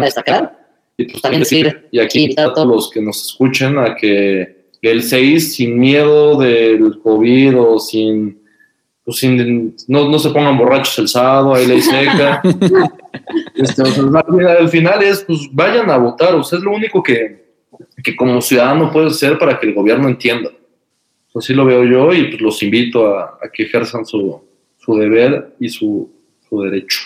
destacar. 0.00 0.58
Y 0.96 1.04
pues 1.04 1.22
también 1.22 1.42
decir, 1.42 1.88
y 1.92 2.00
aquí 2.00 2.34
a 2.36 2.52
todos 2.52 2.66
los 2.66 2.90
que 2.90 3.00
nos 3.00 3.24
escuchen 3.24 3.78
a 3.78 3.94
que 3.94 4.64
el 4.82 5.02
6 5.02 5.54
sin 5.54 5.78
miedo 5.78 6.36
del 6.36 6.98
COVID 7.00 7.58
o 7.58 7.78
sin, 7.78 8.42
pues 9.04 9.18
sin 9.18 9.76
no, 9.86 10.08
no, 10.08 10.18
se 10.18 10.30
pongan 10.30 10.58
borrachos 10.58 10.98
el 10.98 11.08
sábado, 11.08 11.54
ahí 11.54 11.66
ley 11.66 11.80
seca. 11.80 12.42
este, 13.54 13.82
al 13.82 14.68
final 14.68 15.02
es, 15.02 15.24
pues 15.24 15.48
vayan 15.52 15.88
a 15.88 15.98
votar, 15.98 16.34
o 16.34 16.42
sea, 16.42 16.58
es 16.58 16.64
lo 16.64 16.72
único 16.72 17.00
que, 17.00 17.43
que 18.02 18.16
como 18.16 18.40
ciudadano 18.40 18.90
puede 18.90 19.10
ser 19.10 19.38
para 19.38 19.58
que 19.58 19.66
el 19.66 19.74
gobierno 19.74 20.08
entienda. 20.08 20.50
Así 21.34 21.52
lo 21.52 21.64
veo 21.64 21.84
yo 21.84 22.12
y 22.12 22.28
pues 22.28 22.40
los 22.40 22.62
invito 22.62 23.18
a, 23.18 23.40
que 23.52 23.64
ejerzan 23.64 24.06
su, 24.06 24.40
su 24.78 24.96
deber 24.96 25.54
y 25.58 25.68
su, 25.68 26.12
su, 26.48 26.62
derecho. 26.62 27.00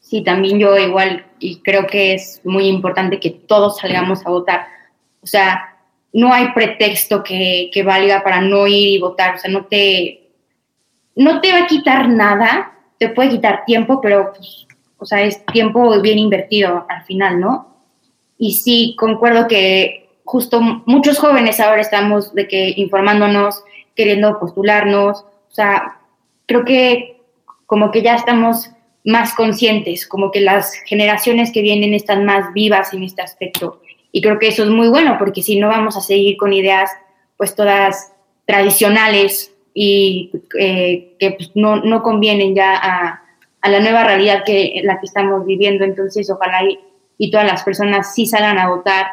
Sí, 0.00 0.22
también 0.22 0.58
yo 0.58 0.76
igual, 0.76 1.24
y 1.38 1.60
creo 1.60 1.86
que 1.86 2.14
es 2.14 2.40
muy 2.44 2.66
importante 2.66 3.20
que 3.20 3.30
todos 3.30 3.78
salgamos 3.78 4.26
a 4.26 4.30
votar. 4.30 4.66
O 5.20 5.26
sea, 5.26 5.76
no 6.12 6.32
hay 6.32 6.52
pretexto 6.52 7.22
que, 7.22 7.70
que 7.72 7.84
valga 7.84 8.24
para 8.24 8.40
no 8.40 8.66
ir 8.66 8.88
y 8.88 8.98
votar. 8.98 9.36
O 9.36 9.38
sea, 9.38 9.50
no 9.50 9.66
te, 9.66 10.30
no 11.14 11.40
te 11.40 11.52
va 11.52 11.60
a 11.60 11.66
quitar 11.66 12.08
nada, 12.08 12.72
te 12.98 13.10
puede 13.10 13.30
quitar 13.30 13.64
tiempo, 13.64 14.00
pero 14.00 14.32
pues, 14.32 14.66
o 14.98 15.04
sea, 15.04 15.22
es 15.22 15.44
tiempo 15.46 16.00
bien 16.00 16.18
invertido 16.18 16.84
al 16.88 17.04
final, 17.04 17.38
¿no? 17.38 17.73
Y 18.38 18.54
sí, 18.54 18.94
concuerdo 18.98 19.46
que 19.48 20.08
justo 20.24 20.60
muchos 20.86 21.18
jóvenes 21.18 21.60
ahora 21.60 21.80
estamos 21.80 22.34
de 22.34 22.48
que 22.48 22.74
informándonos, 22.76 23.62
queriendo 23.94 24.38
postularnos, 24.38 25.20
o 25.22 25.54
sea, 25.54 25.98
creo 26.46 26.64
que 26.64 27.20
como 27.66 27.90
que 27.90 28.02
ya 28.02 28.16
estamos 28.16 28.70
más 29.04 29.34
conscientes, 29.34 30.06
como 30.06 30.30
que 30.30 30.40
las 30.40 30.74
generaciones 30.86 31.52
que 31.52 31.62
vienen 31.62 31.94
están 31.94 32.24
más 32.24 32.52
vivas 32.52 32.92
en 32.94 33.02
este 33.02 33.22
aspecto. 33.22 33.80
Y 34.10 34.22
creo 34.22 34.38
que 34.38 34.48
eso 34.48 34.62
es 34.62 34.70
muy 34.70 34.88
bueno, 34.88 35.16
porque 35.18 35.42
si 35.42 35.58
no 35.58 35.68
vamos 35.68 35.96
a 35.96 36.00
seguir 36.00 36.36
con 36.36 36.52
ideas, 36.52 36.90
pues 37.36 37.54
todas 37.54 38.12
tradicionales 38.46 39.52
y 39.74 40.30
eh, 40.58 41.16
que 41.18 41.32
pues, 41.32 41.50
no, 41.54 41.76
no, 41.76 42.02
convienen 42.02 42.54
ya 42.54 42.76
a, 42.76 43.20
la 43.68 43.80
nueva 43.80 44.04
realidad 44.04 44.44
que 44.44 44.78
en 44.78 44.86
la 44.86 45.00
que 45.00 45.06
estamos 45.06 45.44
viviendo. 45.44 45.84
Entonces, 45.84 46.30
ojalá 46.30 46.60
y 47.18 47.30
todas 47.30 47.46
las 47.46 47.62
personas 47.62 48.14
sí 48.14 48.26
salgan 48.26 48.58
a 48.58 48.68
votar 48.68 49.06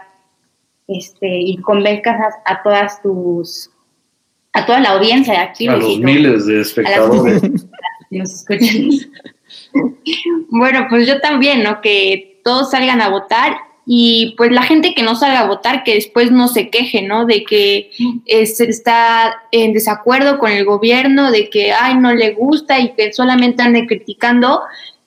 este, 0.87 1.39
y 1.39 1.57
convenzcas 1.57 2.35
a, 2.45 2.63
todas 2.63 3.01
tus, 3.01 3.69
a 4.53 4.65
toda 4.65 4.79
la 4.79 4.89
audiencia 4.91 5.33
de 5.33 5.39
aquí. 5.39 5.67
A 5.67 5.77
los 5.77 5.99
miles 5.99 6.45
de 6.45 6.61
espectadores. 6.61 7.41
bueno, 10.49 10.87
pues 10.89 11.07
yo 11.07 11.21
también, 11.21 11.63
¿no? 11.63 11.81
Que 11.81 12.41
todos 12.43 12.71
salgan 12.71 13.01
a 13.01 13.09
votar 13.09 13.55
y 13.85 14.35
pues 14.37 14.51
la 14.51 14.63
gente 14.63 14.93
que 14.93 15.03
no 15.03 15.15
salga 15.15 15.41
a 15.41 15.47
votar, 15.47 15.83
que 15.83 15.95
después 15.95 16.31
no 16.31 16.47
se 16.47 16.69
queje, 16.69 17.01
¿no? 17.01 17.25
De 17.25 17.43
que 17.43 17.89
está 18.25 19.41
en 19.51 19.73
desacuerdo 19.73 20.39
con 20.39 20.51
el 20.51 20.65
gobierno, 20.65 21.31
de 21.31 21.49
que, 21.49 21.71
ay, 21.71 21.95
no 21.95 22.13
le 22.13 22.33
gusta 22.33 22.79
y 22.79 22.93
que 22.93 23.11
solamente 23.13 23.63
ande 23.63 23.87
criticando, 23.87 24.61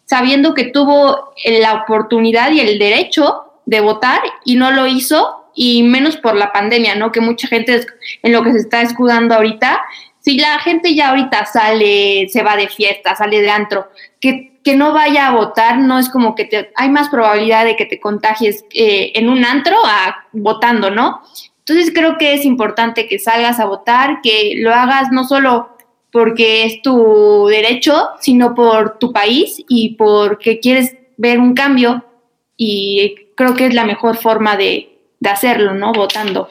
sabiendo 0.04 0.54
que 0.54 0.64
tuvo 0.64 1.32
la 1.44 1.74
oportunidad 1.74 2.52
y 2.52 2.60
el 2.60 2.78
derecho 2.78 3.44
de 3.66 3.80
votar 3.80 4.20
y 4.44 4.56
no 4.56 4.70
lo 4.70 4.86
hizo 4.86 5.44
y 5.54 5.82
menos 5.82 6.16
por 6.16 6.34
la 6.34 6.52
pandemia, 6.52 6.94
¿no? 6.96 7.12
Que 7.12 7.20
mucha 7.20 7.48
gente 7.48 7.86
en 8.22 8.32
lo 8.32 8.42
que 8.42 8.52
se 8.52 8.58
está 8.58 8.82
escudando 8.82 9.34
ahorita. 9.34 9.82
Si 10.20 10.38
la 10.38 10.58
gente 10.58 10.94
ya 10.94 11.10
ahorita 11.10 11.44
sale, 11.46 12.28
se 12.28 12.42
va 12.42 12.56
de 12.56 12.68
fiesta, 12.68 13.14
sale 13.14 13.40
de 13.40 13.50
antro, 13.50 13.88
que, 14.20 14.58
que 14.64 14.74
no 14.74 14.92
vaya 14.92 15.28
a 15.28 15.32
votar, 15.32 15.78
no 15.78 15.98
es 15.98 16.08
como 16.08 16.34
que 16.34 16.70
hay 16.74 16.88
más 16.88 17.08
probabilidad 17.08 17.64
de 17.64 17.76
que 17.76 17.86
te 17.86 18.00
contagies 18.00 18.64
eh, 18.74 19.12
en 19.14 19.28
un 19.28 19.44
antro 19.44 19.76
votando, 20.32 20.90
¿no? 20.90 21.22
Entonces 21.66 21.92
creo 21.94 22.18
que 22.18 22.34
es 22.34 22.44
importante 22.44 23.06
que 23.06 23.18
salgas 23.18 23.60
a 23.60 23.66
votar, 23.66 24.20
que 24.22 24.54
lo 24.56 24.74
hagas 24.74 25.10
no 25.12 25.24
solo 25.24 25.73
porque 26.14 26.64
es 26.64 26.80
tu 26.80 27.48
derecho, 27.48 28.10
sino 28.20 28.54
por 28.54 28.98
tu 29.00 29.12
país 29.12 29.60
y 29.68 29.96
porque 29.96 30.60
quieres 30.60 30.94
ver 31.16 31.40
un 31.40 31.54
cambio 31.54 32.04
y 32.56 33.16
creo 33.34 33.56
que 33.56 33.66
es 33.66 33.74
la 33.74 33.84
mejor 33.84 34.16
forma 34.16 34.56
de, 34.56 34.96
de 35.18 35.28
hacerlo, 35.28 35.74
¿no? 35.74 35.92
Votando. 35.92 36.48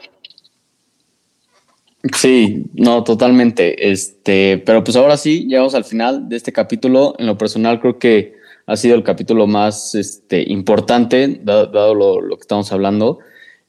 Sí, 2.14 2.66
no, 2.74 3.04
totalmente. 3.04 3.90
Este, 3.90 4.62
pero 4.66 4.84
pues 4.84 4.98
ahora 4.98 5.16
sí, 5.16 5.46
llegamos 5.48 5.74
al 5.74 5.84
final 5.84 6.28
de 6.28 6.36
este 6.36 6.52
capítulo. 6.52 7.14
En 7.18 7.24
lo 7.24 7.38
personal, 7.38 7.80
creo 7.80 7.98
que 7.98 8.34
ha 8.66 8.76
sido 8.76 8.96
el 8.96 9.02
capítulo 9.02 9.46
más 9.46 9.94
este, 9.94 10.44
importante, 10.46 11.40
dado, 11.42 11.94
lo, 11.94 12.36
que 12.36 12.42
estamos 12.42 12.70
hablando. 12.70 13.20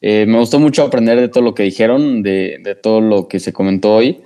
Eh, 0.02 0.26
me 0.28 0.40
gustó 0.40 0.60
mucho 0.60 0.84
aprender 0.84 1.22
de 1.22 1.30
todo 1.30 1.46
lo 1.46 1.56
que 1.56 1.64
dijeron, 1.64 2.22
de, 2.22 2.58
de 2.62 2.76
todo 2.76 3.00
lo 3.00 3.30
que 3.30 3.40
se 3.40 3.54
comentó 3.54 3.96
hoy. 3.96 4.26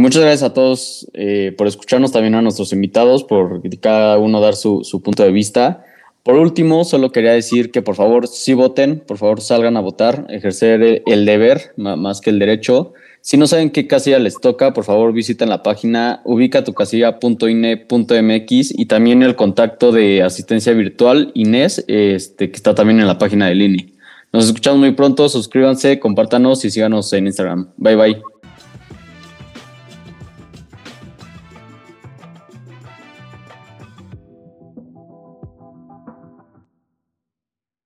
Muchas 0.00 0.22
gracias 0.22 0.50
a 0.50 0.54
todos 0.54 1.06
eh, 1.12 1.54
por 1.58 1.66
escucharnos, 1.66 2.10
también 2.10 2.34
a 2.34 2.40
nuestros 2.40 2.72
invitados, 2.72 3.22
por 3.22 3.60
cada 3.80 4.16
uno 4.16 4.40
dar 4.40 4.56
su, 4.56 4.80
punto 5.04 5.22
de 5.22 5.30
vista. 5.30 5.84
Por 6.22 6.36
último, 6.36 6.84
solo 6.84 7.12
quería 7.12 7.32
decir 7.32 7.70
que 7.70 7.82
por 7.82 7.96
favor 7.96 8.26
sí 8.26 8.54
voten, 8.54 9.00
por 9.06 9.18
favor 9.18 9.42
salgan 9.42 9.76
a 9.76 9.80
votar, 9.80 10.26
ejercer 10.30 11.02
el 11.04 11.26
deber 11.26 11.74
más 11.76 12.22
que 12.22 12.30
el 12.30 12.38
derecho. 12.38 12.94
Si 13.20 13.36
no 13.36 13.46
saben 13.46 13.68
qué 13.68 13.86
casilla 13.86 14.18
les 14.18 14.40
toca, 14.40 14.72
por 14.72 14.84
favor 14.84 15.12
visiten 15.12 15.50
la 15.50 15.62
página 15.62 16.22
ubicatucasilla.ine.mx 16.24 18.78
y 18.78 18.86
también 18.86 19.22
el 19.22 19.36
contacto 19.36 19.92
de 19.92 20.22
asistencia 20.22 20.72
virtual 20.72 21.30
Inés, 21.34 21.84
este, 21.88 22.50
que 22.50 22.56
está 22.56 22.74
también 22.74 23.00
en 23.00 23.06
la 23.06 23.18
página 23.18 23.48
del 23.48 23.60
INE. 23.60 23.92
Nos 24.32 24.46
escuchamos 24.46 24.80
muy 24.80 24.92
pronto, 24.92 25.28
suscríbanse, 25.28 26.00
compártanos 26.00 26.64
y 26.64 26.70
síganos 26.70 27.12
en 27.12 27.26
Instagram. 27.26 27.68
Bye 27.76 27.96
bye. 27.96 28.29